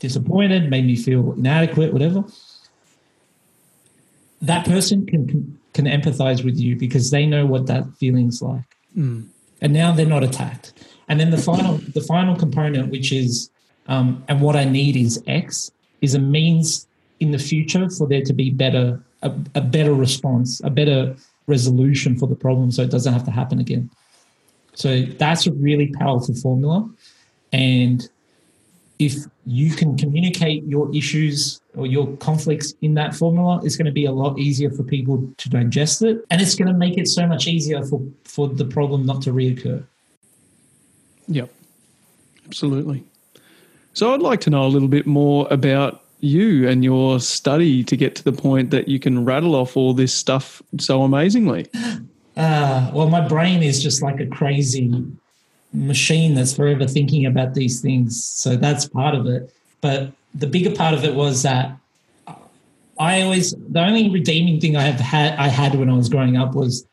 disappointed, 0.00 0.68
made 0.68 0.84
me 0.84 0.96
feel 0.96 1.32
inadequate, 1.34 1.92
whatever 1.92 2.24
that 4.40 4.66
person 4.66 5.06
can 5.06 5.58
can 5.72 5.84
empathize 5.84 6.44
with 6.44 6.58
you 6.58 6.76
because 6.76 7.10
they 7.10 7.26
know 7.26 7.46
what 7.46 7.66
that 7.66 7.84
feeling's 7.98 8.42
like. 8.42 8.64
Mm. 8.96 9.28
And 9.60 9.72
now 9.72 9.92
they're 9.92 10.06
not 10.06 10.24
attacked. 10.24 10.72
And 11.08 11.20
then 11.20 11.30
the 11.30 11.38
final 11.38 11.74
the 11.94 12.00
final 12.00 12.36
component, 12.36 12.90
which 12.90 13.12
is 13.12 13.50
um, 13.86 14.24
and 14.28 14.40
what 14.40 14.56
I 14.56 14.64
need 14.64 14.96
is 14.96 15.22
X, 15.26 15.70
is 16.00 16.14
a 16.14 16.18
means 16.18 16.86
in 17.18 17.32
the 17.32 17.38
future 17.38 17.88
for 17.90 18.06
there 18.08 18.22
to 18.22 18.32
be 18.32 18.50
better 18.50 19.02
a, 19.22 19.32
a 19.54 19.60
better 19.60 19.92
response, 19.92 20.60
a 20.64 20.70
better 20.70 21.14
resolution 21.46 22.16
for 22.18 22.26
the 22.26 22.36
problem, 22.36 22.70
so 22.70 22.82
it 22.82 22.90
doesn't 22.90 23.12
have 23.12 23.24
to 23.24 23.30
happen 23.30 23.58
again. 23.58 23.90
So 24.74 25.02
that's 25.02 25.46
a 25.46 25.52
really 25.52 25.88
powerful 25.88 26.34
formula, 26.34 26.88
and 27.52 28.08
if 29.00 29.24
you 29.46 29.70
can 29.72 29.96
communicate 29.96 30.62
your 30.64 30.94
issues 30.94 31.60
or 31.74 31.86
your 31.86 32.14
conflicts 32.18 32.74
in 32.82 32.94
that 32.94 33.14
formula, 33.14 33.58
it's 33.64 33.76
going 33.76 33.86
to 33.86 33.92
be 33.92 34.04
a 34.04 34.12
lot 34.12 34.38
easier 34.38 34.70
for 34.70 34.82
people 34.82 35.32
to 35.38 35.48
digest 35.48 36.02
it. 36.02 36.22
And 36.30 36.40
it's 36.42 36.54
going 36.54 36.68
to 36.68 36.74
make 36.74 36.98
it 36.98 37.08
so 37.08 37.26
much 37.26 37.46
easier 37.46 37.82
for, 37.82 38.06
for 38.24 38.46
the 38.46 38.66
problem 38.66 39.06
not 39.06 39.22
to 39.22 39.32
reoccur. 39.32 39.82
Yep, 41.28 41.50
absolutely. 42.46 43.02
So 43.94 44.12
I'd 44.12 44.20
like 44.20 44.40
to 44.42 44.50
know 44.50 44.66
a 44.66 44.68
little 44.68 44.88
bit 44.88 45.06
more 45.06 45.48
about 45.50 46.04
you 46.20 46.68
and 46.68 46.84
your 46.84 47.18
study 47.20 47.82
to 47.84 47.96
get 47.96 48.14
to 48.16 48.24
the 48.24 48.32
point 48.32 48.70
that 48.70 48.86
you 48.86 49.00
can 49.00 49.24
rattle 49.24 49.54
off 49.54 49.76
all 49.78 49.94
this 49.94 50.12
stuff 50.12 50.60
so 50.78 51.02
amazingly. 51.02 51.66
Uh, 52.36 52.90
well, 52.92 53.08
my 53.08 53.26
brain 53.26 53.62
is 53.62 53.82
just 53.82 54.02
like 54.02 54.20
a 54.20 54.26
crazy 54.26 54.92
machine 55.72 56.34
that's 56.34 56.54
forever 56.54 56.86
thinking 56.86 57.26
about 57.26 57.54
these 57.54 57.80
things. 57.80 58.24
So 58.24 58.56
that's 58.56 58.88
part 58.88 59.14
of 59.14 59.26
it. 59.26 59.52
But 59.80 60.12
the 60.34 60.46
bigger 60.46 60.74
part 60.74 60.94
of 60.94 61.04
it 61.04 61.14
was 61.14 61.42
that 61.42 61.76
I 62.98 63.22
always 63.22 63.54
the 63.68 63.80
only 63.80 64.10
redeeming 64.10 64.60
thing 64.60 64.76
I 64.76 64.82
have 64.82 65.00
had 65.00 65.38
I 65.38 65.48
had 65.48 65.74
when 65.74 65.88
I 65.88 65.94
was 65.94 66.08
growing 66.08 66.36
up 66.36 66.54
was 66.54 66.86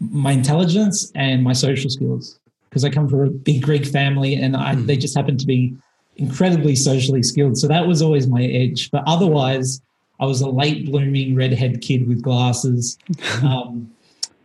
my 0.00 0.32
intelligence 0.32 1.12
and 1.14 1.44
my 1.44 1.52
social 1.52 1.90
skills 1.90 2.38
because 2.68 2.84
I 2.84 2.90
come 2.90 3.08
from 3.08 3.20
a 3.20 3.30
big 3.30 3.62
Greek 3.62 3.84
family 3.84 4.34
and 4.34 4.56
I, 4.56 4.74
mm. 4.74 4.86
they 4.86 4.96
just 4.96 5.14
happen 5.14 5.36
to 5.36 5.46
be 5.46 5.76
incredibly 6.16 6.76
socially 6.76 7.22
skilled. 7.22 7.58
So 7.58 7.66
that 7.68 7.86
was 7.86 8.00
always 8.00 8.26
my 8.26 8.44
edge. 8.44 8.90
But 8.90 9.02
otherwise, 9.06 9.82
I 10.20 10.26
was 10.26 10.40
a 10.40 10.48
late 10.48 10.86
blooming 10.86 11.34
redhead 11.34 11.82
kid 11.82 12.06
with 12.06 12.22
glasses, 12.22 12.98
um, 13.42 13.90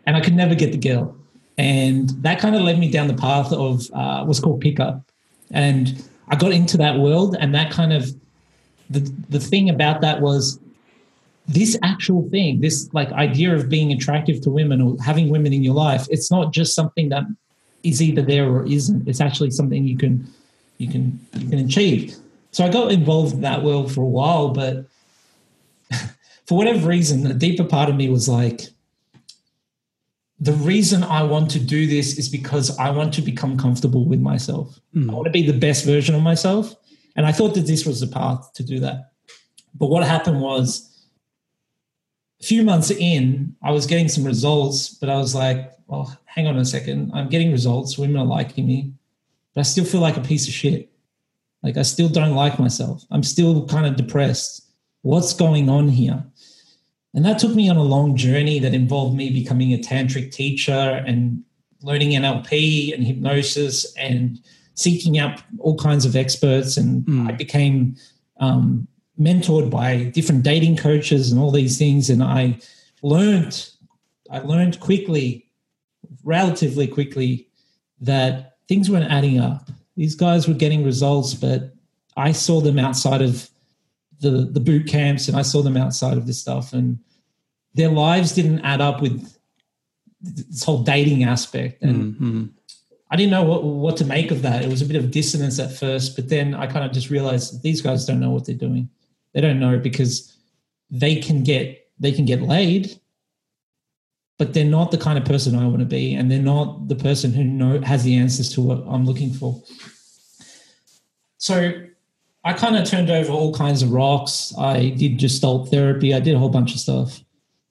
and 0.06 0.16
I 0.16 0.22
could 0.22 0.36
never 0.36 0.56
get 0.56 0.72
the 0.72 0.78
girl. 0.78 1.16
And 1.58 2.10
that 2.22 2.40
kind 2.40 2.56
of 2.56 2.62
led 2.62 2.80
me 2.80 2.92
down 2.92 3.08
the 3.08 3.14
path 3.14 3.52
of 3.52 3.90
uh, 3.94 4.26
what's 4.26 4.40
called 4.40 4.62
pickup. 4.62 5.02
And 5.52 6.04
I 6.28 6.36
got 6.36 6.52
into 6.52 6.78
that 6.78 7.00
world, 7.00 7.38
and 7.40 7.54
that 7.56 7.72
kind 7.72 7.94
of 7.94 8.14
the 8.90 9.00
the 9.30 9.40
thing 9.40 9.70
about 9.70 10.02
that 10.02 10.22
was 10.22 10.60
this 11.48 11.78
actual 11.84 12.28
thing, 12.30 12.62
this 12.62 12.90
like 12.94 13.12
idea 13.12 13.56
of 13.56 13.70
being 13.70 13.92
attractive 13.92 14.42
to 14.42 14.50
women 14.50 14.82
or 14.82 14.98
having 15.04 15.30
women 15.30 15.54
in 15.54 15.64
your 15.64 15.76
life. 15.76 16.08
It's 16.10 16.32
not 16.32 16.52
just 16.52 16.74
something 16.74 17.10
that 17.10 17.24
is 17.84 18.02
either 18.02 18.22
there 18.22 18.50
or 18.50 18.66
isn't. 18.66 19.08
It's 19.08 19.22
actually 19.22 19.52
something 19.52 19.86
you 19.86 19.98
can 19.98 20.28
you 20.78 20.90
can 20.90 21.20
you 21.38 21.50
can 21.50 21.60
achieve. 21.60 22.16
So 22.52 22.66
I 22.66 22.70
got 22.70 22.92
involved 22.92 23.34
in 23.34 23.42
that 23.42 23.64
world 23.64 23.94
for 23.94 24.02
a 24.02 24.08
while, 24.08 24.50
but 24.50 24.86
for 26.46 26.58
whatever 26.58 26.88
reason, 26.88 27.26
a 27.28 27.34
deeper 27.34 27.64
part 27.64 27.90
of 27.90 27.96
me 27.96 28.10
was 28.10 28.28
like, 28.28 28.62
the 30.40 30.54
reason 30.54 31.04
I 31.04 31.24
want 31.24 31.50
to 31.52 31.60
do 31.60 31.88
this 31.88 32.18
is 32.18 32.28
because 32.28 32.78
I 32.78 32.90
want 32.90 33.14
to 33.14 33.22
become 33.22 33.58
comfortable 33.58 34.06
with 34.06 34.20
myself. 34.20 34.80
Mm. 34.94 35.10
I 35.10 35.14
want 35.14 35.26
to 35.26 35.32
be 35.32 35.46
the 35.46 35.58
best 35.58 35.86
version 35.86 36.14
of 36.14 36.22
myself. 36.22 36.76
And 37.16 37.26
I 37.26 37.32
thought 37.32 37.54
that 37.56 37.68
this 37.68 37.86
was 37.86 38.02
the 38.02 38.08
path 38.08 38.52
to 38.54 38.64
do 38.64 38.80
that. 38.82 39.12
But 39.74 39.88
what 39.88 40.06
happened 40.06 40.42
was 40.42 40.92
a 42.42 42.44
few 42.44 42.64
months 42.64 42.92
in, 42.92 43.56
I 43.64 43.72
was 43.72 43.86
getting 43.86 44.10
some 44.10 44.26
results, 44.26 44.90
but 44.90 45.10
I 45.10 45.16
was 45.16 45.34
like, 45.34 45.72
well, 45.88 46.18
hang 46.26 46.48
on 46.48 46.58
a 46.58 46.66
second. 46.66 47.12
I'm 47.14 47.30
getting 47.30 47.52
results. 47.52 47.98
Women 47.98 48.18
are 48.18 48.26
liking 48.26 48.68
me, 48.68 48.94
but 49.54 49.62
I 49.62 49.64
still 49.64 49.86
feel 49.86 50.02
like 50.02 50.18
a 50.18 50.22
piece 50.22 50.48
of 50.48 50.54
shit. 50.54 50.92
Like 51.64 51.78
I 51.78 51.84
still 51.84 52.10
don't 52.10 52.36
like 52.36 52.60
myself. 52.60 53.04
I'm 53.10 53.24
still 53.24 53.66
kind 53.68 53.86
of 53.86 53.96
depressed. 53.96 54.70
What's 55.02 55.34
going 55.34 55.70
on 55.70 55.88
here? 55.88 56.24
And 57.16 57.24
that 57.24 57.40
took 57.40 57.56
me 57.56 57.70
on 57.70 57.78
a 57.78 57.84
long 57.84 58.18
journey 58.18 58.60
that 58.60 58.74
involved 58.74 59.16
me 59.16 59.30
becoming 59.30 59.74
a 59.74 59.78
tantric 59.78 60.34
teacher 60.34 61.02
and 61.08 61.42
learning 61.82 62.10
NLP 62.10 62.94
and 62.94 63.06
hypnosis 63.06 63.96
and 63.96 64.38
seeking 64.74 65.18
out 65.18 65.42
all 65.60 65.78
kinds 65.78 66.06
of 66.06 66.18
experts. 66.18 66.76
And 66.76 67.06
mm. 67.06 67.30
I 67.30 67.32
became 67.32 67.96
um, 68.42 68.86
mentored 69.18 69.72
by 69.72 70.12
different 70.14 70.44
dating 70.44 70.76
coaches 70.76 71.32
and 71.32 71.40
all 71.40 71.52
these 71.52 71.78
things. 71.78 72.10
And 72.10 72.22
I 72.22 72.60
learned, 73.02 73.70
I 74.30 74.40
learned 74.40 74.82
quickly, 74.82 75.50
relatively 76.26 76.86
quickly, 76.86 77.48
that 78.02 78.58
things 78.68 78.90
weren't 78.90 79.10
adding 79.10 79.40
up. 79.40 79.70
These 79.96 80.16
guys 80.16 80.50
were 80.50 80.54
getting 80.54 80.84
results, 80.84 81.34
but 81.34 81.74
I 82.18 82.34
saw 82.34 82.60
them 82.60 82.78
outside 82.78 83.22
of 83.22 83.50
the 84.20 84.50
the 84.52 84.60
boot 84.60 84.88
camps 84.88 85.28
and 85.28 85.38
I 85.38 85.42
saw 85.42 85.62
them 85.62 85.78
outside 85.78 86.18
of 86.18 86.28
this 86.28 86.40
stuff 86.40 86.74
and 86.74 87.00
their 87.74 87.90
lives 87.90 88.34
didn't 88.34 88.60
add 88.62 88.82
up 88.82 89.02
with 89.02 89.38
this 90.22 90.64
whole 90.64 90.84
dating 90.84 91.24
aspect 91.24 91.82
and 91.84 92.16
mm-hmm. 92.16 92.46
I 93.12 93.16
didn't 93.18 93.32
know 93.32 93.44
what 93.44 93.64
what 93.64 93.98
to 93.98 94.06
make 94.06 94.32
of 94.32 94.42
that. 94.42 94.64
It 94.64 94.70
was 94.70 94.82
a 94.82 94.86
bit 94.86 94.96
of 94.96 95.12
dissonance 95.12 95.60
at 95.60 95.72
first, 95.72 96.16
but 96.16 96.30
then 96.30 96.56
I 96.56 96.68
kind 96.68 96.86
of 96.86 96.92
just 96.92 97.10
realized 97.10 97.62
these 97.62 97.82
guys 97.82 98.06
don't 98.06 98.20
know 98.20 98.32
what 98.32 98.46
they're 98.46 98.56
doing. 98.56 98.90
They 99.34 99.42
don't 99.42 99.60
know 99.60 99.78
because 99.78 100.36
they 100.90 101.18
can 101.18 101.44
get 101.44 101.88
they 102.00 102.12
can 102.12 102.26
get 102.26 102.42
laid, 102.42 103.00
but 104.38 104.54
they're 104.54 104.66
not 104.66 104.92
the 104.92 104.98
kind 104.98 105.18
of 105.18 105.26
person 105.26 105.56
I 105.56 105.66
want 105.68 105.80
to 105.80 105.86
be, 105.86 106.14
and 106.14 106.32
they're 106.32 106.42
not 106.42 106.88
the 106.88 106.96
person 106.96 107.32
who 107.32 107.44
know 107.44 107.80
has 107.82 108.04
the 108.04 108.18
answers 108.18 108.52
to 108.54 108.62
what 108.62 108.84
I'm 108.88 109.06
looking 109.06 109.32
for. 109.32 109.62
So 111.38 111.85
I 112.46 112.54
kind 112.54 112.78
of 112.78 112.88
turned 112.88 113.10
over 113.10 113.32
all 113.32 113.54
kinds 113.54 113.82
of 113.82 113.92
rocks. 113.92 114.54
I 114.56 114.90
did 114.90 115.18
gestalt 115.18 115.70
therapy. 115.70 116.14
I 116.14 116.20
did 116.20 116.36
a 116.36 116.40
whole 116.40 116.50
bunch 116.50 116.74
of 116.74 116.80
stuff. 116.80 117.22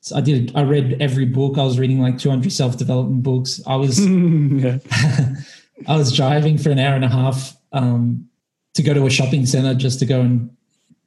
So 0.00 0.16
I 0.16 0.20
did. 0.20 0.52
I 0.56 0.64
read 0.64 1.00
every 1.00 1.26
book. 1.26 1.56
I 1.56 1.62
was 1.62 1.78
reading 1.78 2.00
like 2.00 2.18
200 2.18 2.52
self 2.52 2.76
development 2.76 3.22
books. 3.22 3.60
I 3.68 3.76
was, 3.76 4.00
I 5.88 5.96
was 5.96 6.14
driving 6.14 6.58
for 6.58 6.70
an 6.70 6.80
hour 6.80 6.96
and 6.96 7.04
a 7.04 7.08
half 7.08 7.56
um, 7.72 8.28
to 8.74 8.82
go 8.82 8.92
to 8.92 9.06
a 9.06 9.10
shopping 9.10 9.46
center 9.46 9.74
just 9.74 10.00
to 10.00 10.06
go 10.06 10.20
and 10.20 10.54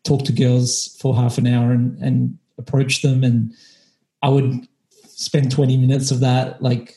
talk 0.04 0.24
to 0.26 0.32
girls 0.32 0.98
for 1.02 1.14
half 1.14 1.38
an 1.38 1.46
hour 1.46 1.72
and, 1.72 2.02
and 2.02 2.38
approach 2.58 3.02
them. 3.02 3.24
And 3.26 3.54
I 4.24 4.30
would 4.30 4.66
spend 5.08 5.52
20 5.52 5.76
minutes 5.76 6.10
of 6.10 6.22
that 6.22 6.62
like 6.62 6.96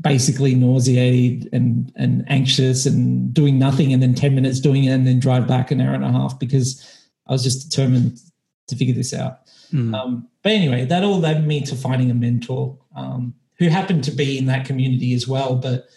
basically 0.00 0.54
nauseated 0.54 1.48
and 1.52 1.92
and 1.96 2.24
anxious 2.28 2.86
and 2.86 3.34
doing 3.34 3.58
nothing 3.58 3.92
and 3.92 4.02
then 4.02 4.14
10 4.14 4.34
minutes 4.34 4.60
doing 4.60 4.84
it 4.84 4.90
and 4.90 5.06
then 5.06 5.18
drive 5.18 5.46
back 5.46 5.70
an 5.70 5.80
hour 5.80 5.94
and 5.94 6.04
a 6.04 6.12
half 6.12 6.38
because 6.38 6.84
I 7.26 7.32
was 7.32 7.42
just 7.42 7.68
determined 7.68 8.20
to 8.68 8.76
figure 8.76 8.94
this 8.94 9.12
out. 9.12 9.40
Mm. 9.72 9.94
Um, 9.94 10.28
but 10.42 10.52
anyway, 10.52 10.84
that 10.84 11.04
all 11.04 11.18
led 11.18 11.46
me 11.46 11.60
to 11.62 11.74
finding 11.74 12.10
a 12.10 12.14
mentor 12.14 12.78
um, 12.94 13.34
who 13.58 13.68
happened 13.68 14.04
to 14.04 14.10
be 14.10 14.38
in 14.38 14.46
that 14.46 14.66
community 14.66 15.12
as 15.14 15.26
well. 15.26 15.56
But 15.56 15.88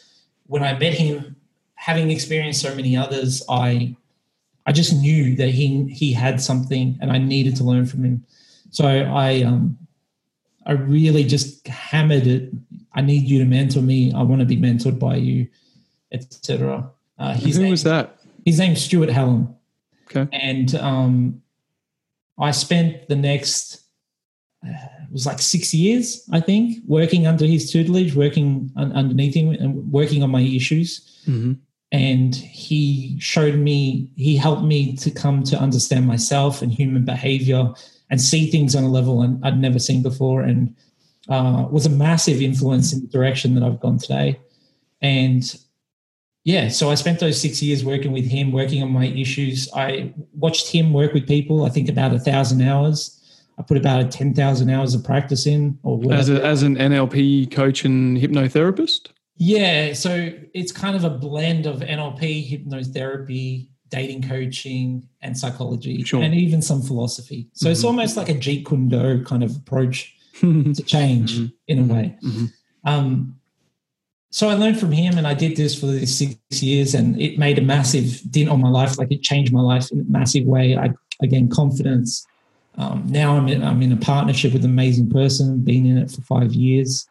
when 0.48 0.64
I 0.64 0.78
met 0.78 0.94
him, 0.94 1.36
having 1.76 2.12
experienced 2.12 2.62
so 2.62 2.76
many 2.76 2.98
others, 2.98 3.44
I 3.50 3.96
I 4.66 4.72
just 4.72 4.94
knew 4.94 5.36
that 5.36 5.50
he 5.50 5.86
he 5.86 6.14
had 6.14 6.42
something 6.42 6.98
and 7.02 7.12
I 7.12 7.18
needed 7.18 7.56
to 7.58 7.64
learn 7.64 7.86
from 7.86 8.04
him. 8.04 8.26
So 8.72 8.86
I 8.86 9.44
um, 9.44 9.78
I 10.66 10.74
really 10.74 11.24
just 11.24 11.68
hammered 11.68 12.28
it. 12.28 12.52
I 12.94 13.02
need 13.02 13.24
you 13.24 13.40
to 13.40 13.46
mentor 13.46 13.82
me. 13.82 14.14
I 14.14 14.22
want 14.22 14.42
to 14.42 14.46
be 14.46 14.58
mentored 14.58 15.00
by 15.00 15.16
you, 15.16 15.48
etc. 16.12 16.90
Uh, 17.18 17.34
Who 17.36 17.60
name, 17.60 17.72
was 17.72 17.84
that? 17.84 18.18
His 18.46 18.60
name's 18.60 18.82
Stuart 18.82 19.10
Hallam. 19.10 19.56
Okay. 20.06 20.28
And 20.38 20.76
um, 20.76 21.42
I 22.38 22.52
spent 22.52 23.08
the 23.08 23.16
next 23.16 23.82
uh, 24.66 24.72
it 24.72 25.12
was 25.12 25.26
like 25.26 25.40
six 25.40 25.74
years, 25.74 26.28
I 26.32 26.40
think, 26.40 26.78
working 26.88 27.28
under 27.28 27.46
his 27.46 27.72
tutelage, 27.72 28.16
working 28.16 28.72
un- 28.78 28.94
underneath 28.94 29.34
him, 29.34 29.50
and 29.50 29.92
working 29.92 30.24
on 30.24 30.30
my 30.30 30.42
issues. 30.42 31.22
Mm-hmm. 31.28 31.54
And 31.92 32.36
he 32.36 33.18
showed 33.20 33.56
me, 33.56 34.10
he 34.16 34.38
helped 34.38 34.64
me 34.64 34.96
to 34.98 35.12
come 35.12 35.44
to 35.44 35.60
understand 35.60 36.08
myself 36.08 36.62
and 36.62 36.72
human 36.72 37.04
behavior 37.04 37.74
and 38.12 38.22
see 38.22 38.52
things 38.52 38.76
on 38.76 38.84
a 38.84 38.90
level 38.90 39.22
I'd 39.42 39.60
never 39.60 39.80
seen 39.80 40.04
before, 40.04 40.42
and 40.42 40.76
uh, 41.30 41.66
was 41.72 41.86
a 41.86 41.90
massive 41.90 42.42
influence 42.42 42.94
in 42.94 43.02
the 43.02 43.08
direction 43.08 43.56
that 43.56 43.64
I've 43.64 43.80
gone 43.80 43.98
today. 43.98 44.40
And 45.02 45.44
yeah, 46.44 46.68
so 46.68 46.92
I 46.92 46.96
spent 46.96 47.20
those 47.20 47.40
six 47.40 47.64
years 47.64 47.86
working 47.86 48.12
with 48.12 48.26
him, 48.26 48.52
working 48.52 48.84
on 48.84 48.92
my 48.92 49.06
issues. 49.06 49.70
I 49.74 50.14
watched 50.34 50.68
him 50.68 50.92
work 50.92 51.14
with 51.14 51.28
people. 51.28 51.66
I 51.66 51.70
think 51.70 51.88
about 51.88 52.14
a 52.14 52.20
thousand 52.20 52.62
hours. 52.62 53.18
I 53.58 53.64
put 53.64 53.78
about 53.78 54.12
ten 54.12 54.34
thousand 54.34 54.70
hours 54.70 54.94
of 54.94 55.04
practice 55.04 55.48
in, 55.48 55.80
or 55.84 56.14
as 56.14 56.30
a, 56.30 56.44
as 56.44 56.64
an 56.64 56.76
NLP 56.76 57.52
coach 57.52 57.86
and 57.86 58.18
hypnotherapist. 58.18 59.08
Yeah, 59.38 59.94
so 59.94 60.32
it's 60.54 60.72
kind 60.72 60.96
of 60.96 61.04
a 61.04 61.10
blend 61.10 61.66
of 61.66 61.80
NLP, 61.80 62.68
hypnotherapy, 62.68 63.70
dating 63.92 64.28
coaching 64.28 65.08
and 65.22 65.38
psychology 65.38 66.02
sure. 66.04 66.24
and 66.24 66.34
even 66.34 66.62
some 66.62 66.82
philosophy. 66.82 67.48
So 67.54 67.66
mm-hmm. 67.66 67.72
it's 67.74 67.84
almost 67.84 68.18
like 68.18 68.30
a 68.30 68.34
Jeet 68.34 68.66
Kune 68.66 68.88
Do 68.88 69.24
kind 69.24 69.44
of 69.44 69.56
approach 69.56 70.16
to 70.40 70.74
change 70.84 71.36
mm-hmm. 71.36 71.48
in 71.68 71.80
a 71.80 71.94
way. 71.94 72.16
Mm-hmm. 72.24 72.46
Um, 72.86 73.38
so 74.32 74.48
I 74.48 74.54
learned 74.54 74.80
from 74.80 74.94
him 74.94 75.18
and 75.18 75.28
I 75.28 75.34
did 75.34 75.58
this 75.58 75.78
for 75.78 75.88
these 75.88 76.18
six 76.18 76.64
years 76.64 76.94
and 76.94 77.22
it 77.22 77.38
made 77.38 77.60
a 77.60 77.62
massive 77.62 78.22
dent 78.32 78.50
on 78.50 78.62
my 78.62 78.70
life. 78.70 78.98
Like 78.98 79.12
it 79.12 79.22
changed 79.22 79.52
my 79.52 79.62
life 79.62 79.92
in 79.92 80.00
a 80.00 80.04
massive 80.06 80.46
way. 80.46 80.78
I, 80.78 80.94
I 81.22 81.26
gained 81.26 81.52
confidence. 81.52 82.26
Um, 82.78 83.04
now 83.08 83.36
I'm 83.36 83.50
in, 83.50 83.62
I'm 83.62 83.82
in 83.82 83.92
a 83.92 83.98
partnership 83.98 84.54
with 84.54 84.64
an 84.64 84.72
amazing 84.72 85.10
person, 85.10 85.60
been 85.60 85.86
in 85.86 85.98
it 85.98 86.12
for 86.12 86.22
five 86.22 86.54
years. 86.54 87.10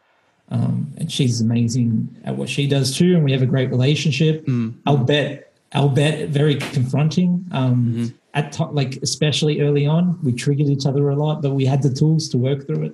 Um, 0.48 0.92
and 0.96 1.12
she's 1.12 1.42
amazing 1.42 2.08
at 2.24 2.36
what 2.36 2.48
she 2.48 2.66
does 2.66 2.96
too. 2.96 3.14
And 3.14 3.22
we 3.22 3.32
have 3.32 3.42
a 3.42 3.46
great 3.46 3.68
relationship. 3.68 4.46
Mm. 4.46 4.76
I'll 4.86 4.96
bet 4.96 5.49
albeit 5.74 6.30
very 6.30 6.56
confronting. 6.56 7.46
Um, 7.52 7.74
mm-hmm. 7.74 8.06
At 8.32 8.52
t- 8.52 8.64
like 8.70 8.96
especially 9.02 9.60
early 9.60 9.86
on, 9.86 10.18
we 10.22 10.32
triggered 10.32 10.68
each 10.68 10.86
other 10.86 11.08
a 11.08 11.16
lot, 11.16 11.42
but 11.42 11.50
we 11.50 11.64
had 11.64 11.82
the 11.82 11.92
tools 11.92 12.28
to 12.28 12.38
work 12.38 12.66
through 12.66 12.84
it. 12.84 12.92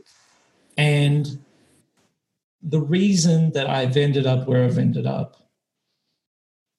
And 0.79 1.39
the 2.63 2.81
reason 2.81 3.53
that 3.53 3.69
I've 3.69 3.97
ended 3.99 4.27
up 4.27 4.49
where 4.49 4.65
I've 4.65 4.79
ended 4.79 5.07
up 5.07 5.37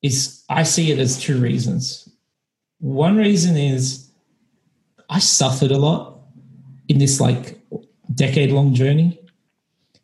is 0.02 0.44
I 0.50 0.64
see 0.64 0.92
it 0.92 0.98
as 0.98 1.20
two 1.20 1.40
reasons. 1.40 2.10
One 2.80 3.16
reason 3.16 3.58
is 3.58 4.10
I 5.10 5.20
suffered 5.20 5.72
a 5.72 5.78
lot 5.78 6.20
in 6.88 6.98
this 6.98 7.20
like 7.20 7.60
decade 8.16 8.52
long 8.52 8.74
journey, 8.74 9.20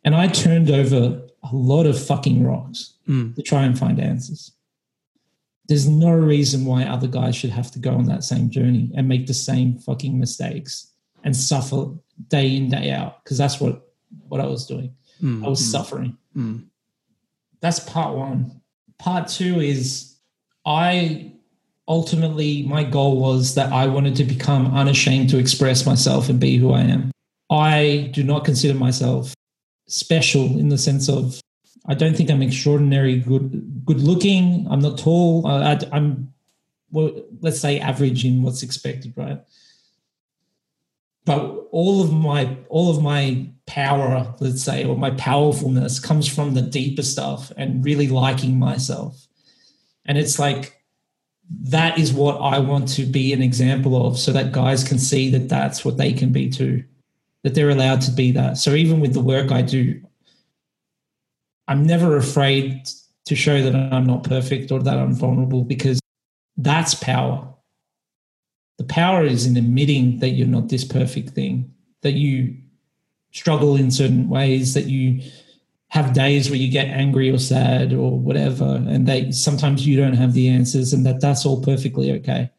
and 0.04 0.14
I 0.14 0.28
turned 0.28 0.70
over 0.70 1.22
a 1.42 1.54
lot 1.54 1.86
of 1.86 2.00
fucking 2.00 2.44
rocks 2.44 2.94
mm. 3.08 3.34
to 3.34 3.42
try 3.42 3.64
and 3.64 3.76
find 3.76 3.98
answers 3.98 4.53
there's 5.66 5.88
no 5.88 6.10
reason 6.10 6.64
why 6.64 6.84
other 6.84 7.06
guys 7.06 7.34
should 7.34 7.50
have 7.50 7.70
to 7.72 7.78
go 7.78 7.92
on 7.92 8.04
that 8.06 8.24
same 8.24 8.50
journey 8.50 8.90
and 8.94 9.08
make 9.08 9.26
the 9.26 9.34
same 9.34 9.78
fucking 9.78 10.18
mistakes 10.18 10.92
and 11.24 11.34
suffer 11.34 11.86
day 12.28 12.56
in 12.56 12.68
day 12.68 12.90
out 12.90 13.24
because 13.24 13.38
that's 13.38 13.60
what 13.60 13.88
what 14.28 14.40
I 14.40 14.46
was 14.46 14.66
doing. 14.66 14.94
Mm, 15.22 15.44
I 15.44 15.48
was 15.48 15.60
mm, 15.60 15.70
suffering. 15.70 16.18
Mm. 16.36 16.66
That's 17.60 17.80
part 17.80 18.14
one. 18.14 18.60
Part 18.98 19.28
two 19.28 19.60
is 19.60 20.16
I 20.66 21.32
ultimately, 21.88 22.62
my 22.64 22.84
goal 22.84 23.18
was 23.18 23.54
that 23.54 23.72
I 23.72 23.86
wanted 23.86 24.16
to 24.16 24.24
become 24.24 24.74
unashamed 24.74 25.30
to 25.30 25.38
express 25.38 25.86
myself 25.86 26.28
and 26.28 26.40
be 26.40 26.56
who 26.56 26.72
I 26.72 26.80
am. 26.80 27.10
I 27.50 28.10
do 28.12 28.22
not 28.22 28.44
consider 28.44 28.78
myself 28.78 29.34
special 29.86 30.58
in 30.58 30.70
the 30.70 30.78
sense 30.78 31.08
of 31.08 31.40
I 31.86 31.94
don't 31.94 32.16
think 32.16 32.30
I'm 32.30 32.42
extraordinary 32.42 33.18
good 33.18 33.84
good 33.84 34.00
looking. 34.00 34.66
I'm 34.70 34.80
not 34.80 34.98
tall. 34.98 35.46
I, 35.46 35.78
am 35.92 36.32
well, 36.90 37.12
let's 37.40 37.60
say 37.60 37.80
average 37.80 38.24
in 38.24 38.42
what's 38.42 38.62
expected, 38.62 39.12
right? 39.16 39.40
But 41.24 41.40
all 41.70 42.02
of 42.02 42.12
my 42.12 42.56
all 42.68 42.90
of 42.90 43.02
my 43.02 43.48
power, 43.66 44.34
let's 44.40 44.62
say, 44.62 44.84
or 44.84 44.96
my 44.96 45.10
powerfulness 45.12 45.98
comes 45.98 46.28
from 46.28 46.54
the 46.54 46.62
deeper 46.62 47.02
stuff 47.02 47.50
and 47.56 47.84
really 47.84 48.08
liking 48.08 48.58
myself. 48.58 49.26
And 50.06 50.18
it's 50.18 50.38
like 50.38 50.80
that 51.62 51.98
is 51.98 52.12
what 52.12 52.36
I 52.36 52.58
want 52.58 52.88
to 52.90 53.04
be 53.04 53.32
an 53.32 53.42
example 53.42 54.06
of 54.06 54.18
so 54.18 54.32
that 54.32 54.52
guys 54.52 54.84
can 54.84 54.98
see 54.98 55.30
that 55.30 55.48
that's 55.48 55.84
what 55.84 55.96
they 55.96 56.12
can 56.12 56.32
be 56.32 56.48
too, 56.48 56.84
that 57.42 57.54
they're 57.54 57.70
allowed 57.70 58.00
to 58.02 58.10
be 58.10 58.32
that. 58.32 58.56
So 58.58 58.74
even 58.74 59.00
with 59.00 59.12
the 59.12 59.20
work 59.20 59.52
I 59.52 59.62
do, 59.62 60.00
I'm 61.68 61.84
never 61.84 62.16
afraid 62.16 62.88
to 63.26 63.34
show 63.34 63.62
that 63.62 63.74
I'm 63.74 64.06
not 64.06 64.24
perfect 64.24 64.70
or 64.70 64.82
that 64.82 64.98
I'm 64.98 65.14
vulnerable 65.14 65.62
because 65.62 66.00
that's 66.56 66.94
power. 66.94 67.48
The 68.78 68.84
power 68.84 69.24
is 69.24 69.46
in 69.46 69.56
admitting 69.56 70.18
that 70.18 70.30
you're 70.30 70.46
not 70.46 70.68
this 70.68 70.84
perfect 70.84 71.30
thing, 71.30 71.72
that 72.02 72.12
you 72.12 72.56
struggle 73.32 73.76
in 73.76 73.90
certain 73.90 74.28
ways, 74.28 74.74
that 74.74 74.86
you 74.86 75.22
have 75.88 76.12
days 76.12 76.50
where 76.50 76.58
you 76.58 76.70
get 76.70 76.88
angry 76.88 77.30
or 77.30 77.38
sad 77.38 77.92
or 77.92 78.18
whatever, 78.18 78.82
and 78.88 79.06
that 79.06 79.32
sometimes 79.32 79.86
you 79.86 79.96
don't 79.96 80.14
have 80.14 80.32
the 80.32 80.48
answers, 80.48 80.92
and 80.92 81.06
that 81.06 81.20
that's 81.20 81.46
all 81.46 81.62
perfectly 81.62 82.10
okay. 82.12 82.50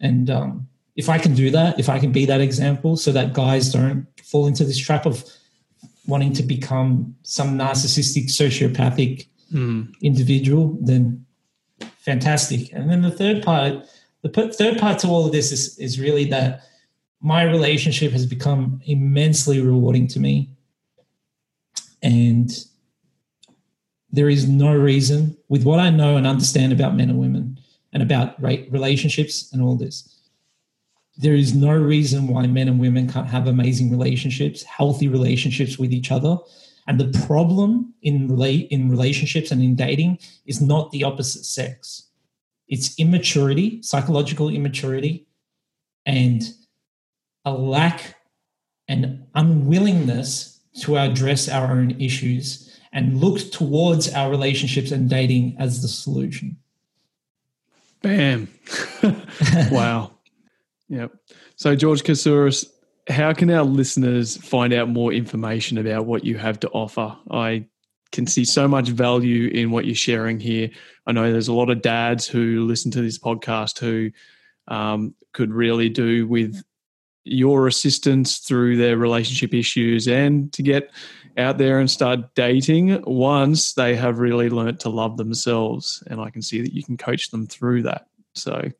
And 0.00 0.30
um, 0.30 0.68
if 0.96 1.08
I 1.08 1.18
can 1.18 1.34
do 1.34 1.50
that, 1.50 1.78
if 1.78 1.88
I 1.88 1.98
can 1.98 2.10
be 2.10 2.24
that 2.24 2.40
example, 2.40 2.96
so 2.96 3.12
that 3.12 3.34
guys 3.34 3.70
don't 3.72 4.06
fall 4.22 4.46
into 4.46 4.64
this 4.64 4.78
trap 4.78 5.04
of 5.04 5.24
wanting 6.08 6.32
to 6.32 6.42
become 6.42 7.14
some 7.22 7.56
narcissistic, 7.56 8.24
sociopathic 8.24 9.28
mm. 9.52 9.94
individual, 10.02 10.76
then 10.80 11.24
fantastic. 11.98 12.72
And 12.72 12.90
then 12.90 13.02
the 13.02 13.10
third 13.10 13.42
part, 13.42 13.84
the 14.22 14.30
third 14.30 14.78
part 14.78 14.98
to 15.00 15.08
all 15.08 15.26
of 15.26 15.32
this 15.32 15.52
is, 15.52 15.78
is 15.78 16.00
really 16.00 16.24
that 16.30 16.62
my 17.20 17.42
relationship 17.42 18.10
has 18.12 18.26
become 18.26 18.80
immensely 18.86 19.60
rewarding 19.60 20.08
to 20.08 20.18
me. 20.18 20.50
And 22.02 22.50
there 24.10 24.30
is 24.30 24.48
no 24.48 24.74
reason, 24.74 25.36
with 25.48 25.64
what 25.64 25.78
I 25.78 25.90
know 25.90 26.16
and 26.16 26.26
understand 26.26 26.72
about 26.72 26.96
men 26.96 27.10
and 27.10 27.18
women 27.18 27.58
and 27.92 28.02
about 28.02 28.40
relationships 28.42 29.52
and 29.52 29.60
all 29.60 29.76
this, 29.76 30.17
there 31.18 31.34
is 31.34 31.52
no 31.52 31.76
reason 31.76 32.28
why 32.28 32.46
men 32.46 32.68
and 32.68 32.78
women 32.78 33.10
can't 33.10 33.26
have 33.26 33.48
amazing 33.48 33.90
relationships, 33.90 34.62
healthy 34.62 35.08
relationships 35.08 35.76
with 35.76 35.92
each 35.92 36.12
other. 36.12 36.38
And 36.86 36.98
the 36.98 37.18
problem 37.26 37.92
in 38.02 38.28
relate 38.28 38.68
in 38.70 38.88
relationships 38.88 39.50
and 39.50 39.60
in 39.60 39.74
dating 39.74 40.20
is 40.46 40.62
not 40.62 40.92
the 40.92 41.02
opposite 41.02 41.44
sex. 41.44 42.04
It's 42.68 42.98
immaturity, 42.98 43.82
psychological 43.82 44.48
immaturity, 44.48 45.26
and 46.06 46.42
a 47.44 47.52
lack 47.52 48.14
and 48.86 49.26
unwillingness 49.34 50.60
to 50.82 50.98
address 50.98 51.48
our 51.48 51.72
own 51.72 52.00
issues 52.00 52.78
and 52.92 53.18
look 53.18 53.40
towards 53.50 54.12
our 54.14 54.30
relationships 54.30 54.92
and 54.92 55.10
dating 55.10 55.56
as 55.58 55.82
the 55.82 55.88
solution. 55.88 56.56
Bam. 58.02 58.48
wow. 59.70 60.12
Yep. 60.88 61.12
So, 61.56 61.76
George 61.76 62.02
Katsiouras, 62.02 62.66
how 63.08 63.32
can 63.32 63.50
our 63.50 63.64
listeners 63.64 64.36
find 64.36 64.72
out 64.72 64.88
more 64.88 65.12
information 65.12 65.78
about 65.78 66.06
what 66.06 66.24
you 66.24 66.36
have 66.38 66.60
to 66.60 66.68
offer? 66.70 67.16
I 67.30 67.66
can 68.12 68.26
see 68.26 68.44
so 68.44 68.66
much 68.66 68.88
value 68.88 69.48
in 69.48 69.70
what 69.70 69.84
you're 69.84 69.94
sharing 69.94 70.40
here. 70.40 70.70
I 71.06 71.12
know 71.12 71.30
there's 71.30 71.48
a 71.48 71.54
lot 71.54 71.70
of 71.70 71.82
dads 71.82 72.26
who 72.26 72.64
listen 72.66 72.90
to 72.92 73.02
this 73.02 73.18
podcast 73.18 73.78
who 73.78 74.10
um, 74.68 75.14
could 75.32 75.52
really 75.52 75.88
do 75.88 76.26
with 76.26 76.62
your 77.24 77.66
assistance 77.66 78.38
through 78.38 78.76
their 78.76 78.96
relationship 78.96 79.52
issues 79.52 80.08
and 80.08 80.52
to 80.54 80.62
get 80.62 80.90
out 81.36 81.58
there 81.58 81.78
and 81.78 81.90
start 81.90 82.34
dating 82.34 83.02
once 83.06 83.74
they 83.74 83.94
have 83.94 84.18
really 84.18 84.48
learnt 84.48 84.80
to 84.80 84.88
love 84.88 85.16
themselves. 85.16 86.02
And 86.06 86.20
I 86.20 86.30
can 86.30 86.42
see 86.42 86.62
that 86.62 86.74
you 86.74 86.82
can 86.82 86.96
coach 86.96 87.30
them 87.30 87.46
through 87.46 87.82
that. 87.82 88.06
So, 88.34 88.70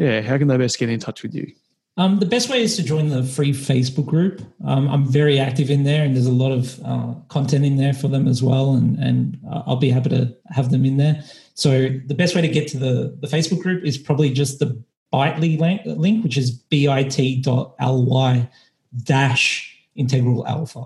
yeah, 0.00 0.22
how 0.22 0.38
can 0.38 0.48
they 0.48 0.56
best 0.56 0.78
get 0.78 0.88
in 0.88 0.98
touch 0.98 1.22
with 1.22 1.34
you? 1.34 1.52
Um, 1.98 2.20
the 2.20 2.26
best 2.26 2.48
way 2.48 2.62
is 2.62 2.74
to 2.76 2.82
join 2.82 3.10
the 3.10 3.22
free 3.22 3.52
Facebook 3.52 4.06
group. 4.06 4.40
Um, 4.64 4.88
I'm 4.88 5.06
very 5.06 5.38
active 5.38 5.70
in 5.70 5.84
there, 5.84 6.02
and 6.02 6.16
there's 6.16 6.26
a 6.26 6.32
lot 6.32 6.52
of 6.52 6.80
uh, 6.82 7.12
content 7.28 7.66
in 7.66 7.76
there 7.76 7.92
for 7.92 8.08
them 8.08 8.26
as 8.26 8.42
well. 8.42 8.72
And 8.72 8.98
and 8.98 9.38
I'll 9.50 9.76
be 9.76 9.90
happy 9.90 10.08
to 10.08 10.34
have 10.46 10.70
them 10.70 10.86
in 10.86 10.96
there. 10.96 11.22
So 11.52 11.88
the 12.06 12.14
best 12.14 12.34
way 12.34 12.40
to 12.40 12.48
get 12.48 12.66
to 12.68 12.78
the 12.78 13.14
the 13.20 13.26
Facebook 13.26 13.60
group 13.60 13.84
is 13.84 13.98
probably 13.98 14.30
just 14.30 14.58
the 14.58 14.82
Bitly 15.12 15.60
link, 15.60 15.82
link 15.84 16.24
which 16.24 16.38
is 16.38 16.50
bit.ly 16.50 18.48
dash 19.04 19.76
integral 19.94 20.46
alpha. 20.46 20.84